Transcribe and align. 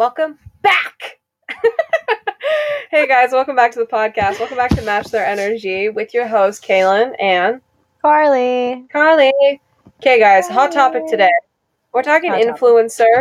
welcome 0.00 0.38
back. 0.62 1.20
hey 2.90 3.06
guys, 3.06 3.32
welcome 3.32 3.54
back 3.54 3.70
to 3.70 3.78
the 3.78 3.84
podcast. 3.84 4.40
Welcome 4.40 4.56
back 4.56 4.70
to 4.70 4.80
Match 4.80 5.08
Their 5.08 5.26
Energy 5.26 5.90
with 5.90 6.14
your 6.14 6.26
host 6.26 6.64
Kaylin 6.64 7.14
and 7.20 7.60
Carly. 8.00 8.86
Carly. 8.90 9.30
Okay, 9.98 10.18
guys, 10.18 10.48
hot 10.48 10.72
topic 10.72 11.02
today. 11.06 11.28
We're 11.92 12.02
talking 12.02 12.30
Hot 12.30 12.42
topic. 12.42 12.62
influencer 12.62 13.20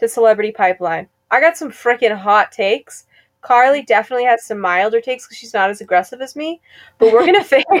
to 0.00 0.08
celebrity 0.08 0.50
pipeline. 0.50 1.06
I 1.30 1.40
got 1.40 1.56
some 1.56 1.70
freaking 1.70 2.18
hot 2.18 2.50
takes. 2.50 3.06
Carly 3.40 3.82
definitely 3.82 4.24
has 4.24 4.44
some 4.44 4.58
milder 4.58 5.00
takes 5.00 5.24
because 5.24 5.38
she's 5.38 5.54
not 5.54 5.70
as 5.70 5.80
aggressive 5.80 6.20
as 6.20 6.34
me, 6.34 6.60
but 6.98 7.12
we're 7.12 7.26
gonna 7.26 7.44
figure 7.44 7.80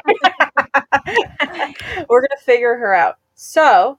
we're 2.08 2.20
gonna 2.20 2.40
figure 2.40 2.76
her 2.76 2.94
out. 2.94 3.16
So, 3.34 3.98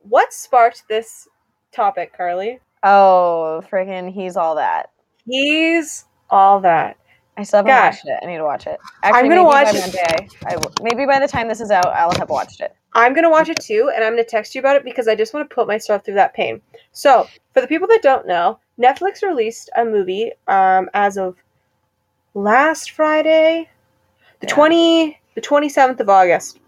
what 0.00 0.32
sparked 0.32 0.82
this 0.88 1.28
topic, 1.70 2.12
Carly? 2.12 2.58
Oh, 2.82 3.62
freaking, 3.70 4.10
he's 4.12 4.36
all 4.36 4.56
that. 4.56 4.90
He's 5.26 6.04
all 6.30 6.60
that. 6.60 6.96
I 7.36 7.44
still 7.44 7.58
haven't 7.58 7.70
God. 7.70 7.84
watched 7.86 8.06
it. 8.06 8.18
I 8.22 8.26
need 8.26 8.36
to 8.36 8.44
watch 8.44 8.66
it. 8.66 8.80
I'm 9.02 9.28
gonna 9.28 9.44
watch 9.44 9.74
it. 9.74 9.80
Monday. 9.80 10.28
I 10.46 10.56
maybe 10.82 11.06
by 11.06 11.18
the 11.18 11.28
time 11.28 11.48
this 11.48 11.60
is 11.60 11.70
out, 11.70 11.86
I'll 11.86 12.14
have 12.18 12.28
watched 12.28 12.60
it. 12.60 12.74
I'm 12.94 13.14
gonna 13.14 13.30
watch 13.30 13.48
it 13.48 13.60
too, 13.60 13.90
and 13.94 14.04
I'm 14.04 14.12
gonna 14.12 14.24
text 14.24 14.54
you 14.54 14.60
about 14.60 14.76
it 14.76 14.84
because 14.84 15.08
I 15.08 15.14
just 15.14 15.32
want 15.32 15.48
to 15.48 15.54
put 15.54 15.66
myself 15.66 16.04
through 16.04 16.14
that 16.14 16.34
pain. 16.34 16.60
So, 16.92 17.26
for 17.54 17.60
the 17.62 17.66
people 17.66 17.88
that 17.88 18.02
don't 18.02 18.26
know, 18.26 18.58
Netflix 18.78 19.22
released 19.22 19.70
a 19.76 19.84
movie 19.84 20.32
um, 20.46 20.90
as 20.92 21.16
of 21.16 21.36
last 22.34 22.90
Friday, 22.90 23.68
the 24.40 24.46
Yeah. 24.46 24.54
twenty, 24.54 25.20
the 25.34 25.40
twenty 25.40 25.68
seventh 25.70 26.00
of 26.00 26.10
August. 26.10 26.58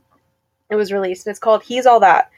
It 0.70 0.76
was 0.76 0.92
released, 0.92 1.26
and 1.26 1.32
it's 1.32 1.40
called 1.40 1.62
"He's 1.62 1.84
All 1.84 2.00
That," 2.00 2.30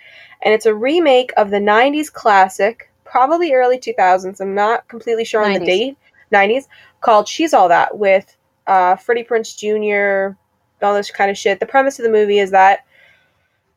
and 0.42 0.52
it's 0.52 0.66
a 0.66 0.74
remake 0.74 1.32
of 1.36 1.50
the 1.50 1.60
'90s 1.60 2.12
classic, 2.12 2.85
probably 3.06 3.54
early 3.54 3.78
2000s. 3.78 4.40
I'm 4.40 4.54
not 4.54 4.88
completely 4.88 5.24
sure 5.24 5.44
on 5.44 5.54
the 5.54 5.60
date. 5.60 5.96
'90s 6.32 6.64
called 7.00 7.28
"She's 7.28 7.54
All 7.54 7.68
That" 7.68 7.96
with 7.96 8.36
uh, 8.66 8.96
Freddie 8.96 9.24
Prinze 9.24 9.56
Jr. 9.56 10.36
All 10.84 10.94
this 10.94 11.10
kind 11.10 11.30
of 11.30 11.38
shit. 11.38 11.60
The 11.60 11.66
premise 11.66 11.98
of 11.98 12.04
the 12.04 12.10
movie 12.10 12.38
is 12.38 12.50
that 12.50 12.80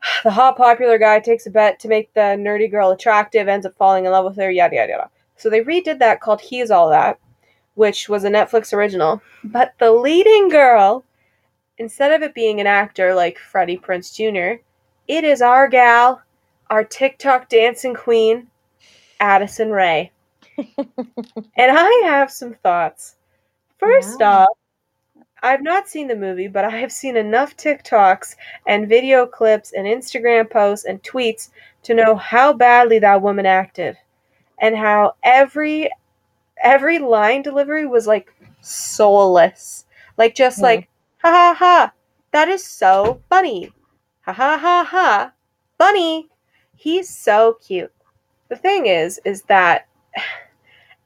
the 0.24 0.32
hot 0.32 0.58
popular 0.58 0.98
guy 0.98 1.20
takes 1.20 1.46
a 1.46 1.52
bet 1.52 1.80
to 1.80 1.88
make 1.88 2.14
the 2.14 2.36
nerdy 2.38 2.70
girl 2.70 2.92
attractive, 2.92 3.48
ends 3.48 3.66
up 3.66 3.78
falling 3.78 4.06
in 4.06 4.12
love 4.12 4.26
with 4.26 4.38
her, 4.38 4.52
yada 4.52 4.76
yada 4.76 4.92
yada. 4.92 5.10
So 5.38 5.50
they 5.50 5.62
redid 5.62 6.00
that 6.00 6.20
called 6.20 6.42
He's 6.42 6.72
All 6.72 6.90
That, 6.90 7.18
which 7.76 8.10
was 8.10 8.26
a 8.26 8.30
Netflix 8.30 8.74
original. 8.74 9.22
But 9.44 9.74
the 9.80 9.92
leading 9.92 10.50
girl, 10.50 11.06
instead 11.78 12.12
of 12.12 12.22
it 12.22 12.34
being 12.34 12.60
an 12.60 12.68
actor 12.68 13.14
like 13.16 13.38
Freddie 13.38 13.78
Prinze 13.78 14.14
Jr., 14.14 14.62
it 15.08 15.24
is 15.24 15.42
our 15.42 15.68
gal, 15.70 16.22
our 16.70 16.84
TikTok 16.84 17.48
dancing 17.50 17.96
queen, 17.96 18.49
Addison 19.20 19.72
Rae. 19.72 20.12
and 20.58 20.68
I 21.58 22.02
have 22.06 22.32
some 22.32 22.54
thoughts. 22.56 23.16
First 23.78 24.20
Yeah. 24.20 24.40
off, 24.46 24.50
I've 25.42 25.64
not 25.64 25.88
seen 25.88 26.08
the 26.08 26.16
movie, 26.16 26.48
but 26.48 26.66
I 26.66 26.70
have 26.70 26.92
seen 26.92 27.16
enough 27.16 27.56
TikToks 27.56 28.36
and 28.68 28.90
video 28.90 29.26
clips 29.26 29.72
and 29.74 29.88
Instagram 29.88 30.50
posts 30.50 30.86
and 30.86 31.02
tweets 31.04 31.50
to 31.84 31.94
know 31.94 32.16
how 32.16 32.52
badly 32.54 33.00
that 33.00 33.22
woman 33.22 33.46
acted 33.46 33.98
and 34.60 34.76
how 34.76 35.16
every 35.24 35.90
every 36.62 37.00
line 37.00 37.42
delivery 37.42 37.86
was 37.86 38.06
like 38.08 38.34
soulless. 38.62 39.86
Like 40.18 40.36
just 40.36 40.58
Hmm. 40.58 40.64
like 40.64 40.90
ha 41.20 41.30
ha 41.32 41.56
ha. 41.58 41.94
That 42.32 42.50
is 42.50 42.66
so 42.66 43.22
funny. 43.30 43.72
Ha 44.22 44.34
ha 44.34 44.58
ha 44.58 44.84
ha. 44.90 45.34
Bunny. 45.78 46.30
He's 46.76 47.10
so 47.10 47.58
cute. 47.66 47.92
The 48.50 48.56
thing 48.56 48.86
is 48.88 49.20
is 49.26 49.44
that 49.44 49.88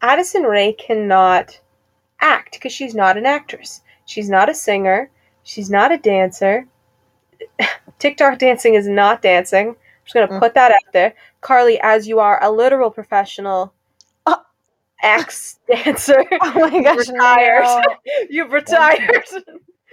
Addison 0.01 0.43
Rae 0.43 0.73
cannot 0.73 1.59
act 2.21 2.53
because 2.53 2.71
she's 2.71 2.95
not 2.95 3.17
an 3.17 3.25
actress. 3.25 3.81
She's 4.05 4.29
not 4.29 4.49
a 4.49 4.53
singer. 4.55 5.09
She's 5.43 5.69
not 5.69 5.91
a 5.91 5.97
dancer. 5.97 6.67
TikTok 7.99 8.39
dancing 8.39 8.75
is 8.75 8.87
not 8.87 9.21
dancing. 9.21 9.69
I'm 9.69 9.75
just 10.05 10.13
going 10.13 10.27
to 10.27 10.33
Mm. 10.35 10.39
put 10.39 10.53
that 10.55 10.71
out 10.71 10.91
there. 10.93 11.13
Carly, 11.41 11.79
as 11.81 12.07
you 12.07 12.19
are 12.19 12.41
a 12.43 12.49
literal 12.51 12.89
professional 12.91 13.73
Oh. 14.25 14.41
ex 15.01 15.59
dancer, 15.67 16.23
Oh 16.41 16.53
my 16.69 16.81
gosh, 16.81 17.07
retired. 17.09 17.63
no. 17.63 17.81
You've 18.29 18.51
retired. 18.51 19.23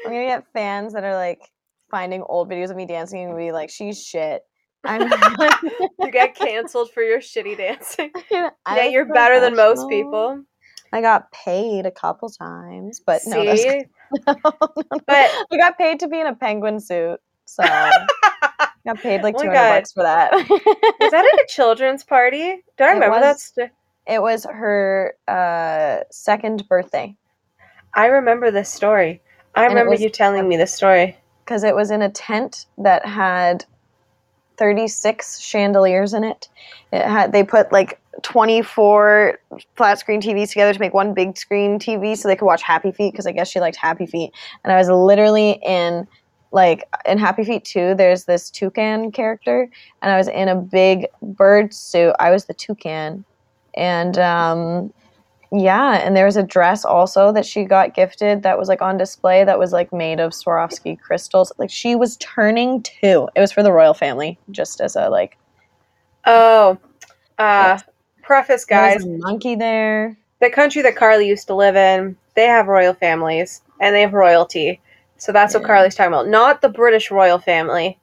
I'm 0.06 0.12
gonna 0.12 0.26
get 0.26 0.46
fans 0.52 0.92
that 0.94 1.04
are 1.04 1.14
like 1.14 1.40
finding 1.90 2.22
old 2.22 2.48
videos 2.48 2.70
of 2.70 2.76
me 2.76 2.86
dancing 2.86 3.24
and 3.24 3.36
be 3.36 3.52
like, 3.52 3.68
"She's 3.70 4.02
shit." 4.02 4.42
I'm. 4.84 5.10
you 6.00 6.10
get 6.10 6.34
canceled 6.36 6.90
for 6.92 7.02
your 7.02 7.18
shitty 7.20 7.56
dancing. 7.56 8.10
Yeah, 8.30 8.86
you're 8.88 9.04
better 9.12 9.40
than 9.40 9.56
most 9.56 9.88
people. 9.88 10.42
I 10.92 11.00
got 11.00 11.30
paid 11.32 11.86
a 11.86 11.90
couple 11.90 12.28
times, 12.30 13.00
but 13.04 13.22
no, 13.26 13.44
that's, 13.44 13.62
See? 13.62 13.84
no, 14.26 14.34
no, 14.42 14.52
no. 14.92 14.98
But 15.06 15.30
I 15.52 15.56
got 15.56 15.78
paid 15.78 16.00
to 16.00 16.08
be 16.08 16.20
in 16.20 16.26
a 16.26 16.34
penguin 16.34 16.80
suit, 16.80 17.18
so 17.46 17.62
I 17.64 17.90
got 18.86 19.00
paid 19.02 19.22
like 19.22 19.34
Oh 19.38 19.42
two 19.42 19.48
hundred 19.48 19.68
bucks 19.68 19.92
for 19.92 20.02
that. 20.02 20.32
was 20.32 21.10
that 21.10 21.24
at 21.24 21.40
a 21.40 21.46
children's 21.48 22.02
party? 22.04 22.62
Do 22.76 22.84
I 22.84 22.90
It 22.90 22.94
remember 22.94 23.20
that? 23.20 23.38
St- 23.40 23.70
it 24.06 24.20
was 24.22 24.44
her 24.44 25.14
uh, 25.28 26.00
second 26.10 26.66
birthday 26.68 27.16
I 27.94 28.06
remember 28.06 28.50
this 28.50 28.72
story. 28.72 29.20
I 29.54 29.64
And 29.64 29.74
remember 29.74 29.90
was- 29.92 30.00
you 30.00 30.10
telling 30.10 30.48
me 30.48 30.56
this 30.56 30.72
story. 30.74 31.16
because 31.44 31.64
it 31.64 31.74
was 31.74 31.90
in 31.90 32.02
a 32.02 32.10
tent 32.10 32.66
that 32.78 33.04
had 33.06 33.64
thirty 34.60 34.86
six 34.86 35.40
chandeliers 35.40 36.14
in 36.14 36.22
it. 36.22 36.48
It 36.92 37.02
had 37.02 37.32
they 37.32 37.42
put 37.42 37.72
like 37.72 37.98
twenty 38.22 38.62
four 38.62 39.38
flat 39.74 39.98
screen 39.98 40.20
TVs 40.20 40.50
together 40.50 40.72
to 40.72 40.78
make 40.78 40.94
one 40.94 41.14
big 41.14 41.36
screen 41.36 41.80
TV 41.80 42.16
so 42.16 42.28
they 42.28 42.36
could 42.36 42.44
watch 42.44 42.62
Happy 42.62 42.92
Feet 42.92 43.12
because 43.12 43.26
I 43.26 43.32
guess 43.32 43.48
she 43.48 43.58
liked 43.58 43.76
Happy 43.76 44.06
Feet. 44.06 44.30
And 44.62 44.72
I 44.72 44.76
was 44.76 44.88
literally 44.88 45.58
in 45.66 46.06
like 46.52 46.88
in 47.06 47.18
Happy 47.18 47.44
Feet 47.44 47.64
2, 47.64 47.94
there's 47.94 48.24
this 48.24 48.50
toucan 48.50 49.12
character, 49.12 49.70
and 50.02 50.12
I 50.12 50.18
was 50.18 50.28
in 50.28 50.48
a 50.48 50.56
big 50.56 51.06
bird 51.22 51.72
suit. 51.72 52.14
I 52.18 52.30
was 52.30 52.44
the 52.44 52.54
toucan. 52.54 53.24
And 53.74 54.18
um 54.18 54.92
yeah, 55.52 55.94
and 56.04 56.16
there 56.16 56.26
was 56.26 56.36
a 56.36 56.42
dress 56.42 56.84
also 56.84 57.32
that 57.32 57.44
she 57.44 57.64
got 57.64 57.94
gifted 57.94 58.42
that 58.44 58.58
was 58.58 58.68
like 58.68 58.82
on 58.82 58.96
display 58.96 59.42
that 59.44 59.58
was 59.58 59.72
like 59.72 59.92
made 59.92 60.20
of 60.20 60.32
Swarovski 60.32 60.98
crystals. 61.00 61.52
Like 61.58 61.70
she 61.70 61.96
was 61.96 62.16
turning 62.18 62.82
two. 62.82 63.28
It 63.34 63.40
was 63.40 63.50
for 63.52 63.62
the 63.62 63.72
royal 63.72 63.94
family, 63.94 64.38
just 64.50 64.80
as 64.80 64.94
a 64.96 65.08
like 65.08 65.36
Oh, 66.24 66.78
uh, 67.38 67.78
preface, 68.22 68.64
guys. 68.64 69.04
monkey 69.06 69.54
there. 69.56 70.16
The 70.40 70.50
country 70.50 70.82
that 70.82 70.96
Carly 70.96 71.26
used 71.26 71.46
to 71.48 71.54
live 71.54 71.76
in, 71.76 72.16
they 72.36 72.44
have 72.46 72.66
royal 72.68 72.94
families 72.94 73.62
and 73.80 73.94
they 73.94 74.02
have 74.02 74.12
royalty. 74.12 74.80
So 75.18 75.32
that's 75.32 75.54
what 75.54 75.64
Carly's 75.64 75.94
talking 75.94 76.12
about. 76.12 76.28
Not 76.28 76.62
the 76.62 76.68
British 76.68 77.10
royal 77.10 77.38
family, 77.38 77.98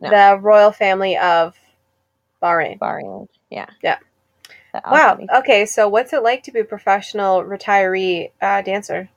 No. 0.00 0.10
the 0.10 0.40
royal 0.40 0.72
family 0.72 1.16
of 1.16 1.54
Bahrain. 2.42 2.78
Bahrain. 2.78 3.28
Yeah. 3.50 3.66
Yeah. 3.82 3.98
Wow. 4.84 5.18
Okay, 5.38 5.66
so 5.66 5.88
what's 5.88 6.12
it 6.12 6.22
like 6.22 6.42
to 6.44 6.52
be 6.52 6.60
a 6.60 6.64
professional 6.64 7.42
retiree 7.42 8.30
uh, 8.40 8.62
dancer? 8.62 9.08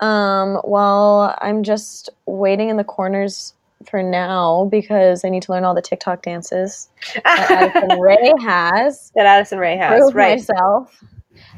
Um, 0.00 0.60
well, 0.64 1.36
I'm 1.40 1.62
just 1.62 2.10
waiting 2.26 2.68
in 2.68 2.76
the 2.76 2.84
corners 2.84 3.54
for 3.88 4.02
now 4.02 4.68
because 4.70 5.24
I 5.24 5.28
need 5.28 5.42
to 5.44 5.52
learn 5.52 5.64
all 5.64 5.74
the 5.74 5.82
TikTok 5.82 6.22
dances 6.22 6.88
that 7.24 7.72
Addison 7.74 8.00
Rae 8.00 8.32
has. 8.40 9.12
that 9.14 9.26
Addison 9.26 9.58
Rae 9.58 9.76
has, 9.76 10.00
Prove 10.00 10.14
right? 10.14 10.38
myself. 10.38 11.02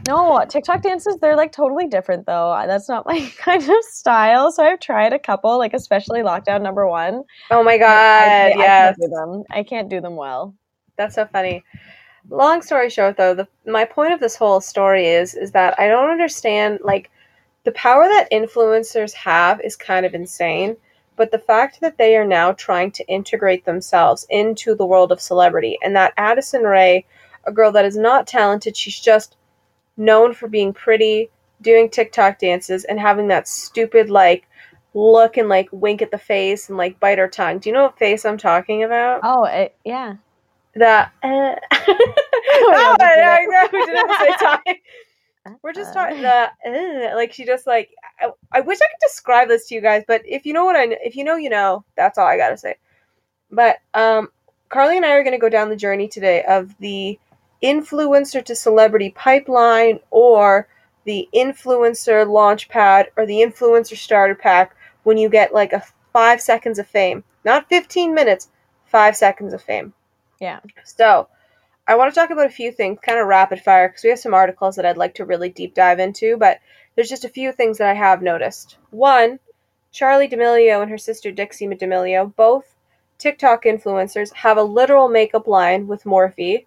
No, 0.07 0.45
TikTok 0.49 0.83
dances, 0.83 1.17
they're 1.21 1.37
like 1.37 1.53
totally 1.53 1.87
different 1.87 2.27
though. 2.27 2.63
That's 2.67 2.89
not 2.89 3.07
my 3.07 3.21
kind 3.39 3.63
of 3.63 3.85
style. 3.85 4.53
So 4.53 4.65
I've 4.65 4.81
tried 4.81 5.13
a 5.13 5.19
couple, 5.19 5.59
like 5.59 5.75
especially 5.75 6.21
lockdown 6.21 6.63
number 6.63 6.87
one. 6.87 7.23
Oh 7.51 7.63
my 7.63 7.79
god, 7.79 7.89
I, 7.89 8.51
I, 8.51 8.55
yes. 8.57 8.59
I 8.59 8.67
can't 8.67 8.97
do 9.01 9.09
them. 9.09 9.45
I 9.51 9.63
can't 9.63 9.89
do 9.89 10.01
them 10.01 10.17
well. 10.17 10.55
That's 10.97 11.15
so 11.15 11.27
funny. 11.27 11.65
Long 12.29 12.63
story 12.63 12.91
short, 12.91 13.17
though, 13.17 13.35
the, 13.35 13.49
my 13.67 13.85
point 13.85 14.13
of 14.13 14.21
this 14.21 14.37
whole 14.37 14.61
story 14.61 15.07
is 15.07 15.35
is 15.35 15.53
that 15.53 15.79
I 15.79 15.89
don't 15.89 16.11
understand 16.11 16.81
like 16.83 17.11
the 17.65 17.73
power 17.73 18.05
that 18.05 18.31
influencers 18.31 19.13
have 19.15 19.61
is 19.61 19.77
kind 19.77 20.05
of 20.05 20.15
insane, 20.15 20.77
but 21.17 21.31
the 21.31 21.39
fact 21.39 21.81
that 21.81 21.99
they 21.99 22.17
are 22.17 22.25
now 22.25 22.53
trying 22.53 22.91
to 22.93 23.07
integrate 23.09 23.65
themselves 23.65 24.27
into 24.31 24.75
the 24.75 24.87
world 24.87 25.13
of 25.13 25.21
celebrity, 25.21 25.79
and 25.83 25.97
that 25.97 26.15
Addison 26.17 26.63
Rae, 26.63 27.05
a 27.45 27.53
girl 27.53 27.73
that 27.73 27.85
is 27.85 27.97
not 27.97 28.27
talented, 28.27 28.77
she's 28.77 29.01
just 29.01 29.37
known 29.97 30.33
for 30.33 30.49
being 30.49 30.73
pretty, 30.73 31.31
doing 31.61 31.91
TikTok 31.91 32.39
dances, 32.39 32.85
and 32.85 33.01
having 33.01 33.29
that 33.29 33.49
stupid 33.49 34.11
like 34.11 34.47
look 34.95 35.37
and 35.37 35.49
like 35.49 35.69
wink 35.73 36.03
at 36.03 36.11
the 36.11 36.19
face 36.19 36.69
and 36.69 36.79
like 36.79 37.01
bite 37.01 37.19
her 37.19 37.29
tongue. 37.29 37.59
Do 37.59 37.69
you 37.69 37.75
know 37.75 37.85
what 37.85 37.99
face 37.99 38.25
I'm 38.25 38.39
talking 38.39 38.85
about? 38.85 39.21
Oh, 39.23 39.45
it, 39.45 39.77
yeah. 39.85 40.17
The 40.79 41.09
uh, 41.23 41.57
oh, 41.73 42.73
don't 42.73 42.99
do 42.99 43.05
yeah, 43.05 43.41
that. 43.47 43.69
we 43.73 43.85
didn't 43.85 43.97
have 43.97 44.09
to 44.09 44.25
say 44.25 44.47
time. 44.47 44.77
We're 45.63 45.73
just 45.73 45.95
talking 45.95 46.21
the 46.21 46.51
uh, 46.67 47.17
like 47.17 47.33
she 47.33 47.45
just 47.45 47.67
like 47.67 47.91
I, 48.21 48.31
I 48.53 48.61
wish 48.61 48.79
I 48.79 48.87
could 48.87 49.09
describe 49.09 49.49
this 49.49 49.67
to 49.69 49.75
you 49.75 49.81
guys, 49.81 50.05
but 50.07 50.23
if 50.27 50.45
you 50.45 50.53
know 50.53 50.65
what 50.65 50.77
I 50.77 50.85
if 51.03 51.17
you 51.17 51.25
know 51.25 51.37
you 51.37 51.51
know 51.51 51.85
that's 51.97 52.19
all 52.19 52.27
I 52.27 52.37
gotta 52.37 52.59
say. 52.59 52.77
But 53.51 53.79
um, 53.95 54.29
Carly 54.69 54.97
and 54.99 55.07
I 55.07 55.13
are 55.13 55.25
gonna 55.25 55.39
go 55.39 55.49
down 55.49 55.71
the 55.71 55.77
journey 55.77 56.07
today 56.07 56.43
of 56.45 56.77
the 56.79 57.19
influencer 57.63 58.45
to 58.45 58.55
celebrity 58.55 59.11
pipeline 59.11 60.01
or 60.11 60.69
the 61.05 61.29
influencer 61.35 62.29
launch 62.29 62.69
pad 62.69 63.09
or 63.17 63.25
the 63.25 63.41
influencer 63.41 63.97
starter 63.97 64.35
pack 64.35 64.77
when 65.05 65.17
you 65.17 65.31
get 65.31 65.55
like 65.55 65.73
a 65.73 65.83
five 66.13 66.41
seconds 66.41 66.79
of 66.79 66.87
fame. 66.87 67.25
Not 67.45 67.69
15 67.69 68.15
minutes, 68.15 68.51
five 68.85 69.17
seconds 69.17 69.55
of 69.55 69.63
fame. 69.63 69.95
Yeah. 70.41 70.61
So, 70.85 71.29
I 71.87 71.95
want 71.95 72.13
to 72.13 72.21
talk 72.21 72.31
about 72.31 72.47
a 72.47 72.51
few 72.51 72.71
things, 72.71 72.99
kind 73.03 73.19
of 73.19 73.27
rapid 73.27 73.61
fire, 73.61 73.89
because 73.89 74.05
we 74.05 74.11
have 74.11 74.19
some 74.19 74.35
articles 74.35 74.77
that 74.77 74.85
I'd 74.85 74.99
like 74.99 75.15
to 75.15 75.25
really 75.25 75.49
deep 75.49 75.75
dive 75.75 75.99
into, 75.99 76.37
but 76.37 76.59
there's 76.95 77.09
just 77.09 77.25
a 77.25 77.31
few 77.31 77.51
things 77.51 77.79
that 77.79 77.89
I 77.89 77.95
have 77.95 78.21
noticed. 78.21 78.77
One, 78.91 79.39
Charli 79.93 80.29
D'Amelio 80.29 80.83
and 80.83 80.91
her 80.91 80.99
sister 80.99 81.33
Dixie 81.33 81.67
D'Amelio, 81.67 82.35
both 82.37 82.75
TikTok 83.17 83.65
influencers, 83.65 84.35
have 84.35 84.59
a 84.59 84.63
literal 84.63 85.09
makeup 85.09 85.47
line 85.47 85.87
with 85.87 86.05
Morphe. 86.05 86.67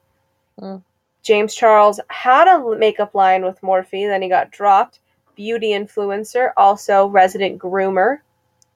Mm. 0.60 0.82
James 1.22 1.54
Charles 1.54 2.00
had 2.08 2.48
a 2.48 2.76
makeup 2.76 3.14
line 3.14 3.46
with 3.46 3.62
Morphe, 3.62 4.08
then 4.08 4.24
he 4.24 4.30
got 4.30 4.52
dropped. 4.52 5.00
Beauty 5.36 5.70
influencer, 5.70 6.52
also 6.58 7.08
resident 7.08 7.60
groomer. 7.60 8.18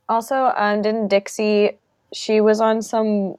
Also, 0.07 0.53
um, 0.56 0.83
didn't 0.83 1.07
Dixie? 1.07 1.80
She 2.13 2.39
was 2.39 2.62
on 2.62 2.81
some 2.81 3.38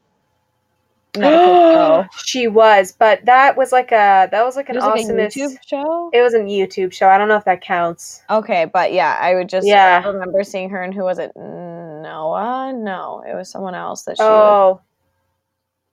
medical 1.16 2.06
she 2.24 2.48
was, 2.48 2.92
but 2.92 3.24
that 3.24 3.56
was 3.56 3.72
like 3.72 3.92
a 3.92 4.28
that 4.30 4.44
was 4.44 4.56
like 4.56 4.68
an 4.68 4.76
was 4.76 4.84
like 4.84 4.94
a 4.98 5.02
awesome 5.02 5.16
YouTube 5.16 5.56
show. 5.66 6.10
It 6.12 6.22
was 6.22 6.34
a 6.34 6.40
YouTube 6.40 6.92
show. 6.92 7.08
I 7.08 7.18
don't 7.18 7.28
know 7.28 7.36
if 7.36 7.44
that 7.44 7.60
counts. 7.60 8.22
Okay, 8.30 8.66
but 8.72 8.92
yeah, 8.92 9.16
I 9.20 9.34
would 9.34 9.48
just 9.48 9.66
Yeah. 9.66 10.06
remember 10.06 10.44
seeing 10.44 10.70
her, 10.70 10.82
and 10.82 10.94
who 10.94 11.02
was 11.02 11.18
it? 11.18 11.32
Noah? 11.36 12.72
No, 12.74 13.24
it 13.28 13.34
was 13.34 13.50
someone 13.50 13.74
else 13.74 14.02
that 14.04 14.16
she. 14.16 14.22
was. 14.22 14.80
Oh, 14.80 14.80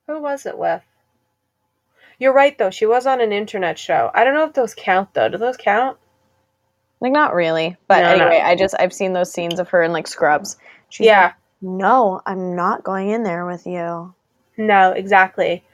who 0.06 0.20
was 0.22 0.46
it 0.46 0.56
with? 0.58 0.82
You're 2.18 2.32
right 2.34 2.56
though. 2.56 2.70
She 2.70 2.86
was 2.86 3.06
on 3.06 3.20
an 3.20 3.32
internet 3.32 3.78
show. 3.78 4.10
I 4.14 4.24
don't 4.24 4.34
know 4.34 4.44
if 4.44 4.52
those 4.54 4.74
count 4.74 5.14
though. 5.14 5.28
Do 5.28 5.38
those 5.38 5.56
count? 5.56 5.98
Like 7.00 7.12
not 7.12 7.34
really, 7.34 7.76
but 7.88 8.00
No, 8.00 8.16
no. 8.16 8.26
anyway, 8.26 8.40
I 8.42 8.54
just 8.54 8.74
I've 8.78 8.92
seen 8.92 9.12
those 9.12 9.32
scenes 9.32 9.58
of 9.58 9.68
her 9.70 9.82
in 9.82 9.92
like 9.92 10.06
scrubs. 10.06 10.56
She's 10.88 11.06
yeah. 11.06 11.22
like, 11.24 11.34
no, 11.60 12.20
I'm 12.24 12.54
not 12.54 12.84
going 12.84 13.08
in 13.10 13.24
there 13.24 13.44
with 13.46 13.66
you. 13.66 14.14
No, 14.56 14.92
exactly. 14.92 15.64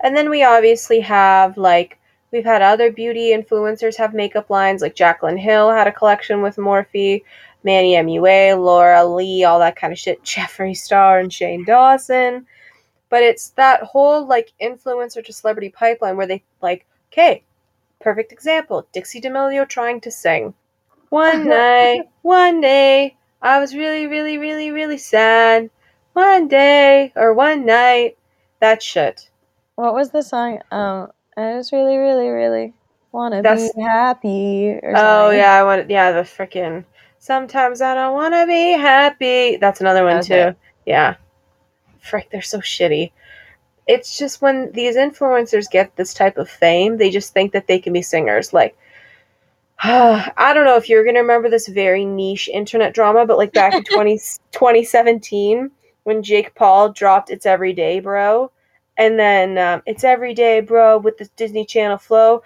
And 0.00 0.16
then 0.16 0.30
we 0.30 0.42
obviously 0.42 1.00
have 1.00 1.56
like 1.56 1.98
we've 2.32 2.44
had 2.44 2.62
other 2.62 2.90
beauty 2.90 3.34
influencers 3.34 3.96
have 3.96 4.14
makeup 4.14 4.50
lines 4.50 4.82
like 4.82 4.94
Jaclyn 4.94 5.38
Hill 5.38 5.70
had 5.70 5.86
a 5.86 5.92
collection 5.92 6.42
with 6.42 6.56
Morphe, 6.56 7.22
Manny 7.64 7.94
MUA, 7.94 8.62
Laura 8.62 9.04
Lee, 9.04 9.44
all 9.44 9.58
that 9.58 9.76
kind 9.76 9.92
of 9.92 9.98
shit, 9.98 10.22
Jeffree 10.24 10.76
Star 10.76 11.18
and 11.18 11.32
Shane 11.32 11.64
Dawson. 11.64 12.46
But 13.08 13.22
it's 13.22 13.50
that 13.50 13.82
whole 13.82 14.26
like 14.26 14.52
influencer 14.62 15.24
to 15.24 15.32
celebrity 15.32 15.70
pipeline 15.70 16.16
where 16.16 16.26
they 16.26 16.42
like, 16.62 16.86
okay, 17.12 17.42
perfect 18.00 18.32
example, 18.32 18.86
Dixie 18.92 19.20
D'Amelio 19.20 19.68
trying 19.68 20.00
to 20.02 20.10
sing. 20.10 20.54
One 21.10 21.48
night, 21.48 22.02
one 22.22 22.60
day, 22.60 23.16
I 23.42 23.58
was 23.58 23.74
really, 23.74 24.06
really, 24.06 24.38
really, 24.38 24.70
really 24.70 24.98
sad. 24.98 25.70
One 26.12 26.48
day 26.48 27.12
or 27.16 27.34
one 27.34 27.66
night, 27.66 28.16
that 28.60 28.82
shit. 28.82 29.30
What 29.76 29.94
was 29.94 30.10
the 30.10 30.22
song? 30.22 30.60
Um, 30.70 31.10
I 31.36 31.54
just 31.54 31.72
really, 31.72 31.96
really, 31.96 32.28
really 32.28 32.74
want 33.12 33.34
to 33.34 33.42
be 33.42 33.82
happy. 33.82 34.70
Or 34.82 34.92
Oh 34.96 35.30
yeah, 35.30 35.54
I 35.54 35.64
want 35.64 35.90
yeah 35.90 36.12
the 36.12 36.20
freaking. 36.20 36.84
Sometimes 37.18 37.80
I 37.82 37.94
don't 37.94 38.14
want 38.14 38.34
to 38.34 38.46
be 38.46 38.72
happy. 38.72 39.56
That's 39.56 39.80
another 39.80 40.04
one 40.04 40.20
Okay. 40.20 40.52
too. 40.52 40.56
Yeah, 40.86 41.16
frick, 42.00 42.30
they're 42.30 42.42
so 42.42 42.58
shitty. 42.60 43.12
It's 43.86 44.16
just 44.18 44.40
when 44.40 44.70
these 44.72 44.96
influencers 44.96 45.70
get 45.70 45.96
this 45.96 46.14
type 46.14 46.38
of 46.38 46.48
fame, 46.48 46.96
they 46.98 47.10
just 47.10 47.32
think 47.32 47.52
that 47.52 47.66
they 47.66 47.78
can 47.78 47.92
be 47.92 48.02
singers. 48.02 48.52
Like, 48.52 48.76
I 49.82 50.52
don't 50.54 50.64
know 50.64 50.76
if 50.76 50.88
you're 50.88 51.04
gonna 51.04 51.20
remember 51.20 51.48
this 51.50 51.68
very 51.68 52.04
niche 52.04 52.48
internet 52.48 52.94
drama, 52.94 53.26
but 53.26 53.38
like 53.38 53.54
back 53.54 53.76
in 53.76 53.84
20, 53.92 54.18
2017 54.52 55.70
when 56.04 56.22
Jake 56.22 56.54
Paul 56.54 56.90
dropped 56.92 57.30
"It's 57.30 57.46
Everyday, 57.46 58.00
Bro," 58.00 58.50
and 58.96 59.18
then 59.18 59.58
um, 59.58 59.82
"It's 59.86 60.04
Everyday, 60.04 60.60
Bro" 60.60 60.98
with 60.98 61.18
the 61.18 61.28
Disney 61.36 61.64
Channel 61.64 61.98
flow 61.98 62.42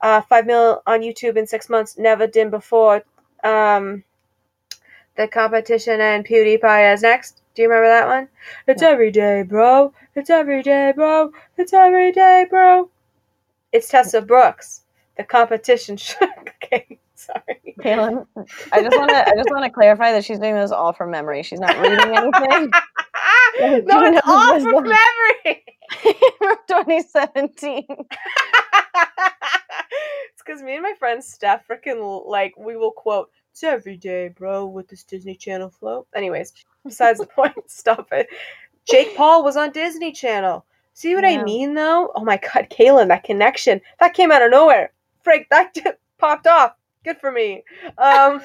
uh, 0.00 0.20
five 0.22 0.46
mil 0.46 0.82
on 0.86 1.00
YouTube 1.00 1.36
in 1.36 1.46
six 1.46 1.68
months, 1.68 1.98
never 1.98 2.26
done 2.26 2.50
before. 2.50 3.02
Um, 3.42 4.04
the 5.16 5.28
competition 5.28 6.00
and 6.00 6.26
PewDiePie 6.26 6.94
is 6.94 7.02
next. 7.02 7.42
Do 7.54 7.62
you 7.62 7.68
remember 7.68 7.88
that 7.88 8.06
one? 8.06 8.28
It's 8.66 8.82
No. 8.82 8.90
every 8.90 9.10
day, 9.10 9.42
bro. 9.42 9.92
It's 10.14 10.30
every 10.30 10.62
day, 10.62 10.92
bro. 10.94 11.32
It's 11.56 11.72
every 11.72 12.12
day, 12.12 12.46
bro. 12.48 12.90
It's 13.72 13.88
Tessa 13.88 14.22
Brooks. 14.22 14.82
The 15.16 15.24
competition. 15.24 15.98
okay, 16.48 16.98
sorry. 17.24 17.74
Kaylin, 17.80 18.26
I 18.72 18.82
just 18.82 18.96
want 18.96 19.10
to 19.10 19.28
I 19.28 19.34
just 19.36 19.50
want 19.50 19.64
to 19.64 19.70
clarify 19.70 20.12
that 20.12 20.24
she's 20.24 20.38
doing 20.38 20.54
this 20.54 20.70
all 20.70 20.92
from 20.92 21.10
memory. 21.10 21.42
She's 21.42 21.60
not 21.60 21.76
reading 21.78 21.98
anything 22.16 22.70
no, 23.58 24.04
it's 24.04 24.20
all 24.26 24.60
from 24.60 24.84
memory. 24.84 25.64
from 26.38 26.56
2017. 26.68 27.86
it's 27.88 28.02
because 30.44 30.62
me 30.62 30.74
and 30.74 30.82
my 30.82 30.94
friend 30.98 31.22
Steph 31.22 31.66
freaking 31.68 32.26
like 32.26 32.54
we 32.56 32.76
will 32.76 32.92
quote 32.92 33.30
it's 33.52 33.62
every 33.62 33.96
day, 33.96 34.28
bro, 34.28 34.66
with 34.66 34.88
this 34.88 35.04
Disney 35.04 35.34
Channel 35.34 35.70
flow. 35.70 36.06
Anyways, 36.14 36.52
besides 36.84 37.20
the 37.20 37.26
point, 37.26 37.54
stop 37.66 38.08
it. 38.12 38.28
Jake 38.88 39.16
Paul 39.16 39.42
was 39.42 39.56
on 39.56 39.70
Disney 39.70 40.12
Channel. 40.12 40.64
See 40.92 41.14
what 41.14 41.24
I 41.24 41.42
mean, 41.42 41.74
though? 41.74 42.10
Oh 42.14 42.24
my 42.24 42.38
god, 42.38 42.68
Kaylin, 42.70 43.08
that 43.08 43.24
connection 43.24 43.80
that 44.00 44.14
came 44.14 44.32
out 44.32 44.42
of 44.42 44.50
nowhere. 44.50 44.92
Frank, 45.22 45.46
that 45.50 45.74
just 45.74 45.96
popped 46.18 46.46
off. 46.46 46.72
Good 47.06 47.18
for 47.18 47.30
me. 47.30 47.62
Um, 47.98 48.40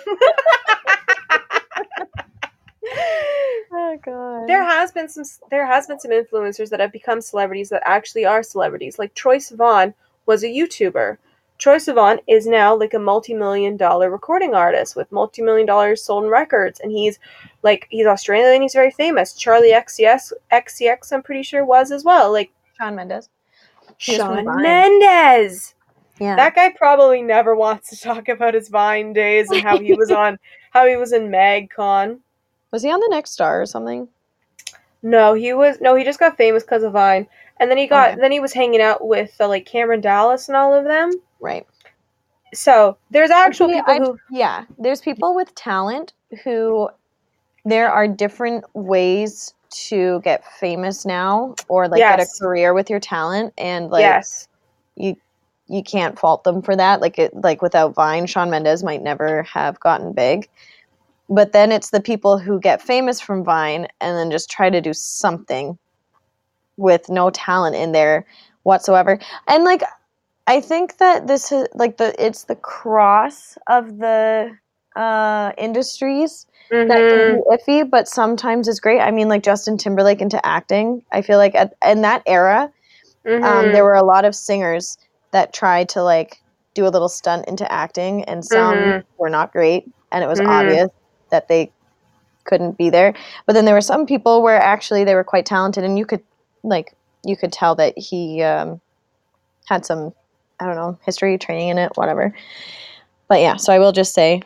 Oh 3.74 3.98
god. 4.04 4.48
there 4.48 4.64
has 4.64 4.92
been 4.92 5.08
some 5.08 5.24
there 5.50 5.66
has 5.66 5.88
been 5.88 6.00
some 6.00 6.12
influencers 6.12 6.70
that 6.70 6.80
have 6.80 6.92
become 6.92 7.22
celebrities 7.22 7.70
that 7.70 7.82
actually 7.86 8.26
are 8.26 8.44
celebrities. 8.44 9.00
Like 9.00 9.14
Troye 9.16 9.38
Sivan 9.38 9.94
was 10.26 10.44
a 10.44 10.48
YouTuber. 10.48 11.18
Troye 11.58 11.78
Sivan 11.78 12.20
is 12.28 12.46
now 12.48 12.76
like 12.76 12.94
a 12.94 13.00
multi-million 13.00 13.78
dollar 13.78 14.10
recording 14.10 14.54
artist 14.54 14.96
with 14.96 15.12
multi-million 15.12 15.66
dollars 15.66 16.04
sold 16.04 16.26
in 16.26 16.30
records 16.30 16.80
and 16.82 16.92
he's 16.92 17.18
like 17.64 17.88
he's 17.90 18.06
Australian 18.08 18.62
he's 18.62 18.74
very 18.74 18.92
famous. 18.92 19.34
Charli 19.34 19.74
XCX 19.74 20.34
XCX 20.52 21.14
I'm 21.14 21.24
pretty 21.24 21.44
sure 21.44 21.64
was 21.66 21.92
as 21.92 22.04
well. 22.04 22.32
Like 22.32 22.52
Shawn 22.78 22.96
Mendes. 22.96 23.30
Shawn 23.98 24.46
Mendes. 24.62 25.76
Yeah. 26.22 26.36
That 26.36 26.54
guy 26.56 26.70
probably 26.70 27.22
never 27.24 27.56
wants 27.56 27.90
to 27.90 28.00
talk 28.00 28.30
about 28.30 28.54
his 28.54 28.70
Vine 28.70 29.12
days 29.12 29.50
and 29.50 29.62
how 29.64 29.80
he 29.80 29.94
was 29.96 30.12
on 30.24 30.38
how 30.72 30.86
he 30.88 30.96
was 30.96 31.12
in 31.14 31.30
MagCon. 31.30 32.20
was 32.72 32.84
he 32.84 32.92
on 32.92 33.00
the 33.00 33.08
next 33.10 33.32
star 33.32 33.60
or 33.62 33.66
something? 33.66 34.08
No, 35.02 35.34
he 35.34 35.52
was 35.54 35.82
no, 35.82 35.96
he 35.96 36.04
just 36.04 36.20
got 36.20 36.38
famous 36.38 36.62
because 36.64 36.84
of 36.84 36.94
Vine, 36.94 37.26
and 37.60 37.72
then 37.72 37.78
he 37.80 37.88
got 37.88 38.12
Okay. 38.12 38.22
then 38.22 38.32
he 38.32 38.40
was 38.40 38.54
hanging 38.54 38.82
out 38.82 39.06
with 39.08 39.36
uh, 39.40 39.48
like 39.48 39.66
Cameron 39.66 40.00
Dallas 40.00 40.48
and 40.48 40.56
all 40.56 40.74
of 40.76 40.86
them. 40.86 41.12
Right. 41.40 41.66
So 42.54 42.98
there's 43.10 43.32
actual 43.32 43.72
Actually, 43.72 43.80
people 43.80 43.94
I- 43.94 43.98
who 44.12 44.20
Yeah. 44.30 44.66
There's 44.78 45.02
people 45.02 45.34
with 45.36 45.56
talent 45.56 46.14
who 46.44 46.90
there 47.66 47.92
are 47.92 48.08
different 48.08 48.64
ways 48.76 49.54
to 49.88 50.20
get 50.24 50.44
famous 50.60 51.06
now 51.06 51.56
or 51.68 51.88
like 51.88 52.00
get 52.00 52.20
a 52.20 52.28
career 52.40 52.74
with 52.74 52.90
your 52.90 53.00
talent 53.00 53.54
and 53.58 53.90
like 53.90 54.02
yes, 54.02 54.48
you 54.96 55.16
you 55.72 55.84
can't 55.84 56.20
fault 56.20 56.44
them 56.44 56.62
for 56.62 56.76
that. 56.76 57.02
Like 57.02 57.18
it 57.18 57.34
like 57.34 57.62
without 57.62 57.96
Vine, 57.96 58.26
Shawn 58.28 58.50
Mendes 58.50 58.84
might 58.84 59.02
never 59.02 59.44
have 59.44 59.80
gotten 59.80 60.14
big. 60.14 60.50
But 61.30 61.54
then 61.54 61.72
it's 61.72 61.92
the 61.92 62.02
people 62.02 62.38
who 62.40 62.60
get 62.60 62.82
famous 62.82 63.22
from 63.22 63.44
Vine 63.46 63.88
and 64.02 64.18
then 64.18 64.32
just 64.32 64.50
try 64.50 64.70
to 64.70 64.82
do 64.82 64.94
something 64.94 65.78
with 66.78 67.10
no 67.10 67.30
talent 67.30 67.76
in 67.76 67.94
there 67.94 68.26
whatsoever. 68.64 69.20
And 69.48 69.64
like 69.64 69.84
I 70.48 70.62
think 70.62 70.98
that 70.98 71.28
this 71.28 71.52
is 71.52 71.68
like 71.74 71.98
the 71.98 72.14
it's 72.24 72.46
the 72.46 72.56
cross 72.56 73.58
of 73.70 73.98
the 73.98 74.52
uh 74.96 75.54
industries 75.58 76.48
that 76.88 76.98
Mhm. 76.98 77.10
can 77.10 77.26
be 77.26 77.58
iffy, 77.84 77.90
but 77.90 78.08
sometimes 78.10 78.68
it's 78.68 78.80
great. 78.82 79.00
I 79.00 79.12
mean, 79.12 79.30
like 79.30 79.44
Justin 79.44 79.78
Timberlake 79.78 80.22
into 80.22 80.46
acting. 80.46 81.04
I 81.12 81.22
feel 81.22 81.38
like 81.38 81.56
at, 81.56 81.74
in 81.86 82.02
that 82.02 82.24
era, 82.26 82.72
um, 83.44 83.68
Mhm. 83.68 83.74
there 83.74 83.84
were 83.86 83.96
a 83.96 84.04
lot 84.06 84.26
of 84.26 84.36
singers 84.36 84.98
that 85.32 85.54
tried 85.54 85.90
to 85.90 86.04
like 86.04 86.42
do 86.74 86.86
a 86.86 86.90
little 86.90 87.10
stunt 87.10 87.48
into 87.48 87.70
acting, 87.72 88.24
and 88.26 88.44
some 88.46 88.76
Mhm. 88.76 89.04
were 89.18 89.30
not 89.30 89.52
great, 89.52 89.90
and 90.12 90.24
it 90.24 90.28
was 90.28 90.40
Mhm. 90.40 90.48
obvious 90.48 90.90
that 91.30 91.48
they 91.48 91.72
couldn't 92.46 92.78
be 92.78 92.90
there. 92.90 93.14
But 93.46 93.54
then 93.54 93.66
there 93.66 93.76
were 93.76 93.82
some 93.82 94.06
people 94.06 94.42
where 94.42 94.60
actually 94.62 95.04
they 95.04 95.16
were 95.16 95.24
quite 95.24 95.46
talented, 95.46 95.84
and 95.84 95.98
you 95.98 96.06
could 96.06 96.24
like 96.64 96.94
you 97.24 97.36
could 97.38 97.52
tell 97.54 97.76
that 97.76 97.98
he 97.98 98.42
um, 98.42 98.82
had 99.68 99.86
some 99.86 100.14
I 100.60 100.66
don't 100.66 100.76
know 100.76 100.98
history 101.06 101.38
training 101.38 101.70
in 101.70 101.78
it, 101.78 101.92
whatever. 101.96 102.34
But 103.28 103.42
yeah, 103.42 103.56
so 103.56 103.74
I 103.74 103.80
will 103.80 103.92
just 103.92 104.14
say, 104.14 104.42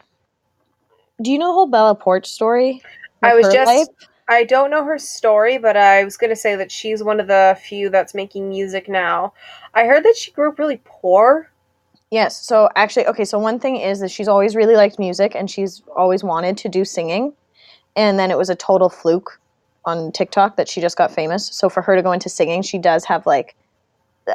do 1.21 1.31
you 1.31 1.37
know 1.37 1.47
the 1.47 1.53
whole 1.53 1.67
Bella 1.67 1.95
Poarch 1.95 2.25
story? 2.25 2.81
I 3.23 3.33
was 3.33 3.47
just- 3.49 3.67
life? 3.67 3.87
I 4.27 4.43
don't 4.43 4.71
know 4.71 4.83
her 4.83 4.97
story, 4.97 5.57
but 5.57 5.77
I 5.77 6.03
was 6.03 6.17
gonna 6.17 6.35
say 6.35 6.55
that 6.55 6.71
she's 6.71 7.03
one 7.03 7.19
of 7.19 7.27
the 7.27 7.57
few 7.61 7.89
that's 7.89 8.13
making 8.15 8.49
music 8.49 8.89
now. 8.89 9.33
I 9.73 9.85
heard 9.85 10.03
that 10.03 10.15
she 10.17 10.31
grew 10.31 10.49
up 10.49 10.59
really 10.59 10.81
poor. 10.83 11.49
Yes. 12.11 12.45
So 12.45 12.69
actually, 12.75 13.07
okay. 13.07 13.25
So 13.25 13.39
one 13.39 13.59
thing 13.59 13.77
is 13.77 13.99
that 13.99 14.11
she's 14.11 14.27
always 14.27 14.55
really 14.55 14.75
liked 14.75 14.99
music, 14.99 15.35
and 15.35 15.49
she's 15.49 15.81
always 15.95 16.23
wanted 16.23 16.57
to 16.57 16.69
do 16.69 16.85
singing, 16.85 17.33
and 17.95 18.17
then 18.19 18.31
it 18.31 18.37
was 18.37 18.49
a 18.49 18.55
total 18.55 18.89
fluke 18.89 19.39
on 19.85 20.11
TikTok 20.11 20.55
that 20.57 20.67
she 20.69 20.81
just 20.81 20.97
got 20.97 21.11
famous. 21.11 21.47
So 21.47 21.69
for 21.69 21.81
her 21.83 21.95
to 21.95 22.01
go 22.03 22.11
into 22.11 22.29
singing, 22.29 22.61
she 22.63 22.77
does 22.79 23.05
have 23.05 23.25
like 23.25 23.55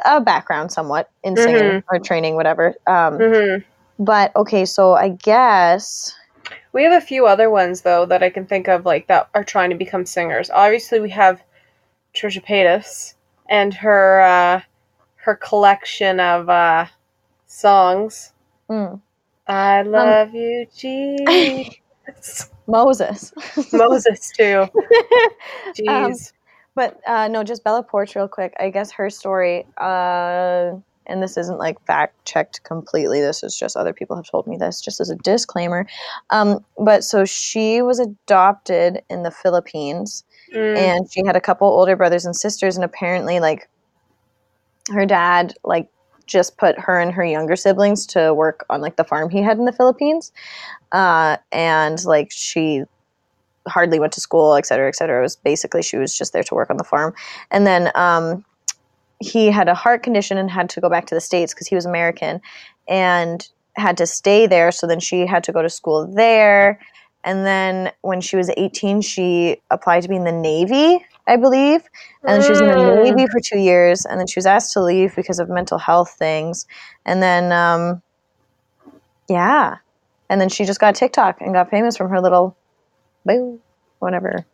a 0.05 0.21
background 0.21 0.71
somewhat 0.71 1.09
in 1.23 1.35
singing 1.35 1.65
Mhm. 1.65 1.83
or 1.91 1.99
training, 1.99 2.35
whatever. 2.35 2.75
Um, 2.87 3.17
hmm 3.17 3.55
But 3.99 4.35
okay, 4.35 4.65
so 4.65 4.93
I 4.93 5.09
guess 5.09 6.13
We 6.73 6.83
have 6.83 6.93
a 6.93 7.05
few 7.05 7.27
other 7.27 7.49
ones 7.49 7.81
though 7.81 8.05
that 8.07 8.23
I 8.23 8.29
can 8.29 8.45
think 8.45 8.67
of 8.67 8.85
like 8.85 9.07
that 9.07 9.29
are 9.33 9.43
trying 9.43 9.69
to 9.71 9.75
become 9.75 10.05
singers. 10.05 10.49
Obviously, 10.49 10.99
we 10.99 11.09
have 11.11 11.43
Trisha 12.15 12.43
Paytas 12.45 13.15
and 13.49 13.73
her 13.75 14.21
uh, 14.21 14.61
her 15.17 15.35
collection 15.35 16.19
of 16.19 16.49
uh, 16.49 16.85
songs. 17.47 18.33
mm, 18.69 19.01
I 19.47 19.83
love 19.83 20.33
you, 20.35 20.67
Jesus. 20.75 22.49
Moses. 22.67 23.33
Moses 23.73 24.31
too. 24.31 24.67
Jeez. 25.77 25.87
Um, 25.87 26.17
But 26.75 26.99
uh, 27.07 27.27
no, 27.27 27.43
just 27.43 27.63
Bella 27.63 27.83
Poarch, 27.83 28.15
real 28.15 28.27
quick. 28.29 28.53
I 28.59 28.69
guess 28.69 28.91
her 28.93 29.09
story, 29.09 29.67
uh, 29.77 30.73
and 31.11 31.21
this 31.21 31.37
isn't 31.37 31.59
like 31.59 31.79
fact 31.85 32.25
checked 32.25 32.63
completely. 32.63 33.21
This 33.21 33.43
is 33.43 33.57
just 33.57 33.77
other 33.77 33.93
people 33.93 34.15
have 34.15 34.29
told 34.29 34.47
me 34.47 34.57
this, 34.57 34.81
just 34.81 34.99
as 34.99 35.09
a 35.09 35.15
disclaimer. 35.15 35.85
Um, 36.29 36.65
but 36.77 37.03
so 37.03 37.25
she 37.25 37.81
was 37.81 37.99
adopted 37.99 39.03
in 39.09 39.23
the 39.23 39.31
Philippines, 39.31 40.23
Mm. 40.53 40.77
and 40.77 41.11
she 41.11 41.21
had 41.25 41.37
a 41.37 41.41
couple 41.41 41.67
older 41.67 41.95
brothers 41.95 42.25
and 42.25 42.35
sisters, 42.35 42.75
and 42.75 42.83
apparently, 42.83 43.39
like, 43.39 43.69
her 44.89 45.05
dad, 45.05 45.53
like, 45.63 45.87
just 46.25 46.57
put 46.57 46.79
her 46.79 46.99
and 46.99 47.13
her 47.13 47.25
younger 47.25 47.55
siblings 47.55 48.05
to 48.05 48.33
work 48.33 48.65
on 48.69 48.79
like 48.79 48.95
the 48.95 49.03
farm 49.03 49.29
he 49.29 49.41
had 49.41 49.57
in 49.57 49.65
the 49.65 49.71
Philippines, 49.71 50.31
uh, 50.93 51.35
and 51.51 52.03
like 52.05 52.31
she 52.31 52.83
hardly 53.67 53.99
went 53.99 54.13
to 54.13 54.21
school, 54.21 54.55
et 54.55 54.65
cetera, 54.65 54.87
et 54.87 54.95
cetera. 54.95 55.19
It 55.19 55.23
was 55.23 55.35
basically 55.35 55.81
she 55.81 55.97
was 55.97 56.17
just 56.17 56.31
there 56.33 56.43
to 56.43 56.55
work 56.55 56.69
on 56.69 56.77
the 56.77 56.83
farm. 56.83 57.13
And 57.49 57.67
then 57.67 57.91
um, 57.95 58.45
he 59.21 59.51
had 59.51 59.69
a 59.69 59.75
heart 59.75 60.03
condition 60.03 60.37
and 60.37 60.49
had 60.49 60.69
to 60.71 60.81
go 60.81 60.89
back 60.89 61.05
to 61.07 61.15
the 61.15 61.21
States 61.21 61.53
because 61.53 61.67
he 61.67 61.75
was 61.75 61.85
American 61.85 62.41
and 62.87 63.47
had 63.75 63.97
to 63.97 64.07
stay 64.07 64.47
there. 64.47 64.71
So 64.71 64.87
then 64.87 64.99
she 64.99 65.25
had 65.25 65.43
to 65.45 65.51
go 65.51 65.61
to 65.61 65.69
school 65.69 66.11
there. 66.13 66.79
And 67.23 67.45
then 67.45 67.91
when 68.01 68.19
she 68.19 68.35
was 68.35 68.49
18, 68.57 69.01
she 69.01 69.57
applied 69.69 70.01
to 70.03 70.09
be 70.09 70.15
in 70.15 70.23
the 70.23 70.31
Navy, 70.31 71.05
I 71.27 71.37
believe. 71.37 71.83
And 72.23 72.33
then 72.33 72.41
she 72.41 72.49
was 72.49 72.61
in 72.61 72.67
the 72.67 72.73
Mm. 72.73 73.03
Navy 73.03 73.27
for 73.27 73.39
two 73.39 73.59
years. 73.59 74.05
And 74.05 74.19
then 74.19 74.25
she 74.25 74.39
was 74.39 74.47
asked 74.47 74.73
to 74.73 74.81
leave 74.81 75.15
because 75.15 75.39
of 75.39 75.49
mental 75.49 75.77
health 75.77 76.15
things. 76.17 76.65
And 77.05 77.21
then, 77.21 77.51
um, 77.51 78.01
yeah. 79.29 79.75
And 80.29 80.41
then 80.41 80.49
she 80.49 80.65
just 80.65 80.79
got 80.79 80.95
TikTok 80.95 81.41
and 81.41 81.53
got 81.53 81.69
famous 81.69 81.95
from 81.95 82.09
her 82.09 82.19
little 82.19 82.57
boo, 83.23 83.61
whatever. 83.99 84.45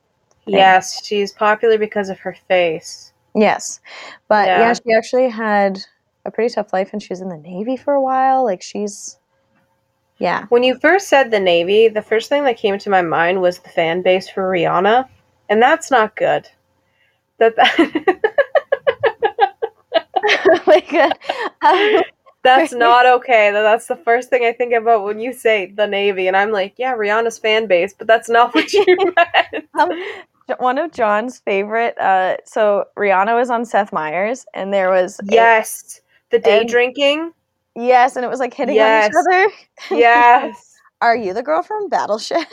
Yes, 0.45 1.05
she's 1.05 1.31
popular 1.31 1.77
because 1.77 2.09
of 2.09 2.19
her 2.19 2.35
face. 2.47 3.13
Yes. 3.37 3.79
But 4.27 4.47
yeah. 4.47 4.59
Yeah. 4.59 4.73
she 4.73 4.93
actually 4.93 5.29
had 5.29 5.79
a 6.25 6.31
pretty 6.31 6.53
tough 6.53 6.73
life 6.73 6.89
and 6.91 7.01
she 7.01 7.09
was 7.11 7.21
in 7.21 7.29
the 7.29 7.37
Navy 7.37 7.77
for 7.77 7.93
a 7.93 8.01
while. 8.01 8.43
Like 8.43 8.61
she's 8.61 9.17
yeah. 10.19 10.45
When 10.49 10.63
you 10.63 10.79
first 10.79 11.09
said 11.09 11.29
the 11.29 11.39
Navy, 11.39 11.87
the 11.87 12.01
first 12.01 12.29
thing 12.29 12.43
that 12.45 12.57
came 12.57 12.79
to 12.79 12.89
my 12.89 13.03
mind 13.03 13.41
was 13.41 13.59
the 13.59 13.69
fan 13.69 14.01
base 14.01 14.27
for 14.27 14.49
Rihanna, 14.49 15.07
and 15.47 15.61
that's 15.61 15.91
not 15.91 16.15
good. 16.15 16.49
That, 17.37 17.53
like 20.67 20.91
uh, 20.91 21.11
um, 21.61 22.01
that's 22.43 22.73
not 22.73 23.05
okay. 23.05 23.51
That 23.51 23.61
that's 23.61 23.85
the 23.85 23.95
first 23.95 24.29
thing 24.29 24.43
I 24.43 24.53
think 24.53 24.73
about 24.73 25.03
when 25.03 25.19
you 25.19 25.33
say 25.33 25.67
the 25.67 25.85
Navy, 25.85 26.27
and 26.27 26.35
I'm 26.35 26.51
like, 26.51 26.73
yeah, 26.77 26.95
Rihanna's 26.95 27.37
fan 27.37 27.67
base, 27.67 27.93
but 27.93 28.07
that's 28.07 28.29
not 28.29 28.55
what 28.55 28.73
you 28.73 28.85
meant. 28.87 29.67
um, 29.79 29.91
one 30.59 30.77
of 30.77 30.91
John's 30.91 31.39
favorite 31.39 31.97
uh 31.99 32.37
so 32.45 32.85
Rihanna 32.97 33.35
was 33.35 33.49
on 33.49 33.65
Seth 33.65 33.91
Meyers 33.93 34.45
and 34.53 34.73
there 34.73 34.89
was 34.89 35.19
a- 35.19 35.23
Yes, 35.33 36.01
the 36.31 36.39
day 36.39 36.61
And- 36.61 36.69
drinking. 36.69 37.33
yes, 37.75 38.15
and 38.15 38.23
it 38.25 38.29
was 38.29 38.39
like 38.39 38.53
hitting 38.53 38.75
Yes. 38.75 39.05
on 39.05 39.09
each 39.11 39.15
other. 39.19 39.53
Yes. 39.99 40.73
Are 41.01 41.15
you 41.15 41.33
the 41.33 41.43
girl 41.43 41.61
from 41.61 41.89
Battleship? 41.89 42.39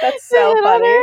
that's 0.00 0.28
so 0.28 0.54
funny. 0.62 0.98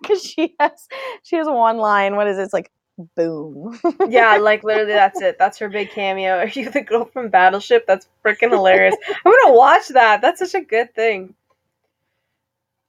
Because 0.00 0.22
she 0.30 0.54
has 0.60 0.88
she 1.22 1.36
has 1.36 1.46
one 1.46 1.78
line. 1.78 2.16
What 2.16 2.26
is 2.28 2.38
it? 2.38 2.42
It's 2.42 2.52
like 2.52 2.70
boom. 3.16 3.78
Yeah, 4.08 4.36
like 4.36 4.64
literally, 4.64 4.92
that's 4.92 5.20
it. 5.20 5.38
That's 5.38 5.58
her 5.58 5.68
big 5.68 5.90
cameo. 5.90 6.38
Are 6.38 6.46
you 6.48 6.70
the 6.70 6.80
girl 6.82 7.06
from 7.06 7.28
Battleship? 7.28 7.86
That's 7.86 8.06
freaking 8.24 8.50
hilarious. 8.50 8.94
I'm 9.24 9.32
gonna 9.32 9.54
watch 9.56 9.88
that. 9.88 10.20
That's 10.20 10.38
such 10.38 10.54
a 10.54 10.64
good 10.64 10.94
thing. 10.94 11.34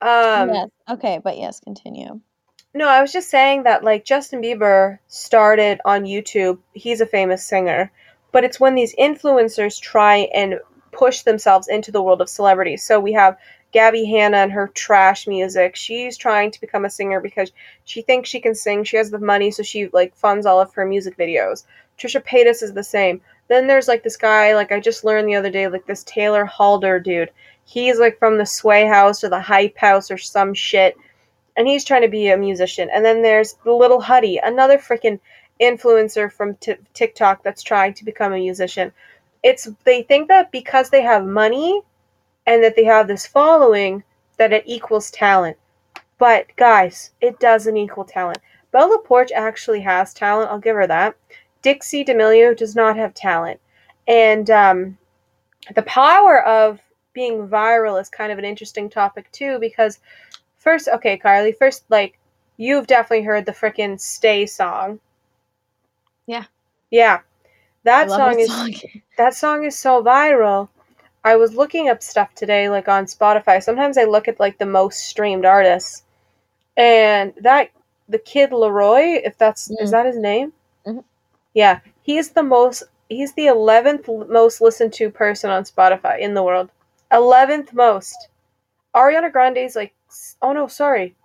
Um, 0.01 0.49
yes. 0.53 0.69
Okay, 0.89 1.19
but 1.23 1.37
yes, 1.37 1.59
continue. 1.59 2.21
no, 2.73 2.87
I 2.87 3.01
was 3.01 3.11
just 3.11 3.29
saying 3.29 3.63
that 3.63 3.83
like 3.83 4.05
Justin 4.05 4.41
Bieber 4.41 4.99
started 5.07 5.79
on 5.85 6.03
YouTube. 6.03 6.59
He's 6.73 7.01
a 7.01 7.05
famous 7.05 7.43
singer, 7.43 7.91
but 8.31 8.43
it's 8.43 8.59
when 8.59 8.75
these 8.75 8.95
influencers 8.95 9.81
try 9.81 10.29
and 10.33 10.59
push 10.91 11.21
themselves 11.21 11.67
into 11.67 11.91
the 11.91 12.01
world 12.01 12.21
of 12.21 12.29
celebrity. 12.29 12.77
So 12.77 12.99
we 12.99 13.13
have 13.13 13.37
Gabbie 13.73 14.07
Hanna 14.07 14.37
and 14.37 14.51
her 14.51 14.67
trash 14.69 15.27
music. 15.27 15.75
She's 15.75 16.17
trying 16.17 16.51
to 16.51 16.61
become 16.61 16.85
a 16.85 16.89
singer 16.89 17.19
because 17.19 17.51
she 17.83 18.01
thinks 18.01 18.29
she 18.29 18.39
can 18.39 18.55
sing. 18.55 18.83
She 18.83 18.97
has 18.97 19.11
the 19.11 19.19
money, 19.19 19.51
so 19.51 19.63
she 19.63 19.89
like 19.89 20.15
funds 20.15 20.45
all 20.45 20.59
of 20.59 20.73
her 20.73 20.85
music 20.85 21.17
videos. 21.17 21.65
Trisha 21.97 22.23
Paytas 22.23 22.63
is 22.63 22.73
the 22.73 22.83
same. 22.83 23.21
Then 23.47 23.67
there's 23.67 23.87
like 23.87 24.03
this 24.03 24.17
guy, 24.17 24.55
like 24.55 24.71
I 24.71 24.79
just 24.79 25.03
learned 25.03 25.27
the 25.27 25.35
other 25.35 25.49
day, 25.49 25.67
like 25.67 25.85
this 25.85 26.03
Taylor 26.03 26.45
Holder 26.45 26.99
dude. 26.99 27.31
He's 27.69 27.99
like 27.99 28.17
from 28.17 28.37
the 28.37 28.45
Sway 28.45 28.85
House 28.85 29.25
or 29.25 29.29
the 29.29 29.41
Hype 29.41 29.77
House 29.77 30.09
or 30.09 30.17
some 30.17 30.53
shit, 30.53 30.97
and 31.57 31.67
he's 31.67 31.83
trying 31.83 32.03
to 32.03 32.07
be 32.07 32.29
a 32.29 32.37
musician. 32.37 32.89
And 32.89 33.03
then 33.03 33.21
there's 33.21 33.55
the 33.65 33.73
Little 33.73 33.99
Huddy, 33.99 34.37
another 34.37 34.77
freaking 34.77 35.19
influencer 35.59 36.31
from 36.31 36.55
t- 36.55 36.75
TikTok 36.93 37.43
that's 37.43 37.61
trying 37.61 37.93
to 37.95 38.05
become 38.05 38.31
a 38.31 38.37
musician. 38.37 38.93
It's 39.43 39.67
they 39.83 40.03
think 40.03 40.29
that 40.29 40.49
because 40.49 40.89
they 40.89 41.01
have 41.01 41.25
money 41.25 41.81
and 42.45 42.63
that 42.63 42.77
they 42.77 42.85
have 42.85 43.09
this 43.09 43.27
following 43.27 44.01
that 44.37 44.53
it 44.53 44.63
equals 44.65 45.11
talent. 45.11 45.57
But 46.17 46.47
guys, 46.55 47.11
it 47.19 47.37
doesn't 47.37 47.75
equal 47.75 48.05
talent. 48.05 48.37
Bella 48.71 48.97
Poarch 49.05 49.31
actually 49.35 49.81
has 49.81 50.13
talent. 50.13 50.49
I'll 50.49 50.59
give 50.59 50.75
her 50.77 50.87
that. 50.87 51.17
Dixie 51.61 52.05
D'Amelio 52.05 52.55
does 52.55 52.77
not 52.77 52.95
have 52.95 53.13
talent, 53.13 53.59
and 54.07 54.49
um, 54.49 54.97
the 55.75 55.81
power 55.81 56.41
of 56.45 56.79
being 57.17 57.47
viral 57.49 57.99
is 57.99 58.09
kind 58.09 58.31
of 58.31 58.37
an 58.37 58.45
interesting 58.45 58.89
topic 58.89 59.31
too. 59.31 59.57
Because 59.59 59.99
first, 60.59 60.87
okay, 60.87 61.17
Carly, 61.17 61.51
first, 61.51 61.83
like 61.89 62.19
you've 62.57 62.87
definitely 62.87 63.25
heard 63.25 63.45
the 63.47 63.51
frickin' 63.51 63.99
"Stay" 63.99 64.45
song. 64.45 64.99
Yeah. 66.27 66.45
Yeah, 66.91 67.21
that 67.83 68.09
song 68.11 68.39
is 68.39 68.47
song. 68.47 68.73
that 69.17 69.33
song 69.33 69.63
is 69.65 69.77
so 69.77 70.03
viral. 70.03 70.69
I 71.23 71.35
was 71.35 71.55
looking 71.55 71.89
up 71.89 72.03
stuff 72.03 72.33
today, 72.35 72.69
like 72.69 72.87
on 72.87 73.05
Spotify. 73.05 73.61
Sometimes 73.61 73.97
I 73.97 74.03
look 74.05 74.27
at 74.27 74.39
like 74.39 74.57
the 74.59 74.65
most 74.65 74.99
streamed 74.99 75.45
artists, 75.45 76.03
and 76.77 77.33
that 77.41 77.71
the 78.07 78.19
kid 78.19 78.51
LAROI, 78.51 79.21
if 79.25 79.37
that's 79.37 79.69
is 79.71 79.89
Mm. 79.89 79.91
that 79.91 80.05
his 80.05 80.17
name? 80.17 80.53
Mhm. 80.85 81.03
Yeah, 81.53 81.79
he's 82.03 82.29
the 82.31 82.43
most. 82.43 82.83
He's 83.09 83.33
the 83.33 83.47
eleventh 83.47 84.07
most 84.07 84.61
listened 84.61 84.93
to 84.93 85.09
person 85.09 85.49
on 85.49 85.63
Spotify 85.63 86.19
in 86.19 86.33
the 86.35 86.43
world. 86.43 86.69
Eleventh 87.11 87.73
most. 87.73 88.29
Ariana 88.95 89.31
Grande's 89.31 89.75
like, 89.75 89.93
oh 90.41 90.53
no, 90.53 90.67
sorry, 90.67 91.15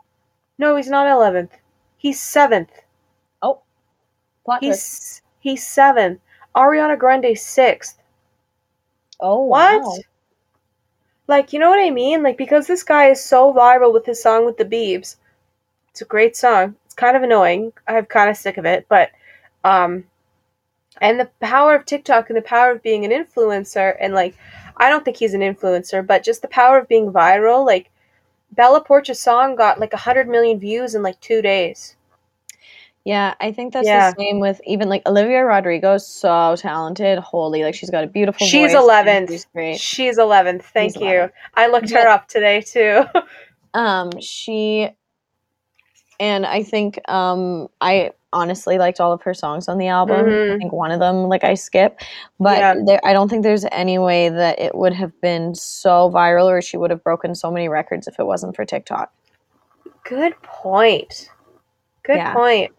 no, 0.58 0.76
he's 0.76 0.88
not 0.88 1.06
eleventh. 1.06 1.52
He's 1.96 2.20
seventh. 2.20 2.70
Plot 4.44 4.60
twist. 4.60 5.22
He's 5.40 5.52
he's 5.60 5.66
seventh. 5.66 6.20
Ariana 6.56 6.98
Grande's 6.98 7.42
sixth. 7.42 7.98
Oh 9.20 9.44
What? 9.44 9.80
wow. 9.82 9.96
Like, 11.28 11.52
you 11.52 11.60
know 11.60 11.70
what 11.70 11.78
I 11.78 11.90
mean? 11.90 12.22
Like, 12.22 12.36
because 12.36 12.66
this 12.66 12.82
guy 12.82 13.06
is 13.06 13.24
so 13.24 13.54
viral 13.54 13.92
with 13.92 14.04
his 14.04 14.20
song 14.20 14.44
with 14.44 14.56
the 14.56 14.64
Beebs. 14.64 15.16
It's 15.90 16.02
a 16.02 16.04
great 16.04 16.36
song. 16.36 16.74
It's 16.84 16.94
kind 16.94 17.16
of 17.16 17.22
annoying. 17.22 17.72
I'm 17.86 18.04
kind 18.06 18.28
of 18.28 18.36
sick 18.36 18.58
of 18.58 18.64
it, 18.64 18.86
but, 18.88 19.10
um, 19.62 20.04
and 21.00 21.20
the 21.20 21.30
power 21.40 21.74
of 21.74 21.86
TikTok 21.86 22.28
and 22.28 22.36
the 22.36 22.42
power 22.42 22.72
of 22.72 22.82
being 22.82 23.04
an 23.04 23.12
influencer, 23.12 23.96
and 24.00 24.12
like, 24.12 24.36
I 24.76 24.88
don't 24.88 25.04
think 25.04 25.16
he's 25.16 25.34
an 25.34 25.40
influencer, 25.40 26.06
but 26.06 26.22
just 26.24 26.42
the 26.42 26.48
power 26.48 26.78
of 26.78 26.88
being 26.88 27.12
viral. 27.12 27.64
Like, 27.64 27.90
Bella 28.52 28.82
Poarch's 28.82 29.20
song 29.20 29.56
got 29.56 29.80
like 29.80 29.92
100 29.92 30.28
million 30.28 30.58
views 30.58 30.94
in 30.94 31.02
like 31.02 31.20
two 31.20 31.42
days. 31.42 31.96
Yeah, 33.04 33.34
I 33.40 33.50
think 33.50 33.72
that's 33.72 33.86
Yeah. 33.86 34.12
the 34.12 34.16
same 34.20 34.38
with 34.38 34.60
even 34.64 34.88
like 34.88 35.02
Olivia 35.06 35.44
Rodrigo. 35.44 35.98
So 35.98 36.54
talented, 36.56 37.18
holy, 37.18 37.64
like 37.64 37.74
she's 37.74 37.90
got 37.90 38.04
a 38.04 38.06
beautiful. 38.06 38.46
She's 38.46 38.72
voice 38.72 38.82
11th. 38.82 39.28
She's 39.28 39.46
great. 39.46 39.80
She's 39.80 40.18
11th. 40.18 40.62
Thank 40.62 40.94
She's 40.94 41.02
you. 41.02 41.08
11th. 41.08 41.32
I 41.54 41.66
looked 41.68 41.90
her 41.90 42.06
up 42.08 42.28
today 42.28 42.60
too. 42.60 43.04
Um, 43.74 44.10
she, 44.20 44.90
and 46.20 46.44
I 46.44 46.62
think 46.62 47.00
um, 47.08 47.68
I 47.80 48.10
honestly 48.32 48.78
liked 48.78 49.00
all 49.00 49.12
of 49.12 49.22
her 49.22 49.34
songs 49.34 49.68
on 49.68 49.78
the 49.78 49.88
album. 49.88 50.26
I 50.26 50.54
Mhm. 50.54 50.58
think 50.58 50.72
one 50.72 50.90
of 50.90 51.00
them, 51.00 51.28
like 51.28 51.44
I 51.44 51.54
skip, 51.54 52.00
but 52.40 52.58
Yeah. 52.58 52.74
there, 52.86 53.00
I 53.04 53.12
don't 53.12 53.28
think 53.28 53.42
there's 53.42 53.66
any 53.72 53.98
way 53.98 54.28
that 54.28 54.58
it 54.58 54.74
would 54.74 54.92
have 54.94 55.18
been 55.20 55.54
so 55.54 56.10
viral 56.10 56.46
or 56.46 56.62
she 56.62 56.76
would 56.76 56.90
have 56.90 57.04
broken 57.04 57.34
so 57.34 57.50
many 57.50 57.68
records 57.68 58.06
if 58.08 58.18
it 58.18 58.24
wasn't 58.26 58.56
for 58.56 58.64
TikTok. 58.64 59.12
Good 60.04 60.40
point. 60.42 61.30
Good 62.02 62.18
Yeah. 62.18 62.32
point. 62.34 62.72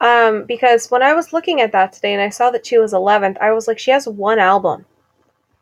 Um, 0.00 0.44
because 0.44 0.90
when 0.90 1.02
I 1.02 1.14
was 1.14 1.32
looking 1.32 1.60
at 1.60 1.72
that 1.72 1.92
today 1.92 2.12
and 2.12 2.22
I 2.22 2.28
saw 2.28 2.50
that 2.50 2.66
she 2.66 2.78
was 2.78 2.92
11th, 2.92 3.38
I 3.40 3.52
was 3.52 3.68
like, 3.68 3.78
she 3.78 3.90
has 3.90 4.06
one 4.08 4.38
album. 4.38 4.86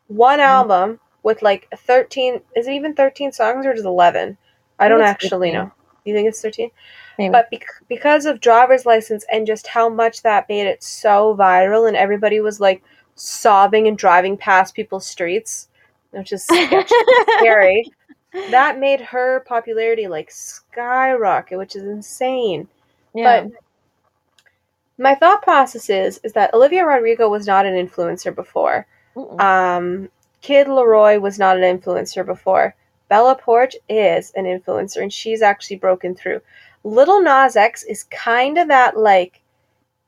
One 0.09 0.39
Mhm. 0.39 0.43
album 0.43 1.01
with 1.23 1.43
like 1.43 1.69
13, 1.77 2.41
is 2.57 2.67
it 2.67 2.73
even 2.73 2.95
13 2.95 3.33
songs 3.33 3.67
or 3.67 3.73
just 3.73 3.85
11? 3.87 4.37
I 4.79 4.89
don't 4.89 5.03
actually 5.03 5.51
13. 5.51 5.55
know. 5.65 5.73
You 6.05 6.15
think 6.15 6.29
it's 6.29 6.43
13? 6.43 6.71
Maybe. 7.19 7.31
But 7.33 7.51
bec- 7.51 7.67
because 7.89 8.25
of 8.27 8.41
driver's 8.41 8.87
license 8.87 9.25
and 9.31 9.47
just 9.47 9.67
how 9.67 9.89
much 9.89 10.23
that 10.23 10.49
made 10.49 10.67
it 10.67 10.83
so 10.83 11.37
viral 11.37 11.87
and 11.87 11.97
everybody 11.97 12.41
was 12.41 12.61
like 12.61 12.83
sobbing 13.15 13.87
and 13.87 13.99
driving 13.99 14.37
past 14.37 14.75
people's 14.75 15.07
streets, 15.07 15.69
which 16.11 16.33
is 16.33 16.45
scary, 17.39 17.91
that 18.51 18.79
made 18.79 19.01
her 19.01 19.41
popularity 19.41 20.09
like 20.09 20.31
skyrocket, 20.31 21.59
which 21.59 21.77
is 21.77 21.85
insane. 21.85 22.69
yeah. 23.15 23.43
But 23.43 23.53
my 24.99 25.15
thought 25.15 25.43
process 25.43 25.91
is 25.91 26.19
is 26.23 26.33
that 26.35 26.55
Olivia 26.55 26.85
Rodrigo 26.87 27.29
was 27.29 27.47
not 27.47 27.67
an 27.67 27.75
influencer 27.75 28.35
before. 28.35 28.87
Um, 29.39 30.09
Kid 30.41 30.67
LAROI 30.67 31.21
was 31.21 31.39
not 31.39 31.57
an 31.57 31.79
influencer 31.79 32.25
before. 32.25 32.75
Bella 33.09 33.39
Poarch 33.39 33.75
is 33.89 34.33
an 34.37 34.45
influencer, 34.45 35.03
and 35.03 35.13
she's 35.13 35.43
actually 35.43 35.77
broken 35.77 36.15
through. 36.15 36.41
Little 36.85 37.21
Nas 37.23 37.57
X 37.57 37.85
is 37.85 38.05
kind 38.05 38.59
of 38.59 38.69
that 38.69 38.97
like 38.97 39.41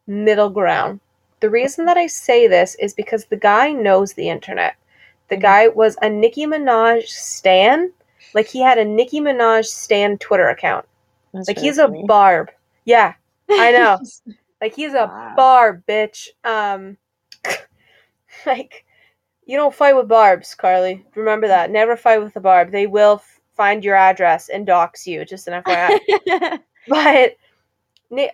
middle 0.06 0.50
ground. 0.50 1.00
The 1.40 1.50
reason 1.50 1.84
that 1.86 1.96
I 1.96 2.06
say 2.06 2.46
this 2.48 2.74
is 2.76 2.94
because 2.94 3.26
the 3.26 3.36
guy 3.36 3.72
knows 3.72 4.12
the 4.14 4.28
internet. 4.28 4.76
The 5.28 5.36
Mhm. 5.36 5.42
guy 5.42 5.68
was 5.68 5.96
a 6.02 6.08
Nicki 6.08 6.46
Minaj 6.46 7.04
stan. 7.08 7.92
Like 8.34 8.48
he 8.48 8.60
had 8.62 8.78
a 8.78 8.84
Nicki 8.84 9.20
Minaj 9.20 9.66
stan 9.66 10.18
Twitter 10.18 10.48
account. 10.48 10.86
That's 11.32 11.48
Like 11.48 11.56
really 11.56 11.68
he's 11.68 11.78
a 11.78 11.88
barb. 11.88 12.50
Yeah, 12.84 13.14
I 13.50 13.72
know. 13.72 13.98
Like 14.60 14.74
he's 14.74 14.94
a 14.94 15.06
Wow. 15.08 15.34
barb, 15.36 15.84
bitch. 15.86 16.28
Um, 16.44 16.96
like 18.46 18.84
you 19.46 19.56
don't 19.56 19.74
fight 19.74 19.96
with 19.96 20.08
barbs, 20.08 20.54
Carly. 20.54 21.04
Remember 21.14 21.48
that. 21.48 21.70
Never 21.70 21.96
fight 21.96 22.22
with 22.22 22.36
a 22.36 22.40
barb. 22.40 22.70
They 22.72 22.86
will 22.86 23.22
find 23.56 23.84
your 23.84 23.96
address 23.96 24.48
and 24.48 24.66
dox 24.66 25.06
you. 25.06 25.24
Just 25.24 25.48
an 25.48 25.62
FYI. 25.62 26.60
but 26.88 27.36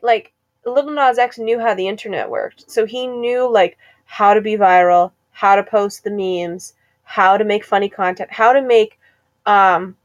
like 0.03 0.33
Little 0.65 0.93
Nas 0.93 1.19
X 1.19 1.39
knew 1.39 1.59
how 1.59 1.75
the 1.75 1.89
internet 1.89 2.29
worked, 2.29 2.71
so 2.71 2.87
he 2.87 3.07
knew 3.07 3.51
like 3.51 3.79
how 4.05 4.35
to 4.35 4.41
be 4.41 4.57
viral, 4.57 5.13
how 5.31 5.57
to 5.57 5.63
post 5.63 6.05
the 6.05 6.11
memes, 6.11 6.75
how 7.05 7.37
to 7.37 7.45
make 7.45 7.65
funny 7.65 7.89
content, 7.89 8.31
how 8.33 8.53
to 8.53 8.63
make 8.63 8.99
um 9.47 9.97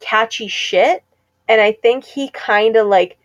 catchy 0.00 0.48
shit. 0.48 1.02
And 1.48 1.60
I 1.60 1.72
think 1.72 2.04
he 2.04 2.30
kind 2.30 2.76
of 2.76 2.86
like 2.86 3.18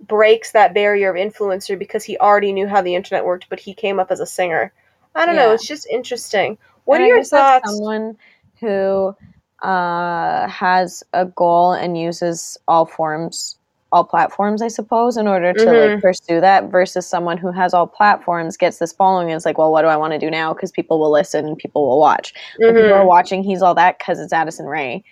breaks 0.00 0.52
that 0.52 0.74
barrier 0.74 1.10
of 1.10 1.16
influencer 1.16 1.78
because 1.78 2.04
he 2.04 2.16
already 2.18 2.52
knew 2.52 2.66
how 2.66 2.82
the 2.82 2.94
internet 2.94 3.24
worked, 3.24 3.48
but 3.48 3.60
he 3.60 3.74
came 3.74 3.98
up 3.98 4.10
as 4.10 4.20
a 4.20 4.26
singer. 4.26 4.72
I 5.14 5.26
don't 5.26 5.36
know. 5.36 5.52
It's 5.52 5.66
just 5.66 5.86
interesting. 5.86 6.58
What 6.84 6.96
And 6.96 7.04
are 7.04 7.06
I 7.06 7.08
your 7.16 7.24
thoughts? 7.24 7.70
Someone 7.70 8.16
who 8.60 9.16
uh, 9.62 10.46
has 10.48 11.02
a 11.12 11.24
goal 11.26 11.72
and 11.72 11.98
uses 11.98 12.56
all 12.68 12.86
forms, 12.86 13.56
all 13.92 14.04
platforms, 14.04 14.62
I 14.62 14.68
suppose, 14.68 15.16
in 15.16 15.26
order 15.26 15.52
to 15.52 15.66
Mhm. 15.66 15.92
like 15.92 16.02
pursue 16.02 16.40
that, 16.40 16.64
versus 16.70 17.06
someone 17.06 17.38
who 17.38 17.50
has 17.50 17.74
all 17.74 17.86
platforms, 17.86 18.56
gets 18.56 18.78
this 18.78 18.92
following, 18.92 19.30
and 19.30 19.36
is 19.36 19.46
like, 19.46 19.58
well, 19.58 19.72
what 19.72 19.82
do 19.82 19.88
I 19.88 19.96
want 19.96 20.12
to 20.12 20.18
do 20.18 20.30
now? 20.30 20.52
Because 20.52 20.70
people 20.70 20.98
will 21.00 21.10
listen 21.10 21.46
and 21.46 21.56
people 21.58 21.86
will 21.88 21.98
watch. 21.98 22.32
Like, 22.58 22.76
people 22.76 22.92
are 22.92 23.02
Mhm. 23.02 23.06
watching. 23.06 23.42
He's 23.42 23.62
all 23.62 23.74
that 23.74 23.98
because 23.98 24.20
it's 24.20 24.32
Addison 24.32 24.66
Rae, 24.66 25.02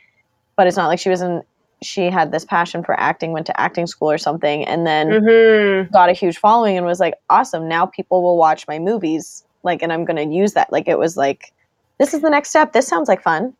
but 0.56 0.66
it's 0.66 0.76
not 0.76 0.88
like 0.88 0.98
she 0.98 1.10
was 1.10 1.22
in. 1.22 1.42
She 1.82 2.08
had 2.08 2.32
this 2.32 2.44
passion 2.44 2.82
for 2.82 2.98
acting, 2.98 3.32
went 3.32 3.44
to 3.46 3.60
acting 3.60 3.86
school 3.86 4.10
or 4.10 4.16
something, 4.16 4.64
and 4.64 4.86
then 4.86 5.08
Mhm. 5.10 5.92
got 5.92 6.08
a 6.08 6.12
huge 6.14 6.38
following 6.38 6.76
and 6.78 6.86
was 6.86 7.00
like, 7.00 7.14
awesome, 7.28 7.68
now 7.68 7.84
people 7.84 8.22
will 8.22 8.38
watch 8.38 8.66
my 8.66 8.78
movies. 8.78 9.44
Like, 9.62 9.82
and 9.82 9.92
I'm 9.92 10.06
going 10.06 10.16
to 10.16 10.34
use 10.34 10.54
that. 10.54 10.72
Like, 10.72 10.88
it 10.88 10.98
was 10.98 11.18
like, 11.18 11.52
this 11.98 12.14
is 12.14 12.22
the 12.22 12.30
next 12.30 12.48
step. 12.48 12.72
This 12.72 12.86
sounds 12.88 13.08
like 13.08 13.20
fun. 13.20 13.52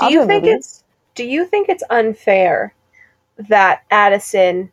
Do 0.00 0.12
you 0.12 0.26
think 0.26 0.44
movie. 0.44 0.56
it's 0.56 0.84
do 1.14 1.24
you 1.24 1.44
think 1.46 1.68
it's 1.68 1.82
unfair 1.90 2.74
that 3.48 3.82
Addison 3.90 4.70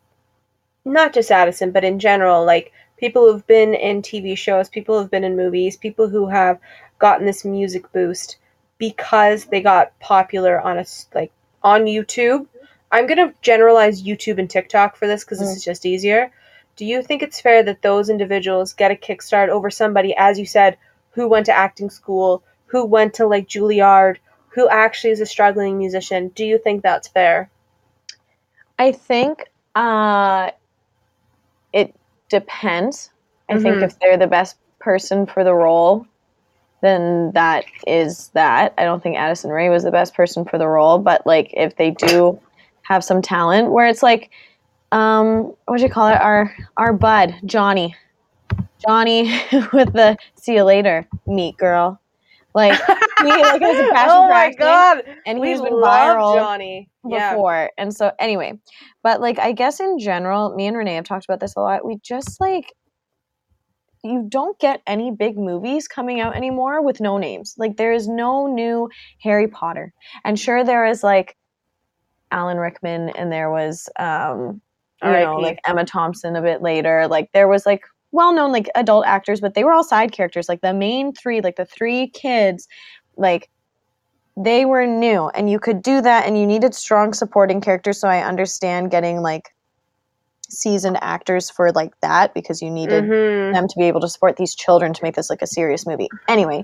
not 0.84 1.12
just 1.12 1.32
Addison, 1.32 1.72
but 1.72 1.84
in 1.84 1.98
general, 1.98 2.44
like 2.44 2.72
people 2.96 3.30
who've 3.30 3.46
been 3.46 3.74
in 3.74 4.02
TV 4.02 4.36
shows, 4.38 4.68
people 4.68 4.98
who've 5.00 5.10
been 5.10 5.24
in 5.24 5.36
movies, 5.36 5.76
people 5.76 6.08
who 6.08 6.28
have 6.28 6.58
gotten 6.98 7.26
this 7.26 7.44
music 7.44 7.90
boost 7.92 8.38
because 8.78 9.46
they 9.46 9.60
got 9.60 9.98
popular 9.98 10.60
on 10.60 10.78
a 10.78 10.84
like 11.14 11.32
on 11.62 11.84
YouTube. 11.86 12.46
I'm 12.92 13.06
going 13.06 13.18
to 13.18 13.34
generalize 13.42 14.02
YouTube 14.04 14.38
and 14.38 14.48
TikTok 14.48 14.96
for 14.96 15.06
this 15.08 15.24
cuz 15.24 15.40
this 15.40 15.50
Mm. 15.50 15.56
is 15.56 15.64
just 15.64 15.86
easier. 15.86 16.30
Do 16.76 16.84
you 16.84 17.02
think 17.02 17.22
it's 17.22 17.40
fair 17.40 17.62
that 17.64 17.82
those 17.82 18.08
individuals 18.10 18.72
get 18.74 18.90
a 18.92 18.94
kickstart 18.94 19.48
over 19.48 19.70
somebody 19.70 20.14
as 20.16 20.38
you 20.38 20.46
said 20.46 20.76
who 21.12 21.26
went 21.26 21.46
to 21.46 21.52
acting 21.56 21.90
school, 21.90 22.42
who 22.66 22.84
went 22.84 23.14
to 23.14 23.26
like 23.26 23.48
Juilliard, 23.48 24.18
who 24.56 24.68
actually 24.70 25.10
is 25.10 25.20
a 25.20 25.26
struggling 25.26 25.76
musician? 25.78 26.28
Do 26.28 26.44
you 26.44 26.58
think 26.58 26.82
that's 26.82 27.08
fair? 27.08 27.50
I 28.78 28.90
think 28.92 29.44
uh, 29.74 30.50
it 31.74 31.94
depends. 32.30 33.10
I 33.50 33.58
think 33.58 33.76
Mhm. 33.80 33.82
if 33.82 33.98
they're 33.98 34.16
the 34.16 34.26
best 34.26 34.56
person 34.80 35.26
for 35.26 35.44
the 35.44 35.54
role, 35.54 36.06
then 36.80 37.32
that 37.34 37.66
is 37.86 38.30
that. 38.30 38.72
I 38.78 38.84
don't 38.84 39.02
think 39.02 39.16
Addison 39.18 39.50
Rae 39.50 39.68
was 39.68 39.84
the 39.84 39.90
best 39.90 40.14
person 40.14 40.46
for 40.46 40.56
the 40.58 40.66
role, 40.68 40.98
but 40.98 41.26
like 41.26 41.50
if 41.52 41.76
they 41.76 41.90
do 41.90 42.40
have 42.82 43.04
some 43.04 43.20
talent 43.20 43.70
where 43.70 43.86
it's 43.86 44.02
like 44.02 44.30
um 44.92 45.52
what 45.66 45.76
do 45.78 45.82
you 45.82 45.90
call 45.90 46.08
it? 46.08 46.20
Our 46.20 46.54
our 46.78 46.94
bud, 46.94 47.34
Johnny. 47.44 47.94
Johnny 48.86 49.24
with 49.72 49.92
the 49.92 50.16
see 50.36 50.54
you 50.54 50.64
later, 50.64 51.06
meet 51.26 51.58
girl. 51.58 52.00
Like 52.56 52.72
he 53.18 53.26
like 53.26 53.60
has 53.60 53.86
a 53.86 53.92
passion 53.92 54.10
oh 54.10 54.22
for 54.22 54.30
my 54.30 54.46
acting, 54.46 54.58
god, 54.60 55.04
and 55.26 55.40
we 55.40 55.50
he's 55.50 55.60
been 55.60 55.74
viral 55.74 56.36
Johnny. 56.36 56.88
Yeah, 57.06 57.34
before. 57.34 57.70
And 57.76 57.94
so 57.94 58.12
anyway, 58.18 58.54
but 59.02 59.20
like 59.20 59.38
I 59.38 59.52
guess 59.52 59.78
in 59.78 59.98
general, 59.98 60.54
me 60.54 60.66
and 60.66 60.74
Renee 60.74 60.94
have 60.94 61.04
talked 61.04 61.26
about 61.26 61.38
this 61.38 61.54
a 61.54 61.60
lot. 61.60 61.84
We 61.84 61.98
just 62.02 62.40
like 62.40 62.72
you 64.02 64.24
don't 64.26 64.58
get 64.58 64.80
any 64.86 65.10
big 65.10 65.36
movies 65.36 65.86
coming 65.86 66.18
out 66.18 66.34
anymore 66.34 66.82
with 66.82 66.98
no 66.98 67.18
names. 67.18 67.54
Like 67.58 67.76
there 67.76 67.92
is 67.92 68.08
no 68.08 68.46
new 68.46 68.88
Harry 69.20 69.48
Potter. 69.48 69.92
And 70.24 70.40
sure 70.40 70.64
there 70.64 70.86
is 70.86 71.02
like 71.02 71.36
Alan 72.30 72.56
Rickman 72.56 73.10
and 73.10 73.30
there 73.30 73.50
was 73.50 73.90
um 73.98 74.62
you 75.02 75.10
know 75.10 75.36
like 75.36 75.58
Emma 75.66 75.84
Thompson 75.84 76.36
a 76.36 76.42
bit 76.42 76.62
later. 76.62 77.06
Like 77.06 77.28
there 77.34 77.48
was 77.48 77.66
like 77.66 77.82
well-known 78.16 78.50
like 78.50 78.68
adult 78.74 79.06
actors, 79.06 79.40
but 79.40 79.54
they 79.54 79.62
were 79.62 79.72
all 79.72 79.84
side 79.84 80.10
characters. 80.10 80.48
Like 80.48 80.62
the 80.62 80.74
main 80.74 81.12
three, 81.12 81.40
like 81.40 81.56
the 81.56 81.66
three 81.66 82.08
kids, 82.08 82.66
like 83.16 83.48
they 84.36 84.64
were 84.66 84.86
new 84.86 85.28
and 85.30 85.48
you 85.48 85.58
could 85.58 85.80
do 85.82 86.02
that 86.02 86.26
and 86.26 86.36
you 86.38 86.46
needed 86.46 86.74
strong 86.74 87.14
supporting 87.14 87.58
characters 87.62 87.98
so 87.98 88.06
i 88.06 88.20
understand 88.22 88.90
getting 88.90 89.22
like 89.22 89.54
seasoned 90.50 90.98
actors 91.00 91.48
for 91.48 91.72
like 91.72 91.90
that 92.02 92.34
because 92.34 92.60
you 92.60 92.70
needed 92.70 93.02
Mhm. 93.04 93.52
them 93.54 93.66
to 93.66 93.78
be 93.78 93.84
able 93.86 94.02
to 94.02 94.08
support 94.10 94.36
these 94.36 94.54
children 94.54 94.92
to 94.92 95.02
make 95.02 95.14
this 95.16 95.30
like 95.30 95.40
a 95.40 95.46
serious 95.46 95.86
movie 95.86 96.08
anyway 96.28 96.62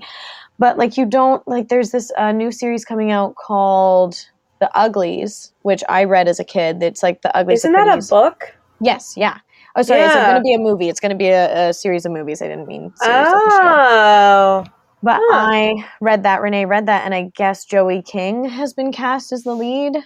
but 0.58 0.76
like 0.76 0.98
you 0.98 1.06
don't 1.06 1.46
like 1.48 1.68
there's 1.68 1.92
this 1.92 2.12
uh, 2.18 2.30
new 2.30 2.52
series 2.52 2.84
coming 2.84 3.10
out 3.10 3.34
called 3.36 4.16
the 4.60 4.70
uglies 4.76 5.52
which 5.62 5.82
i 5.88 6.04
read 6.04 6.28
as 6.28 6.38
a 6.38 6.44
kid 6.44 6.82
it's 6.82 7.02
like 7.02 7.22
the 7.22 7.34
uglies 7.34 7.60
Isn't 7.60 7.72
that 7.72 7.88
a 7.98 8.06
book? 8.10 8.54
yes 8.80 9.14
yeah 9.16 9.38
oh 9.76 9.82
sorry 9.82 10.00
it's 10.02 10.14
going 10.14 10.34
to 10.36 10.40
be 10.42 10.54
a 10.54 10.58
movie 10.58 10.88
it's 10.88 11.00
going 11.00 11.10
to 11.10 11.16
be 11.16 11.28
a, 11.28 11.68
a 11.68 11.72
series 11.74 12.04
of 12.04 12.12
movies 12.12 12.42
i 12.42 12.48
didn't 12.48 12.66
mean 12.66 12.92
series 12.96 13.26
of 13.28 13.34
a 13.34 13.50
show. 13.50 13.58
Oh, 13.62 14.64
But 15.02 15.16
Huh. 15.16 15.36
I 15.36 15.84
read 16.00 16.22
that, 16.22 16.40
Renee 16.42 16.64
read 16.64 16.86
that, 16.86 17.04
and 17.04 17.14
I 17.14 17.30
guess 17.34 17.64
Joey 17.64 18.02
King 18.02 18.44
has 18.44 18.72
been 18.72 18.92
cast 18.92 19.32
as 19.32 19.42
the 19.42 19.54
lead. 19.54 19.96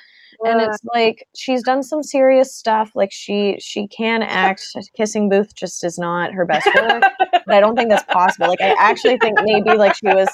And 0.44 0.61
it's 0.61 0.79
like 0.94 1.26
she's 1.35 1.62
done 1.62 1.83
some 1.83 2.02
serious 2.02 2.55
stuff. 2.55 2.92
Like 2.94 3.11
she 3.11 3.57
she 3.59 3.88
can 3.88 4.22
act. 4.22 4.76
Kissing 4.94 5.31
Booth 5.31 5.55
just 5.55 5.83
is 5.83 5.98
not 5.98 6.33
her 6.33 6.44
best 6.44 6.66
work. 6.74 7.02
but 7.46 7.55
I 7.55 7.61
don't 7.61 7.74
think 7.74 7.88
that's 7.88 8.05
possible. 8.12 8.48
Like 8.48 8.61
I 8.61 8.74
actually 8.79 9.16
think 9.16 9.38
maybe 9.44 9.76
like 9.79 9.94
she 9.94 10.07
was 10.09 10.29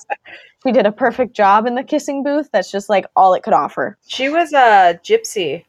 she 0.66 0.72
did 0.72 0.86
a 0.86 0.92
perfect 0.92 1.34
job 1.36 1.66
in 1.66 1.76
the 1.76 1.84
Kissing 1.84 2.24
Booth. 2.24 2.48
That's 2.52 2.70
just 2.70 2.88
like 2.88 3.06
all 3.14 3.32
it 3.34 3.44
could 3.44 3.52
offer. 3.54 3.96
she 4.08 4.28
was 4.28 4.52
a 4.52 4.98
gypsy. 5.04 5.64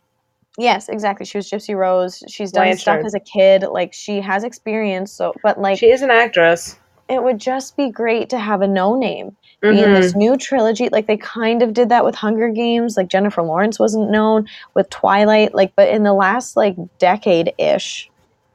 Yes, 0.58 0.88
exactly. 0.90 1.26
She 1.26 1.38
was 1.38 1.50
Gypsy 1.50 1.76
Rose. 1.76 2.24
She's 2.28 2.52
done 2.52 2.78
stuff 2.78 3.04
as 3.06 3.14
a 3.14 3.20
kid. 3.20 3.64
Like 3.64 3.94
she 3.94 4.22
has 4.22 4.44
experience. 4.44 5.12
So, 5.12 5.34
but 5.42 5.60
like 5.60 5.80
She 5.80 5.88
is 5.88 6.02
an 6.02 6.12
actress. 6.12 6.78
it 7.10 7.24
would 7.24 7.40
just 7.40 7.76
be 7.76 7.90
great 7.90 8.30
to 8.30 8.40
have 8.40 8.62
a 8.62 8.68
no 8.68 8.96
name 8.96 9.36
be 9.72 9.82
in 9.82 9.94
this 9.94 10.12
mm-hmm. 10.12 10.20
new 10.20 10.38
trilogy. 10.38 10.90
Like 10.90 11.08
they 11.08 11.18
kind 11.18 11.64
of 11.64 11.74
did 11.74 11.90
that 11.90 12.04
with 12.04 12.16
Hunger 12.16 12.50
Games. 12.50 12.98
Like 12.98 13.08
Jennifer 13.08 13.42
Lawrence 13.42 13.80
wasn't 13.80 14.12
known 14.12 14.48
with 14.74 14.90
Twilight. 14.90 15.56
Like, 15.56 15.74
but 15.76 15.90
in 15.90 16.04
the 16.04 16.14
last 16.14 16.58
like 16.58 16.76
decade 17.00 17.54
ish, 17.58 18.10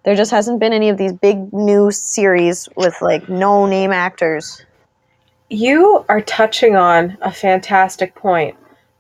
there 0.04 0.14
just 0.14 0.30
hasn't 0.30 0.61
been 0.61 0.72
any 0.72 0.90
of 0.90 0.98
these 0.98 1.12
big 1.12 1.52
new 1.52 1.90
series 1.90 2.68
with 2.76 3.00
like 3.00 3.28
no 3.28 3.66
name 3.66 3.90
actors. 3.90 4.64
You 5.50 6.04
are 6.11 6.20
touching 6.20 6.76
on 6.76 7.16
a 7.22 7.32
fantastic 7.32 8.14
point. 8.14 8.56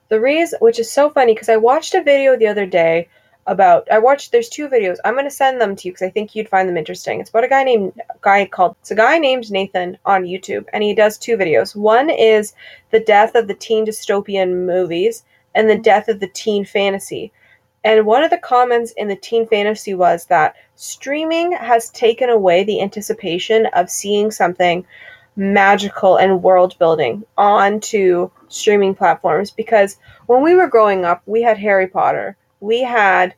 The 0.08 0.20
reason, 0.20 0.58
which 0.60 0.78
is 0.78 0.90
so 0.90 1.10
funny, 1.10 1.34
because 1.34 1.48
I 1.48 1.56
watched 1.56 1.94
a 1.94 2.02
video 2.02 2.36
the 2.36 2.46
other 2.46 2.66
day 2.66 3.08
about. 3.46 3.90
I 3.90 3.98
watched. 3.98 4.32
There's 4.32 4.48
two 4.48 4.68
videos. 4.68 4.96
I'm 5.04 5.16
to 5.16 5.30
send 5.30 5.60
them 5.60 5.76
to 5.76 5.88
you 5.88 5.92
because 5.92 6.06
I 6.06 6.10
think 6.10 6.34
you'd 6.34 6.48
find 6.48 6.68
them 6.68 6.76
interesting. 6.76 7.20
It's 7.20 7.30
about 7.30 7.44
a 7.44 7.48
guy 7.48 7.64
named 7.64 8.00
guy 8.20 8.46
called. 8.46 8.76
It's 8.80 8.90
a 8.90 8.94
guy 8.94 9.18
named 9.18 9.50
Nathan 9.50 9.98
on 10.04 10.24
YouTube, 10.24 10.64
and 10.72 10.82
he 10.82 10.94
does 10.94 11.18
two 11.18 11.36
videos. 11.36 11.76
One 11.76 12.08
is 12.10 12.54
the 12.90 13.00
death 13.00 13.34
of 13.34 13.48
the 13.48 13.54
teen 13.54 13.84
dystopian 13.84 14.66
movies 14.66 15.24
and 15.54 15.68
the 15.68 15.78
death 15.78 16.08
of 16.08 16.20
the 16.20 16.28
teen 16.28 16.64
fantasy. 16.64 17.32
And 17.84 18.06
one 18.06 18.24
of 18.24 18.30
the 18.30 18.38
comments 18.38 18.92
in 18.92 19.08
the 19.08 19.16
teen 19.16 19.46
fantasy 19.46 19.94
was 19.94 20.26
that 20.26 20.56
streaming 20.74 21.52
has 21.52 21.90
taken 21.90 22.28
away 22.28 22.64
the 22.64 22.82
anticipation 22.82 23.66
of 23.66 23.90
seeing 23.90 24.30
something 24.30 24.86
magical 25.38 26.16
and 26.16 26.42
world 26.42 26.76
building 26.80 27.24
onto 27.36 28.28
streaming 28.48 28.92
platforms 28.92 29.52
because 29.52 29.96
when 30.26 30.42
we 30.42 30.56
were 30.56 30.66
growing 30.66 31.04
up, 31.04 31.22
we 31.26 31.40
had 31.42 31.56
Harry 31.56 31.86
Potter, 31.86 32.36
we 32.58 32.82
had 32.82 33.32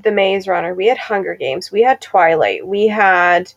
The 0.00 0.12
Maze 0.12 0.46
Runner, 0.46 0.74
we 0.74 0.86
had 0.86 0.96
Hunger 0.96 1.34
Games, 1.34 1.72
we 1.72 1.82
had 1.82 2.00
Twilight, 2.00 2.64
we 2.64 2.86
had 2.86 3.52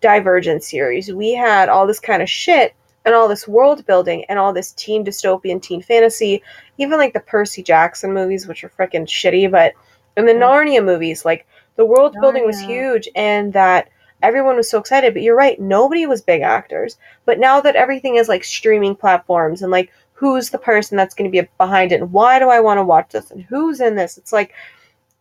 Divergent 0.00 0.64
series, 0.64 1.12
we 1.12 1.34
had 1.34 1.68
all 1.68 1.86
this 1.86 2.00
kind 2.00 2.20
of 2.20 2.28
shit 2.28 2.74
and 3.04 3.14
all 3.14 3.28
this 3.28 3.46
world 3.46 3.86
building 3.86 4.24
and 4.28 4.40
all 4.40 4.52
this 4.52 4.72
teen 4.72 5.04
dystopian 5.04 5.62
teen 5.62 5.80
fantasy, 5.80 6.42
even 6.78 6.98
like 6.98 7.12
the 7.12 7.20
Percy 7.20 7.62
Jackson 7.62 8.12
movies, 8.12 8.48
which 8.48 8.64
are 8.64 8.70
freaking 8.70 9.06
shitty, 9.06 9.48
but 9.48 9.72
in 10.16 10.26
the 10.26 10.32
Mm. 10.32 10.40
Narnia 10.40 10.84
movies, 10.84 11.24
like 11.24 11.46
the 11.76 11.86
world 11.86 12.16
building 12.20 12.44
was 12.44 12.58
huge 12.58 13.08
and 13.14 13.52
that 13.52 13.88
everyone 14.22 14.56
was 14.56 14.70
so 14.70 14.78
excited. 14.78 15.14
But 15.14 15.22
you're 15.22 15.36
right, 15.36 15.60
nobody 15.60 16.06
was 16.06 16.22
big 16.22 16.42
actors. 16.42 16.98
But 17.24 17.38
now 17.38 17.60
that 17.60 17.76
everything 17.76 18.16
is 18.16 18.28
like 18.28 18.44
streaming 18.44 18.96
platforms 18.96 19.62
and 19.62 19.70
like 19.70 19.90
who's 20.12 20.50
the 20.50 20.58
person 20.58 20.96
that's 20.96 21.14
going 21.14 21.30
to 21.30 21.42
be 21.42 21.46
behind 21.58 21.92
it 21.92 22.00
and 22.00 22.12
why 22.12 22.38
do 22.38 22.48
I 22.48 22.60
want 22.60 22.78
to 22.78 22.84
watch 22.84 23.10
this 23.10 23.30
and 23.30 23.42
who's 23.42 23.80
in 23.80 23.96
this? 23.96 24.16
It's 24.16 24.32
like, 24.32 24.54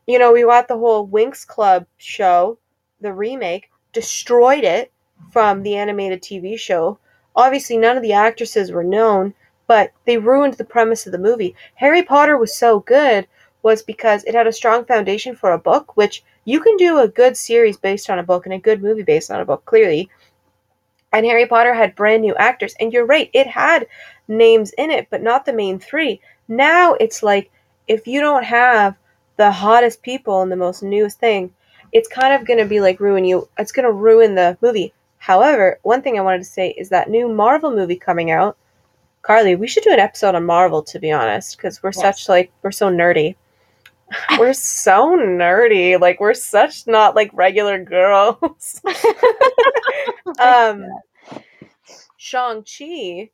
you 0.08 0.18
know, 0.18 0.32
we 0.32 0.44
got 0.44 0.68
the 0.68 0.78
whole 0.78 1.08
Winx 1.08 1.46
Club 1.46 1.86
show, 1.98 2.58
the 3.02 3.14
remake, 3.14 3.70
destroyed 3.92 4.64
it 4.64 4.92
from 5.32 5.64
the 5.64 5.76
animated 5.76 6.22
TV 6.22 6.58
show. 6.58 6.98
Obviously, 7.36 7.78
none 7.78 7.98
of 7.98 8.04
the 8.04 8.14
actresses 8.14 8.72
were 8.72 8.84
known, 8.84 9.34
but 9.68 9.92
they 10.06 10.18
ruined 10.18 10.54
the 10.54 10.64
premise 10.64 11.06
of 11.06 11.12
the 11.12 11.18
movie. 11.18 11.56
Harry 11.76 12.04
Potter 12.04 12.38
was 12.38 12.56
so 12.56 12.80
good 12.80 13.28
was 13.66 13.82
because 13.82 14.24
it 14.26 14.36
had 14.36 14.46
a 14.46 14.54
strong 14.54 14.86
foundation 14.86 15.36
for 15.36 15.52
a 15.52 15.58
book, 15.58 15.98
which 15.98 16.24
you 16.46 16.60
can 16.60 16.78
do 16.78 17.00
a 17.00 17.08
good 17.08 17.36
series 17.36 17.78
based 17.78 18.12
on 18.12 18.20
a 18.20 18.24
book 18.24 18.46
and 18.46 18.54
a 18.54 18.60
good 18.60 18.80
movie 18.80 19.02
based 19.02 19.32
on 19.32 19.42
a 19.42 19.46
book, 19.46 19.66
clearly. 19.66 20.08
And 21.12 21.26
Harry 21.26 21.48
Potter 21.48 21.74
had 21.74 21.96
brand 21.96 22.22
new 22.22 22.36
actors. 22.36 22.76
And 22.80 22.94
you're 22.94 23.08
right, 23.08 23.28
it 23.34 23.48
had 23.48 23.88
names 24.28 24.72
in 24.78 24.92
it, 24.92 25.08
but 25.10 25.24
not 25.24 25.46
the 25.46 25.52
main 25.52 25.80
three. 25.80 26.22
Now 26.48 26.94
it's 26.94 27.24
like 27.24 27.50
if 27.88 28.06
you 28.06 28.22
don't 28.22 28.44
have 28.44 28.96
the 29.38 29.52
hottest 29.52 30.04
people 30.04 30.44
and 30.44 30.52
the 30.52 30.56
most 30.56 30.84
newest 30.84 31.20
thing, 31.20 31.52
it's 31.92 32.08
kind 32.08 32.34
of 32.40 32.46
going 32.46 32.60
to 32.60 32.66
be 32.66 32.82
like 32.82 33.00
ruin 33.00 33.26
you. 33.26 33.50
It's 33.58 33.72
going 33.72 33.88
to 33.88 33.92
ruin 33.92 34.36
the 34.36 34.60
movie. 34.62 34.94
However, 35.18 35.80
one 35.82 36.04
thing 36.04 36.20
I 36.20 36.22
wanted 36.22 36.44
to 36.44 36.56
say 36.58 36.70
is 36.78 36.90
that 36.90 37.10
new 37.10 37.28
Marvel 37.28 37.72
movie 37.72 37.96
coming 37.96 38.30
out. 38.30 38.58
Carly, 39.24 39.56
we 39.56 39.66
should 39.68 39.84
do 39.84 39.92
an 39.92 39.98
episode 40.00 40.36
on 40.36 40.46
Marvel 40.46 40.84
to 40.84 41.00
be 41.00 41.12
honest, 41.12 41.58
because 41.58 41.82
we're 41.82 41.90
Yes. 41.90 42.02
such 42.02 42.30
like 42.30 42.52
we're 42.62 42.72
so 42.72 42.90
nerdy. 42.92 43.36
we're 44.40 44.54
so 44.54 45.18
nerdy. 45.18 46.00
Like 46.00 46.20
we're 46.20 46.34
such 46.34 46.88
not 46.88 47.16
like 47.16 47.30
regular 47.34 47.84
girls. 47.84 48.82
um 50.40 50.86
Shang-Chi 52.18 53.30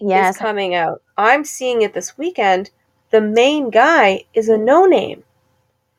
Yes, 0.00 0.34
is 0.34 0.40
coming 0.40 0.74
out. 0.74 1.02
I'm 1.16 1.44
seeing 1.44 1.82
it 1.82 1.94
this 1.94 2.18
weekend. 2.18 2.70
The 3.10 3.20
main 3.20 3.70
guy 3.70 4.24
is 4.34 4.48
a 4.48 4.58
no 4.58 4.86
name. 4.86 5.22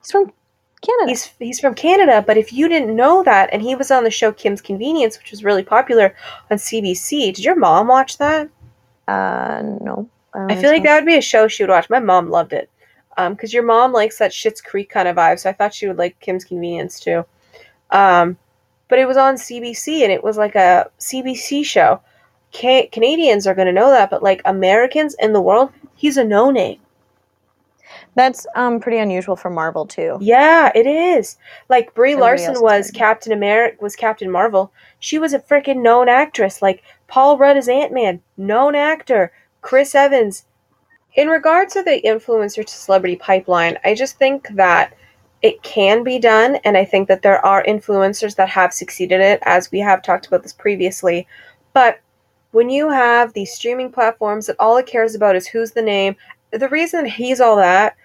he's 0.02 0.12
from 0.12 0.34
Canada. 0.82 1.10
He's 1.10 1.26
he's 1.40 1.60
from 1.60 1.76
Canada, 1.76 2.24
but 2.26 2.38
if 2.38 2.52
you 2.52 2.68
didn't 2.68 2.96
know 2.96 3.24
that, 3.24 3.50
and 3.54 3.62
he 3.62 3.76
was 3.76 3.92
on 3.92 4.04
the 4.04 4.12
show 4.12 4.32
Kim's 4.32 4.62
Convenience, 4.62 5.18
which 5.18 5.32
was 5.32 5.44
really 5.44 5.64
popular 5.64 6.14
on 6.52 6.58
CBC. 6.58 7.34
Did 7.34 7.46
your 7.46 7.56
mom 7.56 7.88
watch 7.88 8.18
that? 8.18 8.50
uh, 9.08 9.62
no. 9.82 10.10
I 10.34 10.48
think 10.48 10.62
feel 10.62 10.72
like 10.72 10.84
that 10.84 10.96
would 10.96 11.06
be 11.06 11.18
a 11.18 11.22
show 11.22 11.48
she 11.48 11.64
would 11.64 11.70
watch. 11.70 11.90
My 11.90 12.00
mom 12.00 12.30
loved 12.30 12.52
it. 12.52 12.70
Um, 13.18 13.34
because 13.34 13.54
your 13.54 13.64
mom 13.64 13.94
likes 13.94 14.18
that 14.18 14.32
Schitt's 14.32 14.62
Creek 14.62 14.90
kind 14.90 15.08
of 15.08 15.16
vibe, 15.16 15.40
so 15.40 15.50
I 15.50 15.54
thought 15.54 15.74
she 15.74 15.88
would 15.88 15.98
like 15.98 16.20
Kim's 16.20 16.44
Convenience 16.44 17.00
too. 17.00 17.26
Um, 17.92 18.38
but 18.88 19.00
it 19.00 19.08
was 19.08 19.18
on 19.18 19.36
CBC, 19.36 20.04
and 20.04 20.12
it 20.12 20.24
was 20.24 20.38
like 20.38 20.56
a 20.56 20.90
CBC 21.00 21.66
show. 21.66 22.02
Ca- 22.54 22.88
Canadians 22.92 23.48
are 23.48 23.56
going 23.56 23.68
to 23.68 23.74
know 23.74 23.90
that, 23.90 24.10
but 24.10 24.24
like 24.24 24.42
Americans 24.46 25.16
in 25.20 25.34
the 25.34 25.42
world, 25.42 25.72
he's 25.96 26.18
a 26.18 26.24
no 26.24 26.52
name. 26.52 26.80
That's 28.16 28.48
um 28.56 28.80
pretty 28.80 28.98
unusual 28.98 29.36
for 29.36 29.50
Marvel 29.50 29.86
too. 29.86 30.18
Yeah, 30.22 30.72
it 30.74 30.88
is. 30.88 31.38
Like 31.70 31.94
Brie 31.94 32.16
Larson 32.16 32.62
was 32.62 32.90
good. 32.90 32.98
Captain 32.98 33.34
America, 33.34 33.78
was 33.82 33.96
Captain 33.96 34.32
Marvel. 34.32 34.72
She 35.00 35.20
was 35.20 35.34
a 35.34 35.40
freaking 35.40 35.82
known 35.82 36.08
actress. 36.08 36.62
Like 36.62 36.84
Paul 37.08 37.38
Rudd 37.38 37.58
is 37.58 37.68
Ant 37.68 37.92
Man, 37.92 38.22
known 38.38 38.76
actor. 38.76 39.32
Chris 39.62 39.96
Evans. 39.96 40.46
In 41.16 41.30
regards 41.30 41.74
to 41.74 41.84
the 41.84 42.02
influencer 42.04 42.66
to 42.66 42.74
celebrity 42.74 43.16
pipeline, 43.16 43.78
I 43.84 43.96
just 43.96 44.18
think 44.18 44.50
that 44.56 44.94
it 45.42 45.62
can 45.64 46.04
be 46.04 46.20
done, 46.20 46.56
and 46.66 46.76
I 46.76 46.84
think 46.84 47.08
that 47.08 47.22
there 47.22 47.44
are 47.46 47.64
influencers 47.64 48.36
that 48.36 48.50
have 48.50 48.74
succeeded 48.74 49.22
it, 49.22 49.40
as 49.44 49.72
we 49.72 49.80
have 49.80 50.02
talked 50.02 50.28
about 50.28 50.44
this 50.44 50.54
previously. 50.54 51.28
But 51.72 52.00
when 52.52 52.70
you 52.70 52.90
have 52.90 53.34
these 53.34 53.54
streaming 53.54 53.92
platforms 53.92 54.48
that 54.48 54.56
all 54.60 54.78
it 54.78 54.88
cares 54.88 55.16
about 55.16 55.36
is 55.36 55.48
who's 55.48 55.72
the 55.72 55.82
name, 55.82 56.16
the 56.52 56.70
reason 56.70 57.06
he's 57.06 57.42
all 57.42 57.58
that 57.58 57.96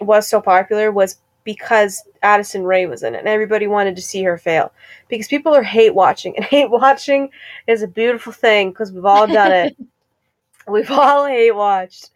was 0.00 0.28
so 0.28 0.40
popular 0.40 0.92
was 0.92 1.18
because 1.44 2.02
Addison 2.22 2.64
Rae 2.64 2.84
was 2.84 3.02
in 3.02 3.14
it 3.14 3.20
and 3.20 3.28
everybody 3.28 3.66
wanted 3.66 3.96
to 3.96 4.02
see 4.02 4.22
her 4.22 4.36
fail. 4.36 4.72
Because 5.08 5.26
people 5.26 5.54
are 5.54 5.62
hate 5.62 5.94
watching 5.94 6.36
and 6.36 6.44
hate 6.44 6.70
watching 6.70 7.30
is 7.66 7.82
a 7.82 7.88
beautiful 7.88 8.32
thing 8.32 8.70
because 8.70 8.92
we've 8.92 9.04
all 9.04 9.26
done 9.26 9.52
it. 9.52 9.76
we've 10.68 10.90
all 10.90 11.26
hate 11.26 11.52
watched. 11.52 12.10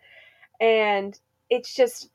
And 0.63 1.19
it's 1.51 1.75
just 1.75 2.09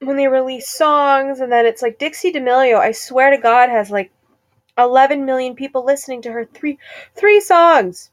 when 0.00 0.16
they 0.16 0.26
release 0.26 0.68
songs 0.68 1.38
and 1.38 1.50
then 1.50 1.66
it's 1.66 1.82
like 1.82 1.98
Dixie 1.98 2.32
D'Amelio, 2.32 2.78
I 2.78 2.90
swear 2.90 3.30
to 3.30 3.38
God, 3.38 3.68
has 3.68 3.90
like 3.90 4.10
11 4.76 5.24
million 5.24 5.54
people 5.54 5.84
listening 5.84 6.22
to 6.22 6.32
her 6.32 6.44
three 6.44 6.78
three 7.14 7.40
songs. 7.40 8.10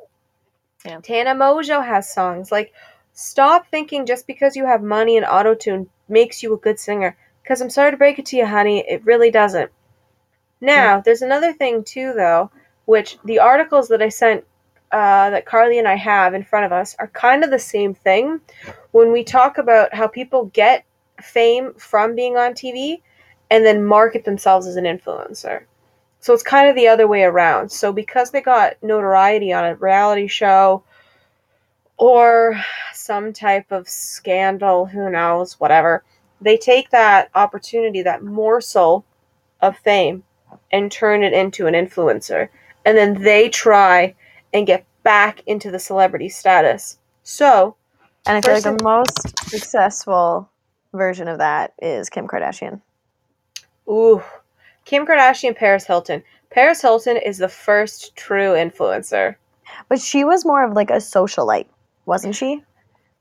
Yeah. 0.86 1.00
Tana 1.02 1.34
Mongeau 1.34 1.84
has 1.84 2.14
songs. 2.14 2.52
Like, 2.52 2.72
stop 3.14 3.68
thinking 3.72 4.06
just 4.06 4.28
because 4.28 4.56
you 4.56 4.66
have 4.66 4.84
money 4.84 5.18
and 5.18 5.26
auto 5.26 5.56
tune 5.56 5.90
makes 6.08 6.44
you 6.44 6.54
a 6.54 6.58
good 6.58 6.80
singer. 6.80 7.18
Because 7.42 7.62
I'm 7.62 7.72
sorry 7.72 7.92
to 7.92 7.98
break 7.98 8.20
it 8.20 8.28
to 8.28 8.38
you, 8.38 8.46
honey, 8.46 8.84
it 8.88 9.06
really 9.06 9.32
doesn't. 9.32 9.72
Now, 10.62 10.96
mm-hmm. 10.96 11.02
there's 11.06 11.24
another 11.24 11.54
thing 11.54 11.84
too, 11.84 12.14
though, 12.14 12.52
which 12.86 13.18
the 13.26 13.40
articles 13.40 13.88
that 13.88 14.02
I 14.02 14.10
sent, 14.10 14.46
uh, 14.96 15.30
that 15.30 15.46
Carly 15.46 15.78
and 15.78 15.90
I 15.90 15.96
have 15.96 16.34
in 16.34 16.46
front 16.46 16.66
of 16.66 16.72
us, 16.72 16.96
are 17.00 17.10
kind 17.10 17.44
of 17.44 17.50
the 17.50 17.60
same 17.60 17.94
thing. 17.94 18.40
When 18.92 19.12
we 19.12 19.26
talk 19.26 19.58
about 19.58 19.94
how 19.94 20.08
people 20.08 20.46
get 20.54 20.86
fame 21.22 21.74
from 21.74 22.16
being 22.16 22.38
on 22.38 22.54
TV 22.54 23.02
and 23.52 23.66
then 23.66 23.84
market 23.84 24.24
themselves 24.24 24.66
as 24.66 24.78
an 24.78 24.86
influencer. 24.86 25.64
So 26.22 26.34
it's 26.34 26.44
kind 26.44 26.70
of 26.70 26.76
the 26.78 26.88
other 26.88 27.10
way 27.10 27.24
around. 27.24 27.70
So 27.74 27.92
because 27.92 28.32
they 28.32 28.40
got 28.40 28.82
notoriety 28.82 29.52
on 29.52 29.66
a 29.66 29.76
reality 29.76 30.28
show 30.28 30.82
or 31.98 32.64
some 32.94 33.34
type 33.34 33.74
of 33.74 33.90
scandal, 33.90 34.86
who 34.86 35.10
knows, 35.10 35.60
whatever, 35.60 36.06
they 36.40 36.56
take 36.56 36.90
that 36.92 37.30
opportunity, 37.36 38.02
that 38.04 38.24
morsel 38.24 39.04
of 39.62 39.78
fame, 39.78 40.24
and 40.72 40.90
turn 40.90 41.22
it 41.22 41.34
into 41.34 41.68
an 41.68 41.74
influencer. 41.74 42.48
And 42.86 42.98
then 42.98 43.22
they 43.22 43.50
try 43.50 44.16
and 44.56 44.66
get 44.66 44.86
back 45.04 45.42
into 45.46 45.70
the 45.70 45.80
celebrity 45.80 46.30
status. 46.30 46.98
So, 47.24 47.76
And 48.26 48.38
I 48.38 48.42
feel 48.42 48.54
like 48.54 48.64
the 48.64 48.84
most 48.84 49.38
successful 49.50 50.50
version 50.94 51.28
of 51.28 51.38
that 51.40 51.74
is 51.82 52.10
Kim 52.10 52.26
Kardashian. 52.28 52.80
ooh, 53.90 54.24
Kim 54.86 55.06
Kardashian, 55.06 55.56
Paris 55.56 55.86
Hilton. 55.86 56.24
Paris 56.52 56.82
Hilton 56.82 57.18
is 57.18 57.38
the 57.38 57.50
first 57.50 58.16
true 58.16 58.54
influencer. 58.54 59.36
But 59.90 60.00
she 60.00 60.24
was 60.24 60.46
more 60.46 60.64
of 60.64 60.74
like 60.74 60.90
a 60.90 60.96
socialite, 60.96 61.68
wasn't 62.06 62.36
she? 62.36 62.64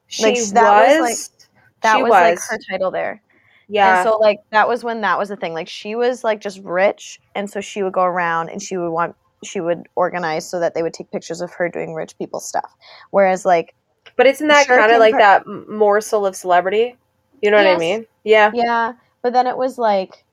She 0.06 0.22
Like, 0.22 0.34
was. 0.36 0.52
that 0.52 0.88
was, 1.00 1.00
like- 1.00 1.48
That 1.80 1.96
she 1.96 2.02
was, 2.02 2.10
like 2.10 2.38
her 2.48 2.58
title 2.70 2.90
there. 2.90 3.20
Yeah. 3.66 4.00
And 4.00 4.08
so 4.08 4.18
like 4.18 4.38
that 4.50 4.68
was 4.68 4.84
when 4.84 5.00
that 5.00 5.18
was 5.18 5.30
the 5.30 5.36
thing. 5.36 5.52
Like 5.54 5.68
she 5.68 5.96
was 5.96 6.22
like 6.22 6.40
just 6.40 6.60
rich 6.62 7.18
and 7.34 7.50
so 7.50 7.60
she 7.60 7.82
would 7.82 7.94
go 7.94 8.02
around 8.04 8.50
and 8.50 8.62
she 8.62 8.76
would 8.76 8.90
want 8.90 9.16
she 9.46 9.60
would 9.60 9.86
organize 9.94 10.48
so 10.48 10.60
that 10.60 10.74
they 10.74 10.82
would 10.82 10.94
take 10.94 11.10
pictures 11.10 11.40
of 11.40 11.52
her 11.52 11.68
doing 11.68 11.94
rich 11.94 12.16
people 12.18 12.40
stuff. 12.40 12.74
Whereas 13.10 13.44
like 13.44 13.74
but 14.16 14.26
isn't 14.26 14.46
that 14.48 14.66
kind 14.66 14.92
of 14.92 14.98
like 15.00 15.16
that 15.16 15.46
morsel 15.46 16.26
of 16.26 16.36
celebrity? 16.36 16.96
You 17.42 17.50
know 17.50 17.56
what 17.56 17.66
I 17.66 17.76
mean? 17.78 18.06
Yeah. 18.22 18.50
yeah, 18.54 18.92
but 19.22 19.32
then 19.32 19.46
it 19.46 19.56
was 19.56 19.78
like 19.78 20.24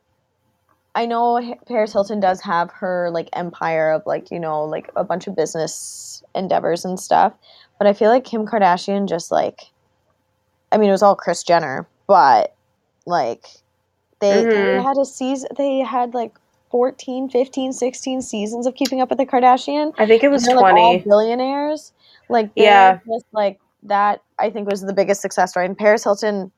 I 0.94 1.06
know 1.06 1.56
Paris 1.68 1.94
Hilton 1.94 2.20
does 2.20 2.42
have 2.42 2.70
her 2.72 3.10
like 3.12 3.30
empire 3.34 3.92
of 3.92 4.04
like, 4.06 4.30
you 4.30 4.40
know, 4.40 4.66
like 4.66 4.92
a 4.96 5.04
bunch 5.04 5.28
of 5.28 5.36
business 5.36 6.22
endeavors 6.36 6.84
and 6.84 7.00
stuff, 7.00 7.34
but 7.78 7.88
I 7.88 7.94
feel 7.94 8.10
like 8.10 8.26
Kim 8.26 8.46
Kardashian 8.46 9.08
just 9.08 9.32
like 9.32 9.62
I 10.72 10.78
mean, 10.78 10.90
it 10.90 10.94
was 10.94 11.04
all 11.04 11.16
Kris 11.16 11.44
Jenner, 11.44 11.88
but 12.08 12.56
like 13.06 13.46
they, 14.20 14.44
they 14.44 14.50
Mhm. 14.52 14.84
had 14.84 14.98
a 14.98 15.06
season 15.06 15.50
they 15.58 15.80
had 15.80 16.14
like 16.14 16.34
14, 16.72 17.30
15, 17.30 17.74
16 17.74 18.22
seasons 18.22 18.66
of 18.66 18.76
keeping 18.76 19.02
up 19.02 19.10
with 19.10 19.18
the 19.18 19.26
Kardashian. 19.26 19.94
I 19.98 20.06
think 20.08 20.24
it 20.24 20.30
was 20.30 20.44
and 20.48 20.52
they're, 20.58 20.62
like, 20.62 20.74
all 20.76 20.94
20. 20.94 21.04
billionaires. 21.04 21.94
Like 22.30 22.50
Yeah. 22.56 23.00
just 23.06 23.26
like 23.34 23.60
that 23.84 24.22
I 24.40 24.50
think 24.50 24.70
was 24.70 24.82
the 24.82 24.94
biggest 24.94 25.22
success 25.22 25.52
story. 25.52 25.66
And 25.66 25.78
Paris 25.78 26.04
Hilton 26.04 26.52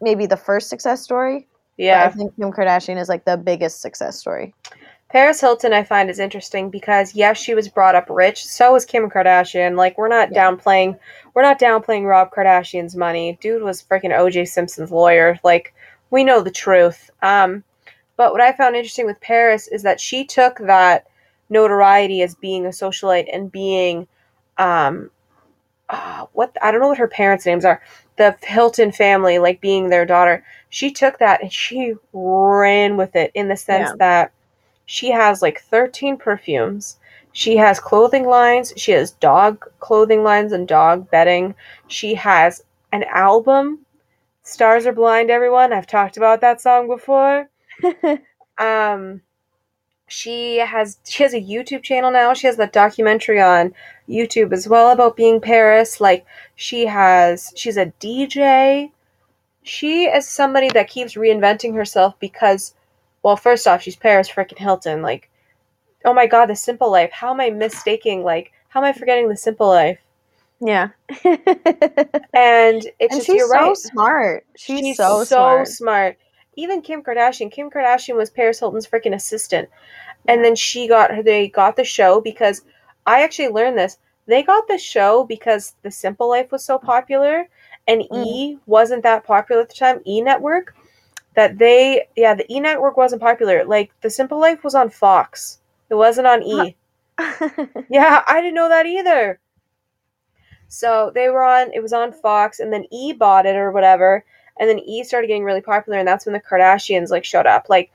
maybe 0.00 0.26
the 0.26 0.36
first 0.36 0.68
success 0.68 1.02
story. 1.02 1.46
but 1.78 1.86
I 1.86 2.08
think 2.10 2.34
Kim 2.36 2.52
Kardashian 2.52 2.98
is 2.98 3.08
like 3.08 3.24
the 3.24 3.36
biggest 3.36 3.80
success 3.82 4.16
story. 4.18 4.54
Paris 5.10 5.40
Hilton, 5.40 5.72
I 5.72 5.84
find 5.84 6.10
is 6.10 6.18
interesting 6.18 6.68
because 6.70 7.14
yes, 7.14 7.38
she 7.38 7.54
was 7.54 7.68
brought 7.68 7.94
up 7.94 8.06
rich. 8.10 8.44
So 8.44 8.72
was 8.72 8.84
Kim 8.84 9.08
Kardashian. 9.10 9.76
Like 9.76 9.96
we're 9.98 10.08
not 10.08 10.32
Yeah. 10.32 10.50
downplaying, 10.50 10.98
we're 11.34 11.42
not 11.42 11.60
downplaying 11.60 12.06
Rob 12.08 12.30
Kardashian's 12.32 12.96
money. 12.96 13.38
Dude 13.40 13.62
was 13.62 13.82
freaking 13.82 14.16
O.J. 14.16 14.46
Simpson's 14.46 14.90
lawyer. 14.90 15.38
Like 15.44 15.74
we 16.10 16.24
know 16.24 16.40
the 16.40 16.50
truth. 16.50 17.10
Um, 17.22 17.62
but 18.16 18.32
what 18.32 18.40
I 18.40 18.52
found 18.52 18.76
interesting 18.76 19.06
with 19.06 19.20
Paris 19.20 19.68
is 19.68 19.82
that 19.82 20.00
she 20.00 20.24
took 20.24 20.58
that 20.58 21.06
notoriety 21.48 22.22
as 22.22 22.34
being 22.34 22.66
a 22.66 22.70
socialite 22.70 23.28
and 23.32 23.52
being, 23.52 24.08
um, 24.58 25.10
uh, 25.88 26.26
what 26.32 26.56
I 26.60 26.70
don't 26.72 26.80
know 26.80 26.88
what 26.88 26.98
her 26.98 27.08
parents' 27.08 27.46
names 27.46 27.64
are. 27.64 27.80
The 28.16 28.36
Hilton 28.42 28.92
family, 28.92 29.38
like 29.38 29.60
being 29.60 29.88
their 29.88 30.06
daughter, 30.06 30.44
she 30.70 30.90
took 30.90 31.18
that 31.18 31.42
and 31.42 31.52
she 31.52 31.94
ran 32.12 32.96
with 32.96 33.14
it 33.14 33.30
in 33.34 33.48
the 33.48 33.56
sense 33.56 33.90
Yeah. 33.90 33.96
that 33.98 34.32
she 34.86 35.10
has 35.10 35.42
like 35.42 35.60
13 35.60 36.16
perfumes. 36.16 36.98
She 37.32 37.56
has 37.58 37.78
clothing 37.78 38.26
lines. 38.26 38.72
She 38.76 38.92
has 38.92 39.10
dog 39.12 39.66
clothing 39.78 40.22
lines 40.24 40.52
and 40.52 40.66
dog 40.66 41.10
bedding. 41.10 41.54
She 41.86 42.14
has 42.14 42.64
an 42.92 43.04
album. 43.04 43.84
Stars 44.42 44.86
are 44.86 44.92
blind, 44.92 45.30
everyone. 45.30 45.72
I've 45.72 45.86
talked 45.86 46.16
about 46.16 46.40
that 46.40 46.60
song 46.60 46.88
before. 46.88 47.48
Um, 48.58 49.20
she 50.08 50.58
has 50.58 50.98
she 51.04 51.22
has 51.22 51.34
a 51.34 51.40
YouTube 51.40 51.82
channel 51.82 52.10
now. 52.10 52.32
She 52.34 52.46
has 52.46 52.56
that 52.56 52.72
documentary 52.72 53.40
on 53.40 53.74
YouTube 54.08 54.52
as 54.52 54.68
well 54.68 54.90
about 54.90 55.16
being 55.16 55.40
Paris. 55.40 56.00
Like 56.00 56.24
she 56.54 56.86
has 56.86 57.52
she's 57.56 57.76
a 57.76 57.92
DJ. 58.00 58.92
She 59.62 60.04
is 60.04 60.28
somebody 60.28 60.70
that 60.70 60.88
keeps 60.88 61.14
reinventing 61.14 61.74
herself 61.74 62.14
because 62.20 62.74
well, 63.22 63.36
first 63.36 63.66
off, 63.66 63.82
she's 63.82 63.96
Paris 63.96 64.30
freaking 64.30 64.58
Hilton. 64.58 65.02
Like, 65.02 65.28
oh 66.04 66.14
my 66.14 66.26
god, 66.26 66.46
the 66.46 66.56
simple 66.56 66.90
life. 66.90 67.10
How 67.12 67.32
am 67.32 67.40
I 67.40 67.50
mistaking 67.50 68.22
like 68.22 68.52
how 68.68 68.80
am 68.80 68.86
I 68.86 68.92
forgetting 68.92 69.28
the 69.28 69.36
simple 69.36 69.68
life? 69.68 69.98
yeah. 70.60 70.90
And 72.32 72.84
it's 73.00 73.14
and 73.14 73.24
just 73.24 73.26
she's 73.26 73.36
you're 73.36 73.48
so 73.48 73.68
right. 73.68 73.76
smart. 73.76 74.46
She's, 74.56 74.80
She's 74.80 74.96
so, 74.96 75.24
smart. 75.24 75.68
smart. 75.68 76.18
Even 76.56 76.82
Kim 76.82 77.02
Kardashian. 77.02 77.50
Kim 77.52 77.70
Kardashian 77.70 78.16
was 78.16 78.30
Paris 78.30 78.58
Hilton's 78.58 78.86
freaking 78.86 79.14
assistant, 79.14 79.68
and 80.26 80.44
then 80.44 80.56
she 80.56 80.88
got 80.88 81.14
her. 81.14 81.22
They 81.22 81.48
got 81.48 81.76
the 81.76 81.84
show 81.84 82.20
because 82.20 82.62
I 83.06 83.22
actually 83.22 83.48
learned 83.48 83.78
this. 83.78 83.98
They 84.26 84.42
got 84.42 84.66
the 84.66 84.78
show 84.78 85.24
because 85.24 85.74
The 85.82 85.90
Simple 85.90 86.28
Life 86.28 86.50
was 86.50 86.64
so 86.64 86.78
popular, 86.78 87.48
and 87.86 88.02
Mm. 88.10 88.26
E 88.26 88.58
wasn't 88.66 89.02
that 89.04 89.24
popular 89.24 89.62
at 89.62 89.68
the 89.68 89.74
time. 89.74 90.00
E 90.04 90.20
Network. 90.20 90.74
That 91.34 91.58
they, 91.58 92.08
yeah, 92.16 92.34
the 92.34 92.50
E 92.52 92.60
Network 92.60 92.96
wasn't 92.96 93.20
popular. 93.22 93.64
Like 93.64 93.92
The 94.00 94.10
Simple 94.10 94.40
Life 94.40 94.64
was 94.64 94.74
on 94.74 94.88
Fox. 94.90 95.60
It 95.90 95.94
wasn't 95.94 96.26
on 96.26 96.42
E. 96.42 96.76
Yeah, 97.88 98.22
I 98.26 98.40
didn't 98.40 98.54
know 98.54 98.68
that 98.68 98.86
either. 98.86 99.38
So 100.68 101.12
they 101.14 101.28
were 101.28 101.44
on, 101.44 101.72
it 101.72 101.80
was 101.80 101.92
on 101.92 102.12
Fox, 102.12 102.58
and 102.60 102.72
then 102.72 102.86
E 102.90 103.12
bought 103.12 103.46
it 103.46 103.56
or 103.56 103.70
whatever, 103.70 104.24
and 104.58 104.68
then 104.68 104.78
E 104.80 105.04
started 105.04 105.26
getting 105.28 105.44
really 105.44 105.60
popular, 105.60 105.98
and 105.98 106.08
that's 106.08 106.26
when 106.26 106.32
the 106.32 106.40
Kardashians 106.40 107.10
like 107.10 107.24
showed 107.24 107.46
up. 107.46 107.68
Like, 107.68 107.90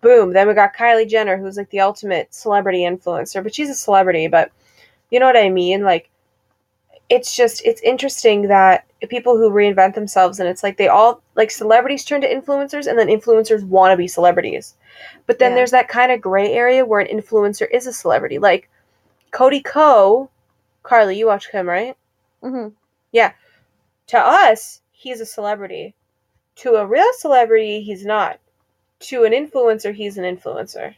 boom. 0.00 0.32
Then 0.32 0.48
we 0.48 0.54
got 0.54 0.74
Kylie 0.74 1.08
Jenner, 1.08 1.36
who's 1.36 1.56
like 1.56 1.70
the 1.70 1.80
ultimate 1.80 2.32
celebrity 2.34 2.80
influencer, 2.80 3.42
but 3.42 3.54
she's 3.54 3.70
a 3.70 3.74
celebrity, 3.74 4.28
but 4.28 4.52
you 5.10 5.20
know 5.20 5.26
what 5.26 5.36
I 5.36 5.50
mean? 5.50 5.82
Like, 5.82 6.10
it's 7.08 7.36
just 7.36 7.62
it's 7.64 7.82
interesting 7.82 8.48
that 8.48 8.86
people 9.08 9.36
who 9.36 9.50
reinvent 9.50 9.94
themselves, 9.94 10.40
and 10.40 10.48
it's 10.48 10.62
like 10.62 10.76
they 10.76 10.88
all 10.88 11.22
like 11.34 11.50
celebrities 11.50 12.04
turn 12.04 12.20
to 12.22 12.32
influencers, 12.34 12.86
and 12.86 12.98
then 12.98 13.08
influencers 13.08 13.64
want 13.64 13.92
to 13.92 13.96
be 13.96 14.08
celebrities. 14.08 14.74
But 15.26 15.38
then 15.38 15.50
Yeah. 15.50 15.56
there's 15.56 15.70
that 15.72 15.88
kind 15.88 16.12
of 16.12 16.20
gray 16.20 16.52
area 16.52 16.84
where 16.84 17.00
an 17.00 17.08
influencer 17.08 17.66
is 17.70 17.86
a 17.86 17.92
celebrity, 17.92 18.38
like 18.38 18.68
Cody 19.30 19.60
Ko. 19.60 20.30
Carly, 20.82 21.16
you 21.18 21.26
watch 21.26 21.48
him, 21.50 21.68
right? 21.68 21.96
hmm 22.42 22.68
yeah 23.12 23.32
To 24.08 24.18
us, 24.18 24.82
he's 24.92 25.20
a 25.20 25.26
celebrity. 25.26 25.94
To 26.56 26.74
a 26.76 26.86
real 26.86 27.10
celebrity, 27.18 27.82
he's 27.82 28.04
not. 28.04 28.38
To 29.00 29.24
an 29.24 29.32
influencer, 29.32 29.94
he's 29.94 30.16
an 30.18 30.24
influencer. 30.24 30.94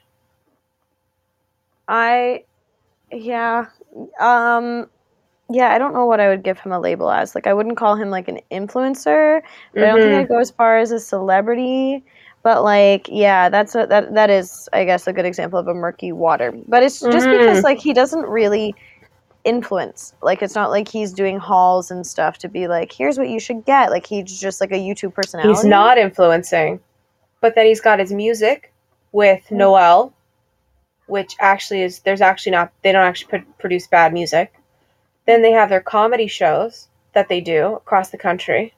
I, 1.88 2.44
yeah, 3.10 3.66
um, 4.20 4.88
yeah. 5.48 5.72
I 5.72 5.78
don't 5.78 5.94
know 5.94 6.06
what 6.06 6.20
I 6.20 6.28
would 6.28 6.42
give 6.42 6.58
him 6.58 6.72
a 6.72 6.80
label 6.80 7.10
as. 7.10 7.34
Like, 7.34 7.46
I 7.46 7.54
wouldn't 7.54 7.76
call 7.76 7.94
him 7.96 8.10
like 8.10 8.28
an 8.28 8.40
influencer, 8.50 9.40
but 9.72 9.84
I 9.84 9.86
don't 9.86 10.02
think 10.02 10.14
Mhm. 10.14 10.20
I'd 10.20 10.28
go 10.28 10.38
as 10.40 10.50
far 10.50 10.78
as 10.78 10.90
a 10.90 11.00
celebrity. 11.00 12.04
But 12.42 12.62
like, 12.62 13.08
yeah, 13.10 13.48
that's 13.48 13.74
a, 13.74 13.86
that 13.86 14.14
that 14.14 14.30
is, 14.30 14.68
I 14.72 14.84
guess, 14.84 15.06
a 15.08 15.12
good 15.12 15.24
example 15.26 15.58
of 15.58 15.68
a 15.68 15.74
murky 15.74 16.12
water. 16.12 16.52
But 16.68 16.82
it's 16.82 17.00
just 17.00 17.28
Mhm. 17.28 17.30
because 17.30 17.64
like 17.64 17.78
he 17.80 17.92
doesn't 17.92 18.26
really 18.26 18.74
influence. 19.46 20.14
Like, 20.22 20.42
it's 20.42 20.54
not 20.54 20.70
like 20.70 20.88
he's 20.88 21.12
doing 21.12 21.38
hauls 21.38 21.90
and 21.90 22.06
stuff 22.06 22.38
to 22.38 22.48
be 22.48 22.66
like, 22.68 22.92
here's 22.92 23.16
what 23.18 23.28
you 23.28 23.40
should 23.40 23.64
get. 23.64 23.90
Like, 23.90 24.06
he's 24.06 24.38
just 24.40 24.60
like 24.60 24.72
a 24.72 24.74
YouTube 24.74 25.14
personality. 25.14 25.54
He's 25.54 25.64
not 25.64 25.96
influencing. 25.98 26.80
But 27.40 27.54
then 27.54 27.66
he's 27.66 27.80
got 27.80 27.98
his 27.98 28.12
music 28.12 28.72
with 29.12 29.42
Mm. 29.50 29.56
Noel, 29.58 30.12
which 31.06 31.36
actually 31.40 31.82
is, 31.82 32.00
there's 32.00 32.20
actually 32.20 32.52
not, 32.52 32.72
they 32.82 32.92
don't 32.92 33.04
actually 33.06 33.38
pr- 33.38 33.50
produce 33.58 33.86
bad 33.86 34.12
music. 34.12 34.52
Then 35.26 35.42
they 35.42 35.52
have 35.52 35.68
their 35.68 35.80
comedy 35.80 36.26
shows 36.26 36.88
that 37.14 37.28
they 37.28 37.40
do 37.40 37.74
across 37.74 38.10
the 38.10 38.18
country, 38.18 38.74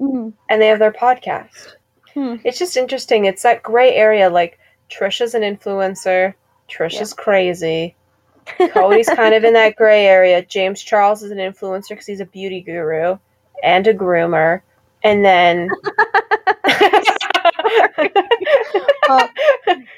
Mhm. 0.00 0.32
and 0.48 0.62
they 0.62 0.68
have 0.68 0.78
their 0.78 0.92
podcast. 0.92 1.74
Hmm. 2.14 2.36
It's 2.44 2.58
just 2.58 2.76
interesting. 2.76 3.24
It's 3.24 3.42
that 3.42 3.62
gray 3.62 3.94
area. 3.94 4.30
Like, 4.30 4.58
Trisha's 4.90 5.34
an 5.34 5.42
influencer, 5.42 6.34
Trisha's 6.68 7.14
crazy. 7.14 7.96
Cody's 8.72 9.08
kind 9.08 9.34
of 9.34 9.44
in 9.44 9.52
that 9.54 9.76
gray 9.76 10.06
area. 10.06 10.44
James 10.44 10.82
Charles 10.82 11.22
is 11.22 11.30
an 11.30 11.38
influencer 11.38 11.90
because 11.90 12.06
he's 12.06 12.20
a 12.20 12.26
beauty 12.26 12.60
guru 12.60 13.16
and 13.62 13.86
a 13.86 13.94
groomer. 13.94 14.62
And 15.04 15.24
then. 15.24 15.68
Well, 19.08 19.28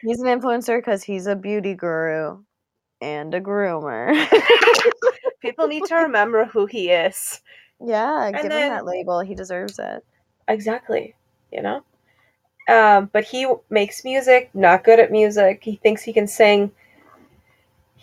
he's 0.03 0.21
an 0.21 0.27
influencer 0.41 0.79
because 0.79 1.03
he's 1.03 1.27
a 1.27 1.37
beauty 1.37 1.75
guru 1.75 2.39
and 3.01 3.35
a 3.35 3.41
groomer. 3.41 4.13
People 5.41 5.69
need 5.69 5.85
to 5.87 5.95
remember 5.97 6.45
who 6.47 6.67
he 6.67 6.91
is. 6.91 7.41
yeah, 7.81 8.27
And 8.27 8.35
give 8.37 8.51
then- 8.51 8.63
him 8.65 8.69
that 8.71 8.87
label. 8.87 9.21
He 9.21 9.35
deserves 9.35 9.79
it. 9.79 10.05
Exactly. 10.49 11.15
You 11.53 11.63
know? 11.63 11.85
Um, 12.69 13.11
but 13.13 13.25
he 13.25 13.47
makes 13.71 14.05
music, 14.05 14.51
not 14.55 14.85
good 14.85 14.99
at 14.99 15.13
music. 15.13 15.61
He 15.63 15.77
thinks 15.77 16.03
he 16.03 16.13
can 16.13 16.27
sing. 16.27 16.73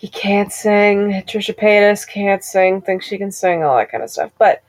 He 0.01 0.07
can't 0.07 0.51
sing. 0.51 1.11
Trisha 1.27 1.55
Paytas 1.55 2.07
can't 2.07 2.43
sing, 2.43 2.81
thinks 2.81 3.05
she 3.05 3.19
can 3.19 3.31
sing, 3.31 3.63
all 3.63 3.77
that 3.77 3.91
kind 3.91 4.03
of 4.03 4.09
stuff. 4.09 4.31
But 4.39 4.63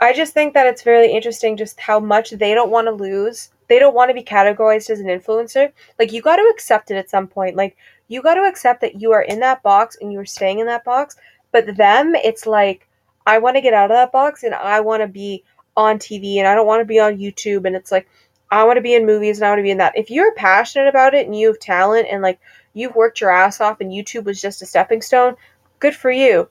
I 0.00 0.12
just 0.12 0.34
think 0.34 0.54
that 0.54 0.66
it's 0.66 0.82
very 0.82 1.12
interesting 1.12 1.56
just 1.56 1.78
how 1.78 2.00
much 2.00 2.30
they 2.32 2.52
don't 2.52 2.72
want 2.72 2.88
to 2.88 2.92
lose. 2.92 3.50
They 3.68 3.78
don't 3.78 3.94
want 3.94 4.10
to 4.10 4.14
be 4.14 4.24
categorized 4.24 4.90
as 4.90 4.98
an 4.98 5.06
influencer. 5.06 5.70
Like, 6.00 6.12
you 6.12 6.20
got 6.20 6.34
to 6.34 6.50
accept 6.52 6.90
it 6.90 6.96
at 6.96 7.08
some 7.08 7.28
point. 7.28 7.54
Like, 7.54 7.76
you 8.08 8.22
got 8.22 8.34
to 8.34 8.40
accept 8.40 8.80
that 8.80 9.00
you 9.00 9.12
are 9.12 9.22
in 9.22 9.38
that 9.38 9.62
box 9.62 9.96
and 10.00 10.12
you 10.12 10.18
are 10.18 10.26
staying 10.26 10.58
in 10.58 10.66
that 10.66 10.84
box. 10.84 11.14
But 11.52 11.76
them, 11.76 12.16
it's 12.16 12.44
like, 12.44 12.88
I 13.24 13.38
want 13.38 13.54
to 13.54 13.62
get 13.62 13.72
out 13.72 13.92
of 13.92 13.96
that 13.96 14.10
box 14.10 14.42
and 14.42 14.52
I 14.52 14.80
want 14.80 15.00
to 15.02 15.06
be 15.06 15.44
on 15.76 16.00
TV 16.00 16.38
and 16.38 16.48
I 16.48 16.56
don't 16.56 16.66
want 16.66 16.80
to 16.80 16.84
be 16.84 16.98
on 16.98 17.18
YouTube. 17.18 17.66
And 17.66 17.76
it's 17.76 17.92
like, 17.92 18.08
I 18.50 18.64
want 18.64 18.78
to 18.78 18.82
be 18.82 18.96
in 18.96 19.06
movies 19.06 19.38
and 19.38 19.46
I 19.46 19.50
want 19.50 19.60
to 19.60 19.62
be 19.62 19.70
in 19.70 19.78
that. 19.78 19.96
If 19.96 20.10
you're 20.10 20.34
passionate 20.34 20.88
about 20.88 21.14
it 21.14 21.26
and 21.26 21.38
you 21.38 21.46
have 21.46 21.60
talent 21.60 22.08
and 22.10 22.20
like 22.20 22.40
you've 22.74 22.94
worked 22.94 23.20
your 23.20 23.30
ass 23.30 23.60
off 23.60 23.80
and 23.80 23.90
YouTube 23.90 24.24
was 24.24 24.40
just 24.40 24.62
a 24.62 24.66
stepping 24.66 25.02
stone, 25.02 25.36
good 25.78 25.94
for 25.94 26.10
you. 26.10 26.48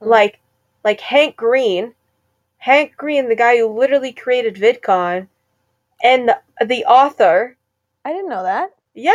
Mm. 0.00 0.06
Like, 0.08 0.40
like 0.84 1.00
Hank 1.00 1.36
Green, 1.36 1.94
Hank 2.58 2.96
Green, 2.96 3.28
the 3.28 3.36
guy 3.36 3.58
who 3.58 3.68
literally 3.68 4.12
created 4.12 4.54
VidCon, 4.56 5.28
and 6.02 6.28
the, 6.28 6.38
the 6.66 6.84
author, 6.84 7.56
I 8.04 8.12
didn't 8.12 8.28
know 8.28 8.42
that. 8.42 8.70
yeah, 8.94 9.12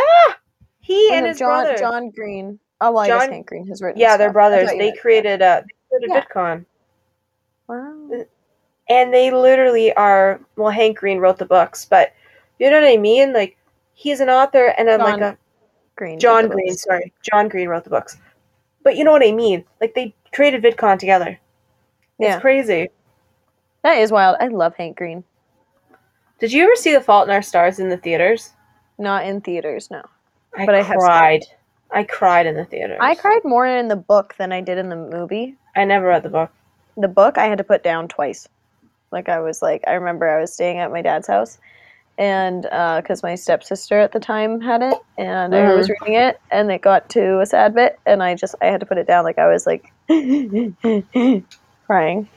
he 0.80 0.94
Was 0.94 1.10
and 1.14 1.26
it 1.26 1.28
his 1.30 1.38
John 1.38 1.62
brother, 1.64 1.78
John 1.78 2.10
Green. 2.10 2.58
Oh 2.80 2.90
well, 2.92 3.04
I 3.04 3.06
guess 3.08 3.28
Hank 3.30 3.46
Green 3.46 3.66
has 3.68 3.80
written. 3.80 4.00
yeah, 4.00 4.16
they're 4.16 4.32
brothers. 4.32 4.68
They 4.68 4.78
meant- 4.78 4.98
created 5.00 5.40
a 5.40 5.64
they 5.90 5.98
created 6.06 6.10
Yeah. 6.14 6.24
VidCon, 6.24 6.64
Wow. 7.68 8.24
and 8.88 9.14
they 9.14 9.30
literally 9.30 9.92
are. 9.94 10.40
Well, 10.56 10.70
Hank 10.70 10.98
Green 10.98 11.18
wrote 11.18 11.38
the 11.38 11.46
books, 11.46 11.84
but 11.84 12.12
you 12.58 12.68
know 12.70 12.80
what 12.80 12.88
I 12.88 12.96
mean. 12.96 13.32
Like 13.32 13.56
he's 13.94 14.20
an 14.20 14.28
author, 14.28 14.74
and 14.76 14.88
like 14.88 14.98
John 14.98 15.22
a 15.22 15.38
Green. 15.96 16.18
John 16.18 16.48
Green. 16.48 16.68
books. 16.68 16.82
Sorry, 16.82 17.12
John 17.22 17.48
Green 17.48 17.68
wrote 17.68 17.84
the 17.84 17.90
books, 17.90 18.16
but 18.82 18.96
you 18.96 19.04
know 19.04 19.12
what 19.12 19.24
I 19.26 19.32
mean. 19.32 19.64
Like 19.80 19.94
they 19.94 20.14
created 20.32 20.62
VidCon 20.62 20.98
together. 20.98 21.38
Yeah, 22.18 22.34
It's 22.34 22.40
crazy. 22.42 22.88
that 23.82 23.98
is 23.98 24.12
wild. 24.12 24.36
I 24.40 24.48
love 24.48 24.74
Hank 24.76 24.96
Green. 24.96 25.24
Did 26.38 26.52
you 26.52 26.64
ever 26.64 26.74
see 26.74 26.92
The 26.92 27.00
Fault 27.00 27.28
in 27.28 27.34
Our 27.34 27.42
Stars 27.42 27.78
in 27.78 27.88
the 27.88 27.96
theaters? 27.96 28.50
Not 28.98 29.24
in 29.24 29.40
theaters, 29.40 29.90
no. 29.90 30.02
I 30.56 30.66
But 30.66 30.74
I 30.74 30.78
have 30.82 30.86
seen 30.86 30.94
it. 30.96 30.98
cried. 31.00 31.42
I 31.92 32.02
cried 32.04 32.46
in 32.46 32.54
the 32.56 32.64
theaters. 32.64 32.98
I 33.00 33.14
cried 33.14 33.42
more 33.44 33.66
in 33.66 33.88
the 33.88 33.96
book 33.96 34.34
than 34.38 34.50
I 34.52 34.60
did 34.60 34.78
in 34.78 34.88
the 34.88 34.96
movie. 34.96 35.56
I 35.76 35.84
never 35.84 36.06
read 36.08 36.22
the 36.22 36.28
book. 36.30 36.50
The 36.96 37.08
book 37.08 37.38
I 37.38 37.46
had 37.46 37.58
to 37.58 37.64
put 37.64 37.82
down 37.82 38.08
twice. 38.08 38.48
Like 39.10 39.28
I 39.28 39.40
was 39.40 39.62
like, 39.62 39.82
I 39.86 39.92
remember 39.92 40.28
I 40.28 40.40
was 40.40 40.52
staying 40.52 40.78
at 40.78 40.90
my 40.90 41.02
dad's 41.02 41.26
house, 41.26 41.58
and 42.22 42.66
uh, 42.66 43.00
because 43.00 43.24
my 43.24 43.34
stepsister 43.34 43.98
at 43.98 44.12
the 44.12 44.20
time 44.20 44.60
had 44.60 44.80
it, 44.80 44.96
and 45.18 45.52
I 45.52 45.74
was 45.74 45.88
mm-hmm. 45.88 46.04
reading 46.04 46.20
it, 46.20 46.40
and 46.52 46.70
it 46.70 46.80
got 46.80 47.08
to 47.10 47.40
a 47.40 47.46
sad 47.46 47.74
bit, 47.74 47.98
and 48.06 48.22
I 48.22 48.36
just 48.36 48.54
I 48.62 48.66
had 48.66 48.78
to 48.78 48.86
put 48.86 48.96
it 48.96 49.08
down. 49.08 49.24
Like 49.24 49.38
I 49.38 49.48
was 49.48 49.66
like 49.66 49.92
crying. 51.86 52.28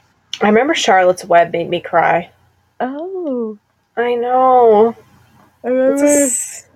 I 0.42 0.48
remember 0.48 0.74
Charlotte's 0.74 1.24
Web 1.24 1.52
made 1.52 1.70
me 1.70 1.82
cry. 1.82 2.32
Oh, 2.80 3.60
I 3.96 4.16
know. 4.16 4.96
I 5.64 5.70
It's 5.70 6.02
s- 6.02 6.68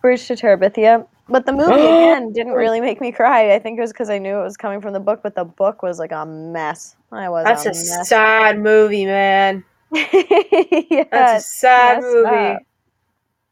Bridge 0.00 0.26
to 0.26 0.34
Terabithia. 0.34 1.06
But 1.28 1.46
the 1.46 1.52
movie 1.52 1.72
again 1.74 2.32
didn't 2.32 2.54
really 2.54 2.80
make 2.80 3.00
me 3.00 3.12
cry. 3.12 3.54
I 3.54 3.60
think 3.60 3.78
it 3.78 3.82
was 3.82 3.92
because 3.92 4.10
I 4.10 4.18
knew 4.18 4.36
it 4.36 4.42
was 4.42 4.56
coming 4.56 4.80
from 4.80 4.94
the 4.94 5.00
book, 5.00 5.20
but 5.22 5.36
the 5.36 5.44
book 5.44 5.80
was 5.80 6.00
like 6.00 6.10
a 6.10 6.26
mess. 6.26 6.96
I 7.12 7.28
was 7.28 7.44
That's 7.44 7.66
a 7.66 7.70
a 7.70 8.04
sad 8.04 8.58
movie, 8.58 9.06
man. 9.06 9.62
That's 11.10 11.44
a 11.44 11.48
sad 11.48 12.02
movie. 12.02 12.26
up. 12.28 12.62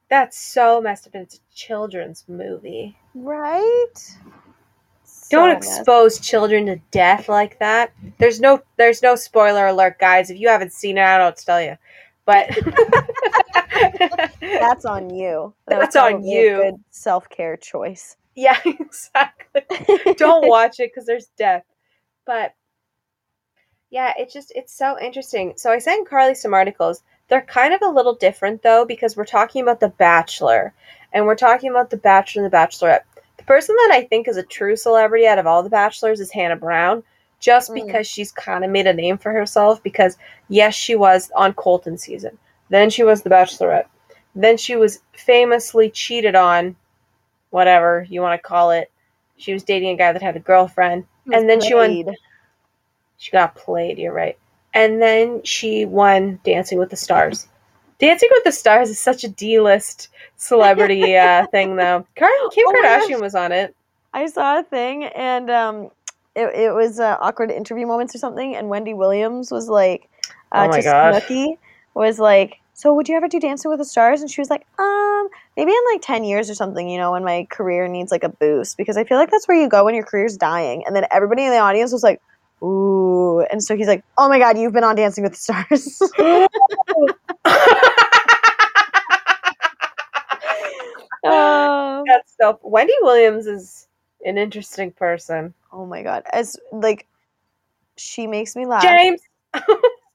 That's 0.08 0.36
so 0.38 0.80
messed 0.80 1.06
up. 1.06 1.14
and 1.14 1.22
It's 1.24 1.36
a 1.36 1.54
children's 1.54 2.24
movie. 2.28 2.96
right. 3.14 3.86
Don't 5.30 5.50
So 5.50 5.54
messed 5.54 5.80
expose 5.80 6.18
children 6.18 6.66
to 6.66 6.76
death 6.90 7.28
like 7.28 7.58
that. 7.60 7.92
There's 8.18 8.40
no 8.40 8.62
there's 8.76 9.02
no 9.02 9.14
spoiler 9.14 9.66
alert, 9.68 9.98
guys. 10.00 10.30
If 10.30 10.40
you 10.40 10.48
haven't 10.48 10.72
seen 10.72 10.98
it, 10.98 11.04
I 11.04 11.18
don't 11.18 11.36
tell 11.36 11.62
you. 11.62 11.76
But 12.24 12.48
That's 14.40 14.84
on 14.84 15.10
you. 15.14 15.54
That's 15.66 15.94
That's 15.94 15.96
on 15.96 16.24
you. 16.24 16.56
good 16.56 16.74
self 16.90 17.28
care 17.28 17.56
choice. 17.56 18.16
yeah, 18.34 18.58
exactly. 18.64 19.62
don't 20.16 20.48
watch 20.48 20.80
it 20.80 20.90
because 20.92 21.06
there's 21.06 21.26
death. 21.36 21.64
But 22.26 22.54
yeah, 23.90 24.12
it's 24.16 24.32
just 24.32 24.52
it's 24.54 24.72
so 24.72 24.98
interesting. 25.00 25.54
So 25.56 25.70
I 25.70 25.78
sent 25.78 26.08
Carly 26.08 26.34
some 26.34 26.54
articles. 26.54 27.02
They're 27.28 27.42
kind 27.42 27.74
of 27.74 27.82
a 27.82 27.88
little 27.88 28.14
different 28.14 28.62
though 28.62 28.84
because 28.84 29.16
we're 29.16 29.24
talking 29.24 29.62
about 29.62 29.80
The 29.80 29.88
Bachelor, 29.88 30.72
and 31.12 31.26
we're 31.26 31.34
talking 31.36 31.70
about 31.70 31.90
The 31.90 31.96
Bachelor 31.96 32.44
and 32.44 32.52
The 32.52 32.56
Bachelorette. 32.56 33.00
The 33.36 33.44
person 33.44 33.74
that 33.76 33.90
I 33.92 34.04
think 34.04 34.28
is 34.28 34.36
a 34.36 34.42
true 34.42 34.76
celebrity 34.76 35.26
out 35.26 35.38
of 35.38 35.46
all 35.46 35.62
the 35.62 35.70
Bachelors 35.70 36.20
is 36.20 36.30
Hannah 36.30 36.56
Brown, 36.56 37.02
just 37.40 37.70
Mm. 37.70 37.86
because 37.86 38.06
she's 38.06 38.32
kind 38.32 38.64
of 38.64 38.70
made 38.70 38.86
a 38.86 38.92
name 38.94 39.18
for 39.18 39.32
herself. 39.32 39.82
Because 39.82 40.16
yes, 40.48 40.74
she 40.74 40.94
was 40.94 41.30
on 41.34 41.52
Colton 41.54 41.98
season, 41.98 42.38
then 42.68 42.90
she 42.90 43.02
was 43.02 43.22
The 43.22 43.30
Bachelorette, 43.30 43.86
then 44.34 44.56
she 44.56 44.76
was 44.76 45.00
famously 45.12 45.90
cheated 45.90 46.34
on, 46.36 46.76
whatever 47.50 48.06
you 48.08 48.20
want 48.22 48.40
to 48.40 48.46
call 48.48 48.70
it. 48.70 48.90
She 49.36 49.52
was 49.52 49.62
dating 49.64 49.90
a 49.90 49.96
guy 49.96 50.12
that 50.12 50.22
had 50.22 50.36
a 50.36 50.40
girlfriend. 50.40 51.06
And 51.32 51.48
then 51.48 51.60
she 51.60 51.74
won- 51.74 51.88
Played. 52.04 52.16
She 53.20 53.30
got 53.30 53.54
played, 53.54 53.98
you're 53.98 54.14
right. 54.14 54.38
And 54.72 55.00
then 55.00 55.42
she 55.44 55.84
won 55.84 56.40
Dancing 56.42 56.78
with 56.78 56.88
the 56.88 56.96
Stars. 56.96 57.46
Dancing 57.98 58.30
with 58.32 58.44
the 58.44 58.52
Stars 58.52 58.88
is 58.88 58.98
such 58.98 59.24
a 59.24 59.28
D-list 59.28 60.08
celebrity 60.36 61.16
uh, 61.16 61.46
thing, 61.48 61.76
though. 61.76 62.06
Kim 62.16 62.28
Oh 62.30 62.50
Kardashian 62.56 63.20
was 63.20 63.34
on 63.34 63.52
it. 63.52 63.76
I 64.14 64.26
saw 64.26 64.60
a 64.60 64.62
thing, 64.62 65.04
and 65.04 65.50
um, 65.50 65.90
it, 66.34 66.46
it 66.54 66.74
was 66.74 66.98
uh, 66.98 67.18
awkward 67.20 67.50
interview 67.50 67.86
moments 67.86 68.14
or 68.14 68.18
something, 68.18 68.56
and 68.56 68.70
Wendy 68.70 68.94
Williams 68.94 69.50
was 69.50 69.68
like, 69.68 70.08
uh, 70.52 70.64
Oh 70.64 70.68
my 70.68 70.80
to. 70.80 70.88
Snooki, 70.88 71.58
was 71.92 72.18
like, 72.18 72.58
so 72.72 72.94
would 72.94 73.06
you 73.06 73.16
ever 73.16 73.28
do 73.28 73.38
Dancing 73.38 73.70
with 73.70 73.80
the 73.80 73.84
Stars? 73.84 74.22
And 74.22 74.30
she 74.30 74.40
was 74.40 74.48
like, 74.48 74.66
um, 74.78 75.28
maybe 75.58 75.72
in 75.72 75.78
like 75.92 76.00
10 76.00 76.24
years 76.24 76.48
or 76.48 76.54
something, 76.54 76.88
you 76.88 76.96
know, 76.96 77.12
when 77.12 77.22
my 77.22 77.46
career 77.50 77.86
needs 77.86 78.10
like 78.10 78.24
a 78.24 78.30
boost, 78.30 78.78
because 78.78 78.96
I 78.96 79.04
feel 79.04 79.18
like 79.18 79.30
that's 79.30 79.46
where 79.46 79.60
you 79.60 79.68
go 79.68 79.84
when 79.84 79.94
your 79.94 80.04
career's 80.04 80.38
dying. 80.38 80.84
And 80.86 80.96
then 80.96 81.04
everybody 81.10 81.44
in 81.44 81.50
the 81.50 81.58
audience 81.58 81.92
was 81.92 82.02
like, 82.02 82.22
ooh. 82.62 83.40
And 83.50 83.62
so 83.62 83.76
he's 83.76 83.86
like, 83.86 84.04
oh 84.18 84.28
my 84.28 84.38
God, 84.38 84.58
you've 84.58 84.72
been 84.72 84.84
on 84.84 84.96
Dancing 84.96 85.24
with 85.24 85.32
the 85.32 85.38
Stars. 85.38 86.00
um, 91.24 92.04
That's 92.06 92.34
so. 92.40 92.58
Wendy 92.62 92.94
Williams 93.02 93.46
is 93.46 93.88
an 94.24 94.38
interesting 94.38 94.90
person. 94.92 95.54
oh 95.72 95.86
my 95.86 96.02
God. 96.02 96.24
As 96.32 96.56
like, 96.72 97.06
she 97.96 98.26
makes 98.26 98.56
me 98.56 98.66
laugh. 98.66 98.82
James, 98.82 99.20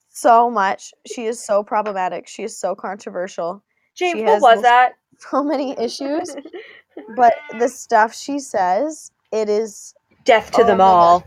so 0.10 0.50
much. 0.50 0.94
She 1.06 1.26
is 1.26 1.44
so 1.44 1.64
problematic. 1.64 2.28
She 2.28 2.44
is 2.44 2.58
so 2.58 2.76
controversial. 2.76 3.64
James, 3.96 4.20
She 4.20 4.24
what 4.24 4.42
was 4.42 4.62
that? 4.62 4.94
So 5.18 5.44
many 5.44 5.78
issues. 5.80 6.36
But 7.16 7.34
the 7.60 7.68
stuff 7.68 8.16
she 8.16 8.40
says, 8.40 9.12
it 9.32 9.50
is 9.50 9.94
Death 10.24 10.52
to 10.52 10.64
Oh 10.64 10.66
them 10.66 10.82
all. 10.82 11.24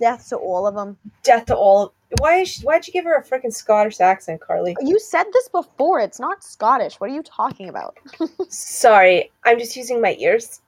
Death 0.00 0.28
to 0.30 0.36
all 0.36 0.66
of 0.66 0.74
them. 0.74 0.96
Death 1.22 1.46
to 1.46 1.56
all. 1.56 1.92
Why? 2.20 2.38
Is 2.38 2.48
she, 2.48 2.62
why'd 2.62 2.86
you 2.86 2.92
give 2.92 3.04
her 3.04 3.14
a 3.16 3.22
freaking 3.24 3.52
Scottish 3.52 4.00
accent, 4.00 4.40
Carly? 4.40 4.76
You 4.80 4.98
said 4.98 5.24
this 5.32 5.48
before. 5.48 6.00
It's 6.00 6.18
not 6.20 6.42
Scottish. 6.42 6.96
What 7.00 7.10
are 7.10 7.14
you 7.14 7.22
talking 7.22 7.68
about? 7.68 7.96
Sorry, 8.48 9.30
I'm 9.44 9.58
just 9.58 9.76
using 9.76 10.00
my 10.00 10.16
ears. 10.18 10.60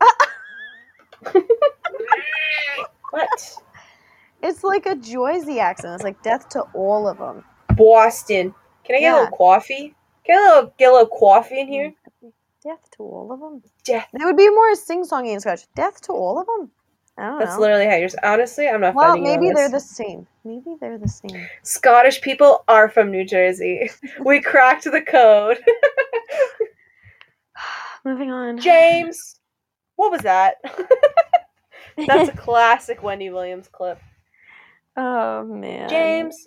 what? 3.10 3.56
It's 4.42 4.62
like 4.62 4.86
a 4.86 4.94
Joyzy 4.96 5.58
accent. 5.58 5.94
It's 5.94 6.04
like 6.04 6.22
death 6.22 6.48
to 6.50 6.60
all 6.74 7.08
of 7.08 7.18
them. 7.18 7.44
Boston. 7.76 8.54
Can 8.84 8.96
I 8.96 9.00
get 9.00 9.06
a 9.06 9.16
Yeah. 9.16 9.20
little 9.22 9.36
coffee? 9.36 9.94
Get 10.26 10.38
a 10.38 10.42
little, 10.42 10.74
get 10.78 10.90
a 10.90 10.92
little 10.92 11.18
coffee 11.18 11.60
in 11.60 11.68
here. 11.68 11.94
Death 12.62 12.90
to 12.96 13.02
all 13.02 13.32
of 13.32 13.40
them. 13.40 13.62
Death. 13.84 14.08
It 14.12 14.24
would 14.24 14.36
be 14.36 14.48
more 14.50 14.74
sing-songy 14.74 15.32
in 15.32 15.40
Scottish. 15.40 15.66
Death 15.74 16.00
to 16.02 16.12
all 16.12 16.38
of 16.38 16.46
them. 16.46 16.70
That's 17.16 17.54
know. 17.54 17.60
literally 17.60 17.86
how 17.86 17.96
you're. 17.96 18.08
Honestly, 18.22 18.68
I'm 18.68 18.80
not 18.80 18.94
well, 18.94 19.10
fighting 19.10 19.26
you 19.26 19.32
on 19.32 19.40
maybe 19.40 19.54
they're 19.54 19.70
the 19.70 19.80
same. 19.80 20.26
Maybe 20.44 20.76
they're 20.80 20.98
the 20.98 21.08
same. 21.08 21.46
Scottish 21.62 22.20
people 22.20 22.64
are 22.66 22.88
from 22.88 23.10
New 23.10 23.24
Jersey. 23.24 23.88
we 24.24 24.40
cracked 24.40 24.84
the 24.84 25.00
code. 25.00 25.58
Moving 28.04 28.30
on. 28.30 28.58
James, 28.58 29.40
what 29.96 30.10
was 30.10 30.22
that? 30.22 30.56
That's 32.06 32.28
a 32.28 32.36
classic 32.36 33.02
Wendy 33.02 33.30
Williams 33.30 33.68
clip. 33.68 33.98
oh 34.96 35.44
man. 35.44 35.88
James. 35.88 36.46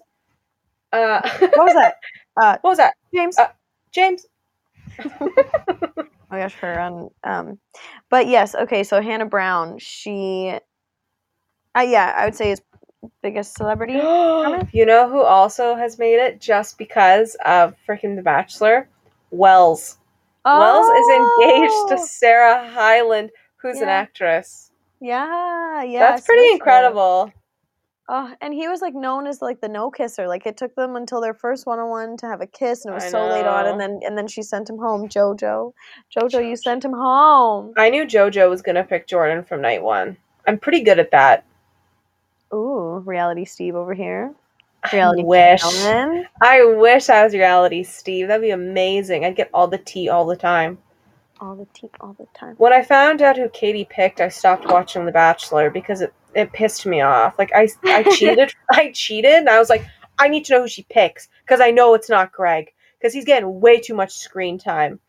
Uh, 0.92 1.22
What 1.40 1.58
was 1.58 1.74
that? 1.74 1.96
Uh, 2.40 2.56
what 2.62 2.70
was 2.70 2.78
that? 2.78 2.94
James. 3.12 3.36
Uh, 3.40 3.48
James. 3.92 4.28
Oh 6.32 6.36
my 6.36 6.42
gosh, 6.42 6.54
her 6.56 6.80
on. 6.80 7.10
Um, 7.24 7.60
but 8.10 8.28
yes, 8.28 8.56
okay. 8.56 8.84
So 8.84 9.02
Hannah 9.02 9.26
Brown, 9.26 9.78
she, 9.80 10.58
uh, 11.76 11.82
yeah, 11.82 12.14
I 12.16 12.26
would 12.26 12.36
say 12.36 12.52
is 12.52 12.62
biggest 13.22 13.56
celebrity. 13.56 13.94
you 14.74 14.86
know 14.86 15.10
who 15.10 15.22
also 15.22 15.76
has 15.76 16.00
made 16.00 16.20
it 16.20 16.42
just 16.42 16.78
because 16.78 17.36
of 17.46 17.76
freaking 17.88 18.16
The 18.16 18.22
Bachelor? 18.22 18.90
Wells. 19.32 19.98
Wells 20.46 20.88
is 20.88 21.10
engaged 21.10 21.88
to 21.90 21.98
Oh, 22.00 22.06
Sarah 22.08 22.70
Hyland, 22.70 23.32
who's 23.58 23.82
an 23.82 23.90
actress. 23.90 24.72
Yeah, 25.02 25.84
yeah. 25.84 26.00
That's 26.12 26.26
pretty 26.26 26.54
incredible. 26.54 27.32
Oh, 28.10 28.34
and 28.40 28.54
he 28.54 28.70
was 28.70 28.82
like 28.82 28.96
known 28.96 29.28
as 29.28 29.42
like 29.42 29.60
the 29.60 29.68
no 29.68 29.92
kisser. 29.92 30.28
Like 30.28 30.46
it 30.46 30.56
took 30.56 30.74
them 30.76 30.96
until 30.96 31.20
their 31.20 31.34
first 31.34 31.66
one 31.66 31.80
on 31.80 31.90
one 31.90 32.18
to 32.18 32.26
have 32.26 32.40
a 32.40 32.48
kiss, 32.48 32.86
and 32.86 32.94
it 32.94 32.96
was 32.96 33.04
I 33.06 33.10
so 33.10 33.28
late 33.28 33.46
on. 33.46 33.68
And 33.68 33.80
then 33.80 34.00
and 34.06 34.18
then 34.18 34.28
she 34.28 34.42
sent 34.42 34.70
him 34.70 34.78
home. 34.78 35.10
Jojo, 35.10 35.74
Jojo, 36.16 36.48
you 36.48 36.56
sent 36.56 36.86
him 36.86 36.94
home. 36.94 37.74
I 37.76 37.90
knew 37.90 38.06
JoJo 38.06 38.50
was 38.50 38.62
gonna 38.62 38.86
pick 38.86 39.08
Jordan 39.08 39.44
from 39.44 39.62
night 39.62 39.84
one. 39.84 40.16
I'm 40.48 40.58
pretty 40.58 40.82
good 40.82 41.00
at 41.00 41.12
that. 41.12 41.44
Ooh, 42.54 43.04
reality 43.06 43.44
Steve 43.44 43.76
over 43.76 43.94
here. 43.94 44.34
I 44.84 45.12
wish. 45.18 45.62
I 46.42 46.64
wish 46.64 47.10
I 47.10 47.26
was 47.26 47.34
reality 47.34 47.84
Steve. 47.84 48.30
That'd 48.30 48.42
be 48.42 48.52
amazing. 48.52 49.26
I'd 49.26 49.36
get 49.36 49.50
all 49.54 49.68
the 49.68 49.80
tea 49.80 50.08
all 50.08 50.26
the 50.26 50.38
time. 50.38 50.78
All 51.40 51.56
the 51.56 51.68
tea, 51.74 51.90
all 52.02 52.16
the 52.20 52.26
time. 52.34 52.56
When 52.58 52.74
I 52.74 52.82
found 52.82 53.22
out 53.22 53.38
who 53.38 53.48
Katie 53.50 53.88
picked, 53.90 54.22
I 54.22 54.30
stopped 54.30 54.66
watching 54.68 55.06
The 55.06 55.12
Bachelor 55.12 55.70
because 55.70 56.02
it, 56.02 56.14
it 56.34 56.52
pissed 56.52 56.86
me 56.86 57.02
off. 57.02 57.38
Like 57.38 57.52
I 57.54 57.68
I 57.84 58.04
cheated. 58.16 58.54
I 58.72 58.92
cheated 58.92 59.34
and 59.36 59.50
I 59.50 59.60
was 59.60 59.70
like, 59.70 59.86
I 60.18 60.28
need 60.30 60.46
to 60.46 60.54
know 60.54 60.62
who 60.64 60.68
she 60.68 60.84
picks 60.84 61.30
because 61.46 61.62
I 61.62 61.70
know 61.72 61.94
it's 61.94 62.10
not 62.10 62.32
Greg. 62.32 62.74
because 63.00 63.14
he's 63.14 63.26
getting 63.26 63.60
way 63.62 63.80
too 63.80 63.94
much 63.94 64.14
screen 64.18 64.58
time. 64.58 65.00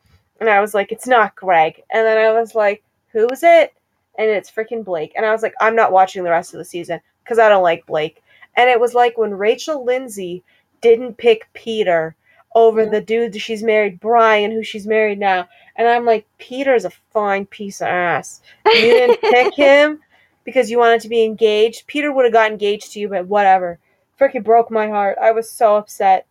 And 0.41 0.51
I 0.51 0.61
was 0.61 0.75
like, 0.75 0.93
it's 0.93 1.07
not 1.07 1.35
Greg. 1.35 1.83
And 1.91 2.07
then 2.07 2.19
I 2.19 2.39
was 2.39 2.55
like, 2.55 2.83
who 3.13 3.27
is 3.29 3.43
it? 3.43 3.73
And 4.19 4.29
it's 4.29 4.51
freaking 4.51 4.85
Blake. 4.85 5.13
And 5.17 5.25
I 5.25 5.33
was 5.33 5.43
like, 5.43 5.55
I'm 5.61 5.75
not 5.75 5.93
watching 5.93 6.25
the 6.25 6.31
rest 6.31 6.53
of 6.53 6.59
the 6.59 6.65
season 6.65 7.01
because 7.25 7.39
I 7.39 7.49
don't 7.49 7.63
like 7.63 7.87
Blake. 7.87 8.23
And 8.57 8.69
it 8.69 8.79
was 8.81 8.93
like 8.95 9.17
when 9.17 9.33
Rachel 9.35 9.85
Lindsay 9.85 10.43
didn't 10.83 11.17
pick 11.17 11.49
Peter 11.55 12.15
over 12.55 12.83
Yeah. 12.85 12.91
the 12.91 13.01
dude 13.01 13.41
she's 13.41 13.63
married, 13.63 13.99
Bryan, 14.01 14.51
who 14.51 14.63
she's 14.63 14.87
married 14.87 15.19
now. 15.19 15.49
And 15.79 15.89
I'm 15.89 16.05
like, 16.05 16.27
Peter's 16.39 16.85
a 16.85 16.91
fine 17.13 17.47
piece 17.47 17.81
of 17.81 17.87
ass. 17.87 18.43
You 18.67 18.73
didn't 18.73 19.21
pick 19.33 19.55
him 19.55 20.01
because 20.45 20.71
you 20.71 20.79
wanted 20.79 21.01
to 21.03 21.09
be 21.09 21.25
engaged. 21.25 21.87
Peter 21.87 22.13
would 22.13 22.25
have 22.25 22.33
got 22.35 22.51
engaged 22.51 22.93
to 22.93 23.01
you, 23.01 23.09
but 23.09 23.27
whatever. 23.29 23.79
Freaking 24.21 24.45
broke 24.45 24.71
my 24.71 24.89
heart. 24.89 25.17
I 25.23 25.31
was 25.31 25.51
so 25.51 25.77
upset. 25.77 26.27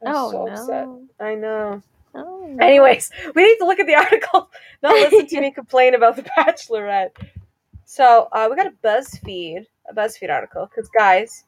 I 0.00 0.10
was 0.10 0.16
Oh 0.16 0.30
so 0.30 0.44
no. 0.46 0.52
upset. 0.52 0.88
I 1.26 1.34
know. 1.34 1.82
Oh, 2.14 2.46
no. 2.48 2.64
Anyways, 2.64 3.10
we 3.34 3.44
need 3.44 3.56
to 3.58 3.66
look 3.66 3.80
at 3.80 3.86
the 3.88 3.94
article, 3.96 4.48
not 4.82 4.92
listen 4.94 5.26
to 5.26 5.40
me 5.40 5.50
complain 5.50 5.94
about 5.94 6.14
the 6.16 6.22
Bachelorette. 6.38 7.10
So 7.84 8.28
uh, 8.32 8.46
we 8.48 8.56
got 8.56 8.66
a 8.68 8.74
BuzzFeed, 8.84 9.66
a 9.90 9.94
BuzzFeed 9.94 10.30
article, 10.30 10.66
because 10.66 10.88
guys, 10.96 11.44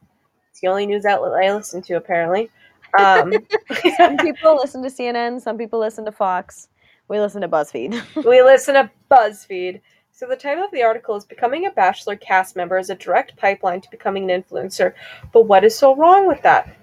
it's 0.50 0.60
the 0.60 0.66
only 0.68 0.86
news 0.86 1.04
outlet 1.04 1.32
I 1.32 1.54
listen 1.54 1.82
to 1.82 1.94
apparently. 1.94 2.50
Um, 2.98 3.32
some 3.96 4.16
people 4.16 4.56
listen 4.56 4.82
to 4.82 4.88
CNN, 4.88 5.40
some 5.40 5.56
people 5.56 5.78
listen 5.78 6.04
to 6.04 6.12
Fox. 6.12 6.68
We 7.08 7.20
listen 7.20 7.40
to 7.42 7.48
BuzzFeed. 7.48 8.24
we 8.24 8.42
listen 8.42 8.74
to 8.74 8.90
BuzzFeed. 9.10 9.80
So 10.12 10.26
the 10.26 10.36
title 10.36 10.64
of 10.64 10.70
the 10.70 10.82
article 10.82 11.14
is 11.16 11.24
"Becoming 11.24 11.66
a 11.66 11.70
Bachelor 11.70 12.16
cast 12.16 12.56
member 12.56 12.78
is 12.78 12.90
a 12.90 12.94
direct 12.94 13.36
pipeline 13.36 13.80
to 13.82 13.90
becoming 13.90 14.30
an 14.30 14.42
influencer." 14.42 14.94
But 15.32 15.42
what 15.42 15.62
is 15.64 15.76
so 15.76 15.94
wrong 15.94 16.26
with 16.26 16.42
that? 16.42 16.74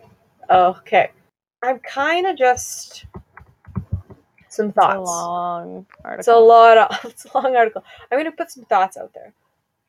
Okay, 0.49 1.09
I'm 1.63 1.79
kind 1.79 2.27
of 2.27 2.37
just 2.37 3.05
some 4.49 4.67
It's 4.67 4.77
a 4.77 4.81
thoughts. 4.81 5.07
long 5.09 5.85
article. 6.03 6.19
It's 6.19 6.27
a 6.27 6.35
lot 6.35 6.77
of 6.77 7.05
it's 7.11 7.25
a 7.25 7.37
long 7.37 7.55
article. 7.55 7.83
I'm 8.11 8.19
gonna 8.19 8.31
put 8.31 8.51
some 8.51 8.65
thoughts 8.65 8.97
out 8.97 9.11
there. 9.13 9.33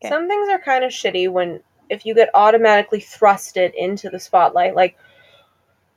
Okay. 0.03 0.09
Some 0.09 0.26
things 0.26 0.49
are 0.49 0.59
kind 0.59 0.85
of 0.85 0.91
shitty 0.91 1.30
when 1.30 1.61
if 1.91 2.07
you 2.07 2.14
get 2.14 2.30
automatically 2.35 3.01
thrusted 3.01 3.74
into 3.74 4.09
the 4.09 4.18
spotlight. 4.18 4.74
Like 4.74 4.97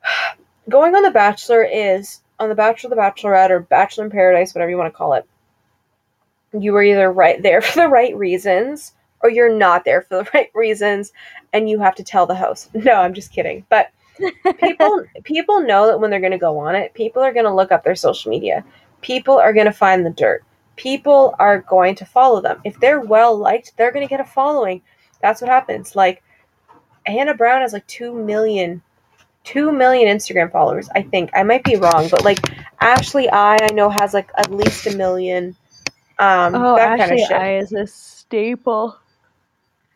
going 0.70 0.96
on 0.96 1.02
The 1.04 1.12
Bachelor 1.12 1.64
is 1.64 2.22
on 2.40 2.50
The 2.50 2.56
Bachelor, 2.56 2.90
The 2.90 2.96
Bachelorette, 2.96 3.50
or 3.50 3.60
Bachelor 3.60 4.06
in 4.06 4.12
Paradise, 4.12 4.54
whatever 4.54 4.70
you 4.70 4.78
want 4.78 4.92
to 4.92 4.98
call 4.98 5.14
it. 5.14 5.28
You 6.58 6.74
were 6.74 6.84
either 6.84 7.12
right 7.12 7.42
there 7.42 7.62
for 7.64 7.82
the 7.82 7.88
right 7.88 8.16
reasons, 8.16 8.94
or 9.22 9.30
you're 9.30 9.54
not 9.54 9.86
there 9.86 10.02
for 10.02 10.24
the 10.24 10.30
right 10.34 10.50
reasons, 10.54 11.12
and 11.54 11.70
you 11.70 11.80
have 11.80 11.96
to 11.96 12.04
tell 12.04 12.26
the 12.26 12.36
host. 12.36 12.70
No, 12.74 12.94
I'm 12.94 13.14
just 13.14 13.32
kidding. 13.32 13.66
But 13.70 13.92
people 14.60 15.04
people 15.24 15.62
know 15.62 15.86
that 15.88 16.00
when 16.00 16.10
they're 16.10 16.20
going 16.20 16.32
to 16.32 16.38
go 16.38 16.58
on 16.58 16.76
it, 16.76 16.94
people 16.94 17.22
are 17.22 17.34
going 17.34 17.46
to 17.46 17.54
look 17.54 17.72
up 17.72 17.84
their 17.84 17.96
social 17.96 18.32
media. 18.32 18.64
People 19.02 19.38
are 19.38 19.54
going 19.54 19.68
to 19.68 19.72
find 19.72 20.06
the 20.06 20.10
dirt. 20.12 20.44
People 20.76 21.36
are 21.40 21.60
going 21.60 21.96
to 21.96 22.06
follow 22.06 22.42
them. 22.42 22.60
If 22.64 22.80
they're 22.80 23.00
well 23.00 23.36
liked, 23.38 23.74
they're 23.78 23.92
going 23.92 24.06
to 24.06 24.10
get 24.10 24.20
a 24.20 24.26
following. 24.26 24.82
That's 25.22 25.42
what 25.42 25.50
happens. 25.50 25.96
Like 25.96 26.24
Hannah 27.06 27.34
Brown 27.34 27.62
has 27.62 27.74
like 27.74 27.88
2 27.88 28.14
million 28.14 28.82
2 29.48 29.72
million 29.72 30.16
Instagram 30.16 30.52
followers, 30.52 30.90
I 30.94 31.04
think. 31.04 31.32
I 31.34 31.44
might 31.44 31.64
be 31.64 31.78
wrong, 31.78 32.10
but 32.10 32.26
like 32.26 32.42
Ashley 32.82 33.30
I 33.30 33.58
I 33.62 33.72
know 33.74 33.90
has 33.90 34.14
like 34.14 34.30
at 34.38 34.52
least 34.52 34.88
a 34.88 34.92
million 34.92 35.56
um 36.20 36.56
oh, 36.56 36.76
that 36.76 36.98
kind 36.98 37.12
Ashley 37.12 37.14
of 37.14 37.20
shit. 37.20 37.38
I 37.38 37.58
is 37.60 37.72
a 37.74 37.88
staple. 37.88 38.98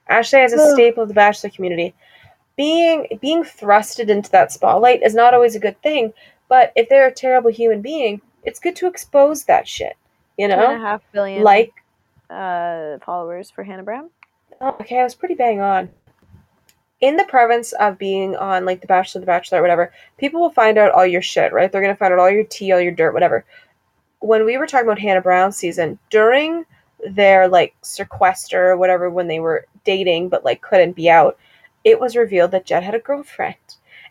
Ashley 0.08 0.42
is 0.42 0.54
a 0.54 0.60
staple 0.60 1.04
of 1.04 1.10
the 1.10 1.16
bachelor 1.16 1.50
community. 1.50 1.94
Being 2.56 3.08
being 3.22 3.44
thrusted 3.44 4.10
into 4.10 4.32
that 4.32 4.52
spotlight 4.54 5.04
is 5.04 5.16
not 5.16 5.34
always 5.34 5.56
a 5.56 5.60
good 5.60 5.82
thing, 5.82 6.14
but 6.48 6.72
if 6.76 6.90
they're 6.90 7.08
a 7.08 7.14
terrible 7.14 7.52
human 7.52 7.82
being, 7.82 8.22
it's 8.44 8.60
good 8.60 8.76
to 8.78 8.88
expose 8.88 9.46
that 9.46 9.68
shit. 9.68 9.98
You 10.38 10.48
Two 10.48 10.62
and 10.62 10.72
a 10.72 10.78
know? 10.78 10.80
half 10.80 11.02
billion 11.12 11.44
Like 11.44 11.74
uh, 12.30 13.00
followers 13.06 13.52
for 13.52 13.64
Hannah 13.64 13.84
Brown. 13.84 14.10
oh, 14.62 14.78
okay, 14.82 15.00
I 15.00 15.04
was 15.04 15.16
pretty 15.16 15.36
bang 15.36 15.60
on. 15.62 15.90
In 17.02 17.18
the 17.18 17.26
province 17.26 17.74
of 17.74 17.98
being 17.98 18.36
on 18.36 18.66
like 18.66 18.82
The 18.82 18.88
Bachelor, 18.88 19.22
The 19.22 19.28
Bachelor, 19.28 19.62
whatever, 19.62 19.94
people 20.18 20.42
will 20.42 20.52
find 20.52 20.78
out 20.78 20.92
all 20.92 21.06
your 21.06 21.22
shit, 21.22 21.54
right? 21.54 21.72
They're 21.72 21.82
gonna 21.82 21.96
find 21.96 22.14
out 22.14 22.20
all 22.20 22.32
your 22.32 22.44
tea, 22.46 22.72
all 22.72 22.82
your 22.82 22.92
dirt, 22.94 23.14
whatever. 23.14 23.46
When 24.20 24.46
we 24.46 24.58
were 24.58 24.68
talking 24.68 24.88
about 24.88 25.00
Hannah 25.00 25.22
Brown 25.22 25.52
season, 25.52 26.00
during 26.10 26.66
their 27.08 27.48
like 27.48 27.76
sequester 27.82 28.72
or 28.72 28.78
whatever, 28.78 29.10
when 29.10 29.28
they 29.28 29.40
were 29.40 29.68
dating 29.86 30.30
but 30.30 30.46
like 30.46 30.62
couldn't 30.62 30.94
be 30.96 31.10
out, 31.10 31.38
it 31.84 32.00
was 32.00 32.16
revealed 32.16 32.52
that 32.52 32.66
Jed 32.66 32.84
had 32.84 32.96
a 32.96 33.00
girlfriend. 33.00 33.56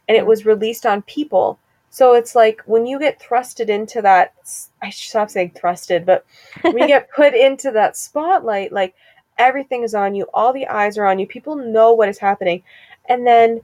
And 0.09 0.17
it 0.17 0.27
Hmm. 0.27 0.27
was 0.27 0.47
released 0.47 0.87
on 0.87 1.03
people. 1.03 1.59
So 1.91 2.15
it's 2.15 2.35
like 2.35 2.63
when 2.67 2.87
you 2.87 2.99
get 2.99 3.21
thrusted 3.21 3.69
into 3.69 4.03
that 4.03 4.35
I 4.83 4.91
should 4.91 5.11
stop 5.11 5.31
saying 5.31 5.53
thrusted, 5.53 6.05
but 6.07 6.27
when 6.71 6.83
you 6.83 6.89
get 6.89 7.11
put 7.11 7.35
into 7.35 7.71
that 7.73 7.97
spotlight, 7.97 8.73
like 8.73 8.95
everything 9.41 9.83
is 9.83 9.95
on 9.95 10.15
you, 10.15 10.27
all 10.35 10.53
the 10.53 10.69
eyes 10.69 10.99
are 10.99 11.07
on 11.07 11.19
you, 11.19 11.27
people 11.27 11.57
know 11.57 11.95
what 11.95 12.09
is 12.09 12.19
happening, 12.19 12.63
and 13.09 13.27
then 13.27 13.61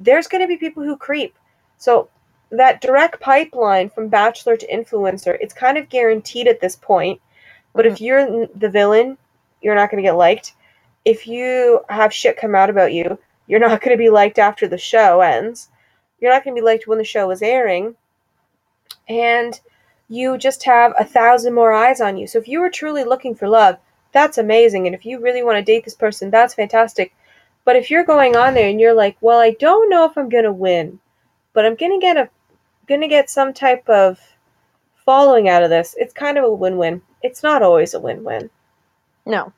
there's 0.00 0.26
going 0.26 0.42
to 0.42 0.48
be 0.48 0.56
people 0.56 0.82
who 0.82 0.96
creep. 0.96 1.36
So 1.76 2.08
that 2.50 2.80
direct 2.80 3.20
pipeline 3.20 3.90
from 3.90 4.08
bachelor 4.08 4.56
to 4.56 4.66
influencer, 4.66 5.36
it's 5.40 5.54
kind 5.54 5.76
of 5.76 5.88
guaranteed 5.88 6.48
at 6.48 6.60
this 6.60 6.76
point. 6.76 7.20
But 7.74 7.86
if 7.86 8.00
you're 8.00 8.46
the 8.46 8.70
villain, 8.70 9.18
you're 9.60 9.74
not 9.74 9.90
going 9.90 10.02
to 10.02 10.08
get 10.08 10.16
liked. 10.16 10.54
If 11.04 11.26
you 11.26 11.80
have 11.88 12.12
shit 12.12 12.38
come 12.38 12.54
out 12.54 12.70
about 12.70 12.92
you, 12.92 13.18
you're 13.46 13.60
not 13.60 13.80
going 13.80 13.96
to 13.96 14.02
be 14.02 14.10
liked 14.10 14.38
after 14.38 14.66
the 14.66 14.78
show 14.78 15.20
ends. 15.20 15.68
You're 16.20 16.32
not 16.32 16.44
going 16.44 16.56
to 16.56 16.60
be 16.60 16.64
liked 16.64 16.86
when 16.86 16.98
the 16.98 17.04
show 17.04 17.30
is 17.30 17.42
airing. 17.42 17.94
And 19.08 19.60
you 20.08 20.38
just 20.38 20.64
have 20.64 20.94
a 20.98 21.04
thousand 21.04 21.54
more 21.54 21.72
eyes 21.72 22.00
on 22.00 22.16
you. 22.16 22.26
So 22.26 22.38
if 22.38 22.48
you 22.48 22.60
were 22.60 22.70
truly 22.70 23.04
looking 23.04 23.34
for 23.34 23.48
love, 23.48 23.76
that's 24.12 24.38
amazing. 24.38 24.86
And 24.86 24.94
if 24.94 25.04
you 25.04 25.20
really 25.20 25.42
want 25.42 25.56
to 25.56 25.62
date 25.62 25.84
this 25.84 25.94
person, 25.94 26.30
that's 26.30 26.54
fantastic. 26.54 27.14
But 27.64 27.76
if 27.76 27.90
you're 27.90 28.04
going 28.04 28.36
on 28.36 28.54
there 28.54 28.68
and 28.68 28.80
you're 28.80 28.94
like, 28.94 29.16
well, 29.20 29.38
I 29.38 29.50
don't 29.50 29.90
know 29.90 30.04
if 30.06 30.16
I'm 30.16 30.28
gonna 30.28 30.52
win, 30.52 30.98
but 31.52 31.66
I'm 31.66 31.74
gonna 31.74 32.00
get 32.00 32.16
a 32.16 32.30
gonna 32.86 33.08
get 33.08 33.28
some 33.28 33.52
type 33.52 33.86
of 33.88 34.18
following 35.04 35.48
out 35.48 35.62
of 35.62 35.70
this, 35.70 35.94
it's 35.98 36.12
kind 36.12 36.38
of 36.38 36.44
a 36.44 36.52
win-win. 36.52 37.02
It's 37.22 37.42
not 37.42 37.62
always 37.62 37.94
a 37.94 38.00
win-win. 38.00 38.50
No, 39.26 39.52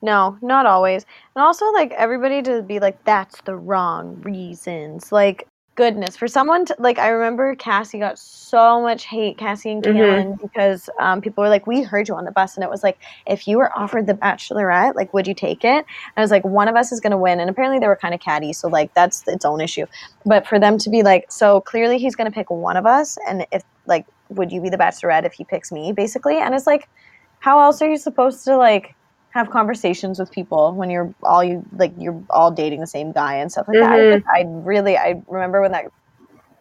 no, 0.00 0.36
not 0.42 0.66
always. 0.66 1.06
And 1.34 1.44
also, 1.44 1.70
like 1.72 1.92
everybody 1.92 2.42
to 2.42 2.62
be 2.62 2.80
like, 2.80 3.02
that's 3.04 3.40
the 3.42 3.54
wrong 3.56 4.20
reasons. 4.22 5.12
Like, 5.12 5.46
goodness, 5.74 6.16
for 6.16 6.28
someone 6.28 6.66
to 6.66 6.76
like, 6.78 6.98
I 6.98 7.08
remember 7.08 7.54
Cassie 7.54 7.98
got 7.98 8.18
so 8.18 8.80
much 8.82 9.04
hate, 9.04 9.38
Cassie 9.38 9.70
and 9.72 9.82
Mhm. 9.82 10.40
Because 10.40 10.90
um, 11.00 11.20
people 11.20 11.42
were 11.42 11.48
like, 11.48 11.66
we 11.66 11.82
heard 11.82 12.08
you 12.08 12.14
on 12.14 12.24
the 12.24 12.30
bus, 12.30 12.56
and 12.56 12.64
it 12.64 12.70
was 12.70 12.82
like, 12.82 12.98
if 13.26 13.48
you 13.48 13.56
were 13.56 13.76
offered 13.76 14.06
the 14.06 14.14
Bachelorette, 14.14 14.94
like, 14.94 15.14
would 15.14 15.26
you 15.26 15.34
take 15.34 15.64
it? 15.64 15.84
And 15.84 16.12
I 16.16 16.20
was 16.20 16.30
like, 16.30 16.44
one 16.44 16.68
of 16.68 16.76
us 16.76 16.92
is 16.92 17.00
gonna 17.00 17.16
win, 17.18 17.40
and 17.40 17.48
apparently 17.48 17.78
they 17.78 17.86
were 17.86 17.96
kind 17.96 18.14
of 18.14 18.20
catty, 18.20 18.52
so 18.52 18.68
like 18.68 18.92
that's 18.94 19.26
its 19.26 19.44
own 19.44 19.60
issue. 19.60 19.86
But 20.26 20.46
for 20.46 20.58
them 20.58 20.76
to 20.78 20.90
be 20.90 21.02
like, 21.02 21.32
so 21.32 21.60
clearly 21.62 21.98
he's 21.98 22.14
gonna 22.14 22.30
pick 22.30 22.50
one 22.50 22.76
of 22.76 22.84
us, 22.86 23.16
and 23.26 23.46
if 23.50 23.62
like, 23.86 24.06
would 24.28 24.52
you 24.52 24.60
be 24.60 24.68
the 24.68 24.78
Bachelorette 24.78 25.24
if 25.24 25.32
he 25.32 25.44
picks 25.44 25.72
me, 25.72 25.92
basically? 25.92 26.36
And 26.38 26.54
it's 26.54 26.66
like, 26.66 26.88
how 27.40 27.60
else 27.60 27.80
are 27.82 27.88
you 27.88 27.96
supposed 27.96 28.44
to 28.44 28.56
like? 28.56 28.94
Have 29.32 29.50
conversations 29.50 30.18
with 30.18 30.30
people 30.30 30.72
when 30.72 30.90
you're 30.90 31.12
all 31.22 31.42
you 31.42 31.64
like 31.76 31.92
you're 31.98 32.22
all 32.30 32.50
dating 32.50 32.80
the 32.80 32.86
same 32.86 33.12
guy 33.12 33.36
and 33.36 33.50
stuff 33.50 33.66
like 33.66 33.78
that. 33.78 34.22
I, 34.32 34.44
really 34.46 34.96
I 34.96 35.22
remember 35.26 35.62
when 35.62 35.72
that 35.72 35.86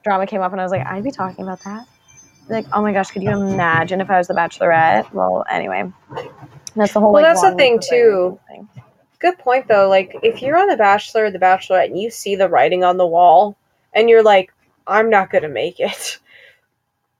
drama 0.03 0.25
came 0.25 0.41
up 0.41 0.51
and 0.53 0.61
I 0.61 0.63
was 0.63 0.71
like, 0.71 0.85
I'd 0.87 1.03
be 1.03 1.11
talking 1.11 1.43
about 1.43 1.61
that. 1.65 1.85
Like, 2.49 2.65
oh 2.73 2.81
my 2.81 2.93
gosh, 2.93 3.11
could 3.11 3.23
you 3.23 3.29
imagine 3.29 4.01
if 4.01 4.09
I 4.09 4.17
was 4.17 4.27
the 4.27 4.33
Bachelorette? 4.33 5.11
Well, 5.13 5.45
anyway, 5.49 5.91
that's 6.75 6.93
the 6.93 6.99
whole. 6.99 7.11
Well, 7.11 7.23
like, 7.23 7.35
that's 7.35 7.41
the 7.41 7.55
thing, 7.55 7.75
list 7.75 7.91
of 7.91 7.97
very 7.97 8.11
too. 8.11 8.39
thing. 8.47 8.69
Good 9.19 9.37
point 9.37 9.67
though. 9.67 9.89
Like 9.89 10.15
if 10.23 10.41
you're 10.41 10.57
on 10.57 10.67
The 10.67 10.77
Bachelor 10.77 11.25
or 11.25 11.31
The 11.31 11.39
Bachelorette 11.39 11.87
and 11.87 11.99
you 11.99 12.09
see 12.09 12.35
the 12.35 12.49
writing 12.49 12.83
on 12.83 12.97
the 12.97 13.05
wall 13.05 13.57
and 13.93 14.09
you're 14.09 14.23
like, 14.23 14.53
I'm 14.87 15.09
not 15.09 15.29
gonna 15.29 15.49
make 15.49 15.79
it. 15.79 16.19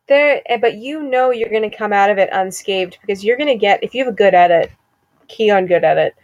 There 0.07 0.41
eh, 0.47 0.57
but 0.57 0.75
you 0.75 1.03
know 1.03 1.29
you're 1.29 1.47
gonna 1.47 1.71
come 1.71 1.93
out 1.93 2.09
of 2.09 2.17
it 2.17 2.27
unscathed 2.33 2.97
because 2.99 3.23
you're 3.23 3.37
gonna 3.37 3.55
get 3.55 3.81
if 3.81 3.93
you 3.93 4.03
have 4.03 4.11
a 4.11 4.17
good 4.17 4.33
edit, 4.33 4.69
key 5.31 5.49
on 5.49 5.65
good 5.65 5.83
edit, 5.83 6.15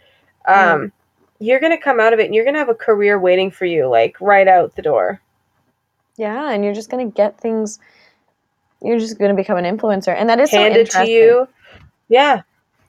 um, 0.46 0.92
you're 1.40 1.60
gonna 1.60 1.78
come 1.80 2.00
out 2.00 2.12
of 2.12 2.18
it 2.20 2.26
and 2.26 2.34
you're 2.34 2.44
gonna 2.44 2.58
have 2.58 2.68
a 2.68 2.74
career 2.74 3.18
waiting 3.18 3.50
for 3.50 3.64
you, 3.64 3.88
like 3.88 4.20
right 4.20 4.48
out 4.48 4.74
the 4.76 4.82
door. 4.82 5.20
Yeah, 6.16 6.50
and 6.50 6.64
you're 6.64 6.74
just 6.74 6.90
gonna 6.90 7.10
get 7.10 7.40
things. 7.40 7.78
You're 8.82 8.98
just 8.98 9.18
gonna 9.18 9.34
become 9.34 9.56
an 9.58 9.64
influencer, 9.64 10.14
and 10.14 10.28
that 10.28 10.40
is 10.40 10.50
so 10.50 10.58
Handed 10.58 10.90
to 10.90 11.06
you. 11.06 11.48
Yeah. 12.08 12.42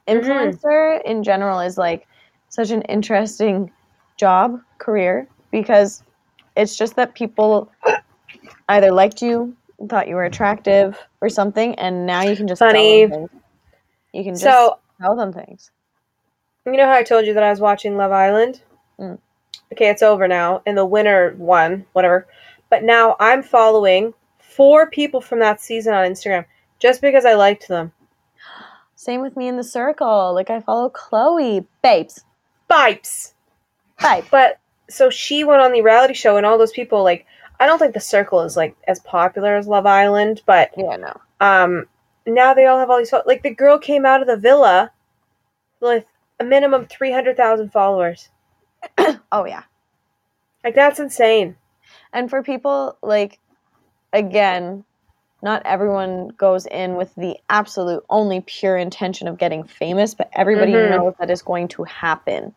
Mhm. 0.08 0.24
influencer 0.24 1.02
in 1.04 1.24
general 1.24 1.60
is 1.60 1.78
like 1.78 2.08
such 2.50 2.72
an 2.72 2.82
interesting 2.84 3.72
job 4.18 4.60
career 4.80 5.28
because 5.52 6.04
it's 6.56 6.76
just 6.76 6.96
that 6.96 7.14
people 7.14 7.72
either 8.70 8.92
liked 8.92 9.22
you 9.22 9.56
thought 9.88 10.08
you 10.08 10.16
were 10.16 10.26
attractive 10.26 10.98
or 11.22 11.30
something 11.30 11.76
and 11.76 12.06
now 12.06 12.22
you 12.22 12.36
can 12.36 12.48
just 12.48 12.60
Funny. 12.60 13.08
tell 13.08 13.20
them 13.20 13.30
things. 13.30 13.42
you 14.14 14.24
can 14.24 14.34
just 14.34 14.44
So 14.44 14.80
tell 15.00 15.16
them 15.16 15.32
things 15.32 15.72
You 16.66 16.74
know 16.78 16.86
how 16.86 16.94
I 16.94 17.04
told 17.04 17.26
you 17.26 17.34
that 17.34 17.44
I 17.44 17.50
was 17.50 17.60
watching 17.60 17.98
Love 17.98 18.12
Island? 18.12 18.62
Mm. 19.00 19.18
Okay, 19.74 19.90
it's 19.90 20.02
over 20.04 20.28
now, 20.28 20.62
and 20.66 20.78
the 20.78 20.86
winner 20.86 21.36
won, 21.38 21.86
whatever. 21.94 22.28
But 22.70 22.84
now 22.84 23.16
I'm 23.20 23.44
following 23.44 24.14
four 24.40 24.90
people 24.90 25.22
from 25.22 25.40
that 25.40 25.62
season 25.62 25.94
on 25.94 26.06
Instagram 26.10 26.46
just 26.80 27.02
because 27.02 27.26
I 27.26 27.34
liked 27.34 27.68
them. 27.68 27.92
Same 28.96 29.22
with 29.22 29.38
me 29.38 29.48
in 29.48 29.58
the 29.58 29.64
circle. 29.64 30.34
Like 30.34 30.50
I 30.50 30.60
follow 30.60 30.90
Chloe. 30.90 31.66
Babes. 31.82 32.24
Vibes. 32.70 33.34
Babe. 34.02 34.26
But 34.30 34.60
so 34.90 35.10
she 35.10 35.44
went 35.44 35.62
on 35.62 35.72
the 35.72 35.82
reality 35.82 36.14
show, 36.14 36.38
and 36.38 36.46
all 36.46 36.58
those 36.58 36.72
people 36.72 37.04
like 37.04 37.26
I 37.60 37.68
don't 37.68 37.80
think 37.80 37.94
the 37.94 38.00
circle 38.00 38.42
is 38.42 38.56
like 38.58 38.76
as 38.88 39.00
popular 39.00 39.56
as 39.56 39.68
Love 39.68 39.86
Island, 39.86 40.42
but 40.46 40.72
Yeah, 40.78 40.98
no. 40.98 41.20
um 41.40 41.88
now 42.26 42.54
they 42.54 42.66
all 42.66 42.80
have 42.80 42.90
all 42.90 42.98
these 42.98 43.14
like 43.26 43.44
the 43.44 43.54
girl 43.54 43.78
came 43.80 44.06
out 44.06 44.22
of 44.22 44.28
the 44.28 44.38
villa 44.38 44.92
with 45.82 46.06
a 46.40 46.44
minimum 46.44 46.86
300,000 46.88 47.72
followers. 47.72 48.30
Oh 49.32 49.46
yeah. 49.46 49.64
Like 50.64 50.76
that's 50.76 51.00
insane. 51.00 51.56
And 52.14 52.30
for 52.30 52.44
people 52.44 52.98
like 53.02 53.40
again, 54.14 54.84
not 55.42 55.62
everyone 55.66 56.30
goes 56.30 56.66
in 56.66 56.96
with 56.96 57.14
the 57.16 57.38
absolute 57.50 58.04
only 58.10 58.42
pure 58.42 58.78
intention 58.78 59.28
of 59.28 59.38
getting 59.38 59.64
famous, 59.64 60.14
but 60.14 60.30
everybody 60.34 60.74
Mhm. 60.74 60.90
knows 60.90 61.14
that 61.20 61.30
is 61.30 61.42
going 61.42 61.68
to 61.70 61.84
happen. 61.84 62.54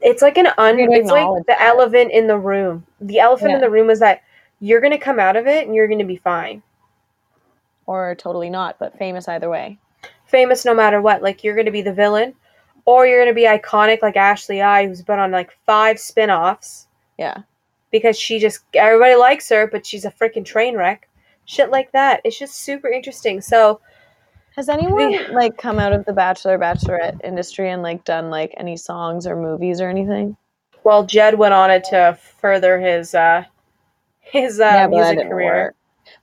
It's 0.00 0.22
like 0.22 0.38
an 0.38 0.48
un 0.58 0.78
it's 0.78 1.10
like 1.10 1.46
the 1.46 1.60
elephant 1.60 2.12
in 2.12 2.26
the 2.26 2.38
room. 2.38 2.86
The 3.00 3.18
elephant 3.20 3.52
in 3.54 3.60
the 3.60 3.70
room 3.70 3.90
is 3.90 4.00
that 4.00 4.22
you're 4.60 4.80
going 4.80 4.92
to 4.92 4.98
come 4.98 5.20
out 5.20 5.36
of 5.36 5.46
it 5.46 5.66
and 5.66 5.74
you're 5.74 5.88
going 5.88 5.98
to 5.98 6.04
be 6.04 6.16
fine. 6.16 6.62
Or 7.86 8.14
totally 8.14 8.50
not, 8.50 8.78
but 8.78 8.98
famous 8.98 9.28
either 9.28 9.48
way. 9.48 9.78
Famous 10.26 10.64
no 10.64 10.74
matter 10.74 11.00
what. 11.00 11.22
Like 11.22 11.42
you're 11.42 11.54
going 11.54 11.66
to 11.66 11.72
be 11.72 11.82
the 11.82 11.92
villain 11.92 12.34
or 12.88 13.06
you're 13.06 13.22
going 13.22 13.28
to 13.28 13.34
be 13.34 13.46
iconic 13.46 14.00
like 14.00 14.16
Ashley 14.16 14.62
I 14.62 14.86
who's 14.86 15.02
been 15.02 15.18
on 15.18 15.30
like 15.30 15.50
5 15.66 15.98
spin-offs. 16.00 16.86
Yeah. 17.18 17.42
because 17.90 18.18
she 18.18 18.38
just 18.38 18.60
everybody 18.74 19.14
likes 19.14 19.48
her, 19.50 19.66
but 19.66 19.84
she's 19.84 20.04
a 20.06 20.10
freaking 20.10 20.44
train 20.44 20.74
wreck. 20.76 21.06
Shit 21.44 21.70
like 21.70 21.92
that. 21.92 22.20
It's 22.24 22.38
just 22.38 22.54
super 22.54 22.88
interesting. 22.88 23.40
So 23.42 23.80
Has 24.56 24.68
anyone 24.68 25.32
like 25.34 25.56
come 25.58 25.78
out 25.78 25.92
of 25.92 26.04
the 26.06 26.12
bachelor 26.12 26.58
bachelorette 26.58 27.20
industry 27.24 27.70
and 27.70 27.82
like 27.82 28.04
done 28.04 28.30
like 28.30 28.54
any 28.56 28.76
songs 28.76 29.26
or 29.26 29.36
movies 29.36 29.80
or 29.80 29.88
anything? 29.90 30.36
well, 30.84 31.04
Jed 31.04 31.36
went 31.38 31.52
on 31.52 31.70
it 31.70 31.84
to 31.90 32.16
further 32.40 32.78
his 32.80 33.14
uh 33.14 33.44
his 34.20 34.60
uh, 34.60 34.88
but 34.88 34.96
that 34.96 35.14
music 35.14 35.28
career. 35.28 35.64
work. 35.64 35.74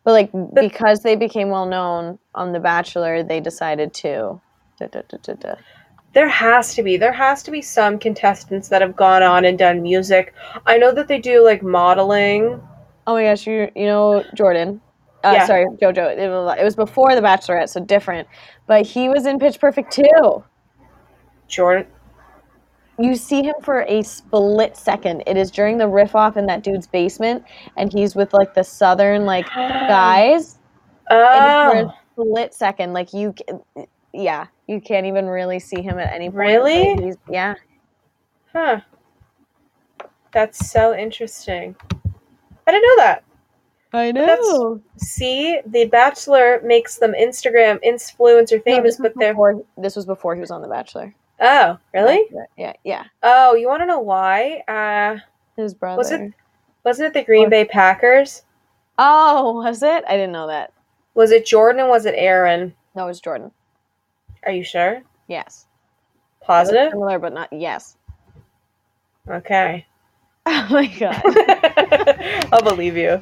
But 0.04 0.12
like 0.14 0.32
because 0.56 1.02
they 1.02 1.16
became 1.16 1.50
well 1.50 1.66
known 1.68 2.18
on 2.34 2.52
The 2.54 2.60
Bachelor, 2.60 3.22
they 3.24 3.40
decided 3.40 3.94
to. 3.96 4.40
Da, 4.80 4.88
da, 4.88 5.02
da, 5.08 5.18
da, 5.22 5.34
da. 5.34 5.56
There 6.16 6.28
has 6.30 6.74
to 6.76 6.82
be. 6.82 6.98
There 6.98 7.12
has 7.14 7.44
to 7.44 7.52
be 7.52 7.62
some 7.62 8.00
contestants 8.00 8.70
that 8.70 8.82
have 8.82 8.96
gone 8.96 9.22
on 9.22 9.46
and 9.46 9.60
done 9.60 9.84
music. 9.84 10.34
I 10.66 10.78
know 10.78 10.92
that 10.94 11.08
they 11.08 11.20
do 11.20 11.44
like 11.44 11.62
modeling. 11.62 12.60
Oh 13.06 13.14
my 13.14 13.24
gosh, 13.24 13.46
you 13.46 13.70
you 13.76 13.86
know 13.86 14.24
Jordan. 14.34 14.82
Uh, 15.24 15.32
Yeah. 15.34 15.46
Sorry, 15.46 15.66
JoJo. 15.66 16.18
It 16.18 16.30
was, 16.30 16.58
it 16.60 16.64
was 16.64 16.76
before 16.76 17.14
The 17.16 17.22
Bachelorette, 17.22 17.70
so 17.70 17.80
different. 17.84 18.28
But 18.66 18.86
he 18.86 19.10
was 19.10 19.26
in 19.26 19.40
Pitch 19.40 19.60
Perfect 19.60 19.92
too. 19.92 20.44
Jordan. 21.48 21.88
You 22.98 23.16
see 23.18 23.44
him 23.44 23.56
for 23.62 23.82
a 23.90 24.02
split 24.04 24.78
second. 24.78 25.22
It 25.28 25.36
is 25.36 25.52
during 25.52 25.78
the 25.78 25.88
riff 25.88 26.16
off 26.16 26.38
in 26.38 26.46
that 26.46 26.64
dude's 26.64 26.88
basement, 26.88 27.44
and 27.76 27.92
he's 27.92 28.16
with 28.16 28.34
like 28.34 28.54
the 28.54 28.64
southern 28.64 29.26
like 29.26 29.48
guys. 29.54 30.60
And 31.10 31.72
for 31.72 31.78
Oh, 31.78 31.90
a 31.90 31.96
split 32.14 32.54
second, 32.54 32.94
like 32.94 33.14
you, 33.14 33.34
yeah, 34.16 34.48
you 34.68 34.80
can't 34.82 35.06
even 35.06 35.28
really 35.28 35.60
see 35.60 35.82
him 35.82 36.00
at 36.00 36.14
any 36.14 36.26
point. 36.30 36.38
Really? 36.38 36.96
but 36.96 37.04
he's- 37.04 37.18
yeah. 37.30 37.56
huh. 38.54 38.82
That's 40.32 40.70
so 40.70 40.94
interesting. 40.96 41.76
I 42.68 42.72
didn't 42.72 42.84
know 42.84 43.04
that. 43.04 43.24
I 43.94 44.12
know. 44.12 44.82
See, 44.98 45.62
The 45.66 45.86
Bachelor 45.86 46.60
makes 46.64 46.98
them 46.98 47.14
Instagram 47.14 47.80
influencer 47.86 48.62
famous, 48.64 48.98
but 48.98 49.14
they're 49.16 49.32
before, 49.34 49.64
this 49.78 49.96
was 49.96 50.06
before 50.06 50.36
he 50.36 50.42
was 50.42 50.52
on 50.52 50.62
The 50.62 50.68
Bachelor. 50.68 51.16
oh, 51.40 51.78
really? 51.94 52.26
Yeah, 52.58 52.74
yeah. 52.84 53.06
Oh, 53.24 53.56
you 53.56 53.68
want 53.68 53.82
to 53.84 53.86
know 53.86 54.00
why? 54.02 54.64
Uh, 54.68 55.20
His 55.56 55.74
brother. 55.74 55.98
Was 55.98 56.12
it- 56.12 56.34
wasn't 56.84 57.08
it 57.08 57.14
the 57.14 57.24
Green 57.24 57.44
What? 57.44 57.50
Bay 57.52 57.66
Packers? 57.66 58.44
Oh, 58.98 59.64
was 59.64 59.82
it? 59.82 60.04
I 60.08 60.12
didn't 60.18 60.34
know 60.34 60.48
that. 60.48 60.72
Was 61.16 61.32
it 61.32 61.46
Jordan? 61.46 61.80
and 61.82 61.90
Was 61.90 62.06
it 62.06 62.14
Aaron? 62.18 62.76
No, 62.94 63.06
it 63.06 63.08
was 63.08 63.22
Jordan. 63.22 63.52
Are 64.46 64.52
you 64.52 64.64
sure? 64.64 65.02
Yes. 65.28 65.66
Positive? 66.42 66.92
Similar, 66.92 67.20
but 67.20 67.34
not 67.34 67.52
yes. 67.52 67.98
Okay. 69.30 69.86
Oh 70.48 70.68
my 70.70 70.86
god. 70.86 71.24
I'll 72.54 72.62
believe 72.62 72.96
you. 72.96 73.20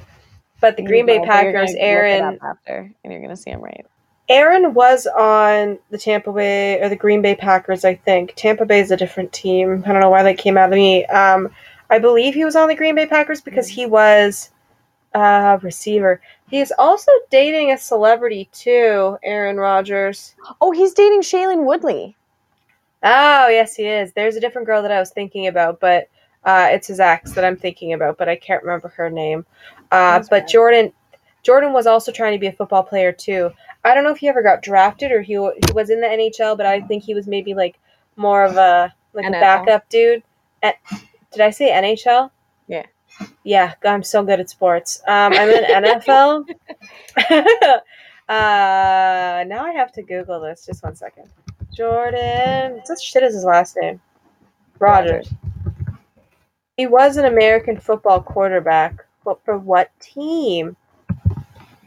But 0.59 0.75
the 0.75 0.83
Green 0.83 1.05
Bay 1.05 1.13
You 1.13 1.19
will, 1.21 1.27
but 1.27 1.41
you're 1.43 1.53
gonna 1.53 1.65
Packers, 1.67 1.75
Aaron 1.79 2.39
after, 2.41 2.91
and 3.01 3.13
you're 3.13 3.21
gonna 3.21 3.37
see 3.37 3.51
him 3.51 3.61
right. 3.61 3.85
Aaron 4.27 4.73
was 4.73 5.07
on 5.07 5.79
the 5.89 5.97
Tampa 5.97 6.33
Bay 6.33 6.81
or 6.81 6.89
the 6.89 6.97
Green 6.97 7.21
Bay 7.21 7.35
Packers, 7.35 7.85
I 7.85 7.95
think. 7.95 8.33
Tampa 8.35 8.65
Bay 8.65 8.81
is 8.81 8.91
a 8.91 8.97
different 8.97 9.31
team. 9.31 9.83
I 9.85 9.91
don't 9.93 10.01
know 10.01 10.09
why 10.09 10.23
they 10.23 10.33
came 10.33 10.57
out 10.57 10.69
of 10.69 10.75
me. 10.75 11.05
Um, 11.05 11.49
I 11.89 11.99
believe 11.99 12.33
he 12.33 12.43
was 12.43 12.55
on 12.55 12.67
the 12.67 12.75
Green 12.75 12.95
Bay 12.95 13.05
Packers 13.05 13.41
because 13.41 13.67
he 13.67 13.85
was 13.85 14.49
a 15.13 15.59
receiver. 15.61 16.21
He 16.53 16.61
is 16.61 16.71
also 16.77 17.11
dating 17.31 17.71
a 17.71 17.79
celebrity 17.79 18.47
too, 18.51 19.17
Aaron 19.23 19.57
Rodgers. 19.57 20.35
Oh, 20.61 20.71
he's 20.71 20.93
dating 20.93 21.21
Shailene 21.21 21.65
Woodley. 21.65 22.15
Oh, 23.01 23.47
yes, 23.47 23.75
he 23.75 23.87
is. 23.87 24.13
There's 24.13 24.35
a 24.35 24.39
different 24.39 24.67
girl 24.67 24.83
that 24.83 24.91
I 24.91 24.99
was 24.99 25.09
thinking 25.09 25.47
about, 25.47 25.79
but 25.79 26.09
uh, 26.43 26.67
it's 26.69 26.85
his 26.85 26.99
ex 26.99 27.31
that 27.31 27.43
I'm 27.43 27.57
thinking 27.57 27.93
about, 27.93 28.19
but 28.19 28.29
I 28.29 28.35
can't 28.35 28.61
remember 28.61 28.89
her 28.89 29.09
name. 29.09 29.47
Uh, 29.91 30.19
but 30.29 30.41
right. 30.41 30.47
Jordan, 30.47 30.93
Jordan 31.41 31.73
was 31.73 31.87
also 31.87 32.11
trying 32.11 32.33
to 32.33 32.39
be 32.39 32.45
a 32.45 32.53
football 32.53 32.83
player 32.83 33.11
too. 33.11 33.49
I 33.83 33.95
don't 33.95 34.03
know 34.03 34.11
if 34.11 34.19
he 34.19 34.27
ever 34.27 34.43
got 34.43 34.61
drafted 34.61 35.11
or 35.11 35.23
he 35.23 35.33
he 35.33 35.73
was 35.73 35.89
in 35.89 36.01
the 36.01 36.07
NHL, 36.07 36.55
but 36.55 36.67
I 36.67 36.81
think 36.81 37.01
he 37.01 37.15
was 37.15 37.25
maybe 37.25 37.55
like 37.55 37.79
more 38.15 38.45
of 38.45 38.57
a 38.57 38.93
like 39.13 39.25
a 39.25 39.31
backup 39.31 39.89
dude. 39.89 40.21
At, 40.61 40.75
did 41.31 41.41
I 41.41 41.49
say 41.49 41.71
NHL? 41.71 42.29
Yeah. 42.67 42.85
Yeah, 43.43 43.73
I'm 43.83 44.03
so 44.03 44.23
good 44.23 44.39
at 44.39 44.49
sports. 44.49 45.01
Um, 45.07 45.33
I'm 45.33 45.49
in 45.49 45.63
NFL. 45.63 46.45
uh, 48.29 49.43
now 49.47 49.65
I 49.65 49.73
have 49.75 49.91
to 49.93 50.03
Google 50.03 50.39
this. 50.41 50.65
Just 50.65 50.83
one 50.83 50.95
second. 50.95 51.29
Jordan. 51.73 52.81
What 52.85 53.01
shit 53.01 53.23
is 53.23 53.33
his 53.33 53.43
last 53.43 53.77
name? 53.81 53.99
Rodgers. 54.79 55.33
He 56.77 56.87
was 56.87 57.17
an 57.17 57.25
American 57.25 57.79
football 57.79 58.21
quarterback, 58.21 59.05
but 59.23 59.43
for 59.45 59.57
what 59.57 59.91
team? 59.99 60.75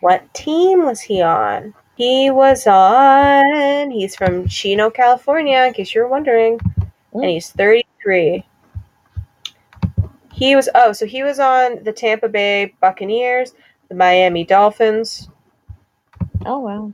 What 0.00 0.32
team 0.34 0.84
was 0.84 1.00
he 1.00 1.22
on? 1.22 1.74
He 1.96 2.30
was 2.30 2.66
on. 2.66 3.90
He's 3.90 4.14
from 4.14 4.46
Chino, 4.46 4.90
California, 4.90 5.64
in 5.66 5.72
case 5.72 5.94
you're 5.94 6.08
wondering. 6.08 6.60
And 7.12 7.24
he's 7.24 7.50
33. 7.50 8.44
He 10.36 10.54
was, 10.54 10.68
oh, 10.74 10.92
so 10.92 11.06
he 11.06 11.22
was 11.22 11.40
on 11.40 11.82
the 11.82 11.92
Tampa 11.92 12.28
Bay 12.28 12.74
Buccaneers, 12.82 13.54
the 13.88 13.94
Miami 13.94 14.44
Dolphins, 14.44 15.30
Oh 16.44 16.60
wow. 16.60 16.92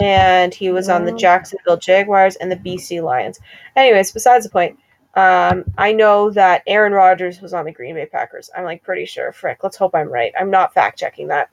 and 0.00 0.52
he 0.52 0.70
was 0.70 0.88
on 0.88 1.04
the 1.04 1.12
Jacksonville 1.12 1.76
Jaguars 1.76 2.34
and 2.36 2.50
the 2.50 2.56
BC 2.56 3.00
Lions. 3.00 3.38
Anyways, 3.76 4.10
besides 4.10 4.44
the 4.44 4.50
point, 4.50 4.76
um, 5.14 5.64
I 5.78 5.92
know 5.92 6.30
that 6.30 6.64
Aaron 6.66 6.92
Rodgers 6.92 7.40
was 7.40 7.54
on 7.54 7.64
the 7.64 7.70
Green 7.70 7.94
Bay 7.94 8.06
Packers. 8.06 8.50
I'm 8.56 8.64
like 8.64 8.82
pretty 8.82 9.04
sure. 9.06 9.30
Frick, 9.30 9.62
let's 9.62 9.76
hope 9.76 9.94
I'm 9.94 10.12
right. 10.12 10.32
I'm 10.36 10.50
not 10.50 10.74
fact 10.74 10.98
checking 10.98 11.28
that. 11.28 11.52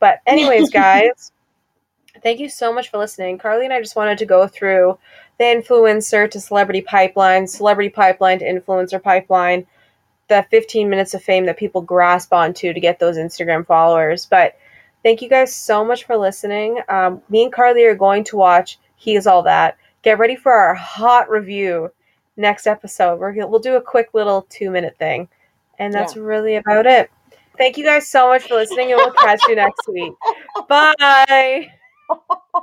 But 0.00 0.18
anyways, 0.26 0.68
guys, 0.72 1.32
thank 2.22 2.40
you 2.40 2.50
so 2.50 2.74
much 2.74 2.90
for 2.90 2.98
listening. 2.98 3.38
Carly 3.38 3.64
and 3.64 3.72
I 3.72 3.80
just 3.80 3.96
wanted 3.96 4.18
to 4.18 4.26
go 4.26 4.46
through 4.46 4.98
the 5.38 5.44
influencer 5.44 6.30
to 6.30 6.38
celebrity 6.38 6.82
pipeline, 6.82 7.46
celebrity 7.46 7.88
pipeline 7.88 8.40
to 8.40 8.44
influencer 8.44 9.02
pipeline, 9.02 9.66
the 10.28 10.46
15 10.50 10.88
minutes 10.88 11.14
of 11.14 11.22
fame 11.22 11.46
that 11.46 11.56
people 11.56 11.80
grasp 11.80 12.32
onto 12.32 12.72
to 12.72 12.80
get 12.80 12.98
those 12.98 13.16
Instagram 13.16 13.66
followers. 13.66 14.26
But 14.26 14.56
thank 15.02 15.22
you 15.22 15.28
guys 15.28 15.54
so 15.54 15.84
much 15.84 16.04
for 16.04 16.16
listening. 16.16 16.80
Um, 16.88 17.22
me 17.28 17.44
and 17.44 17.52
Carly 17.52 17.84
are 17.84 17.94
going 17.94 18.24
to 18.24 18.36
watch 18.36 18.78
He 18.96 19.16
Is 19.16 19.26
All 19.26 19.42
That. 19.42 19.76
Get 20.02 20.18
ready 20.18 20.36
for 20.36 20.52
our 20.52 20.74
hot 20.74 21.28
review 21.28 21.90
next 22.36 22.66
episode. 22.66 23.18
We're 23.18 23.46
we'll 23.46 23.60
do 23.60 23.76
a 23.76 23.82
quick 23.82 24.10
little 24.14 24.46
two 24.48 24.70
minute 24.70 24.96
thing, 24.98 25.28
and 25.78 25.92
that's 25.92 26.16
really 26.16 26.56
about 26.56 26.86
it. 26.86 27.10
Thank 27.58 27.76
you 27.76 27.84
guys 27.84 28.06
so 28.06 28.28
much 28.28 28.44
for 28.44 28.54
listening, 28.54 28.92
and 28.92 28.96
we'll 28.98 29.12
catch 29.12 29.42
you 29.48 29.56
next 29.56 29.88
week. 29.88 30.12
Bye. 30.68 31.72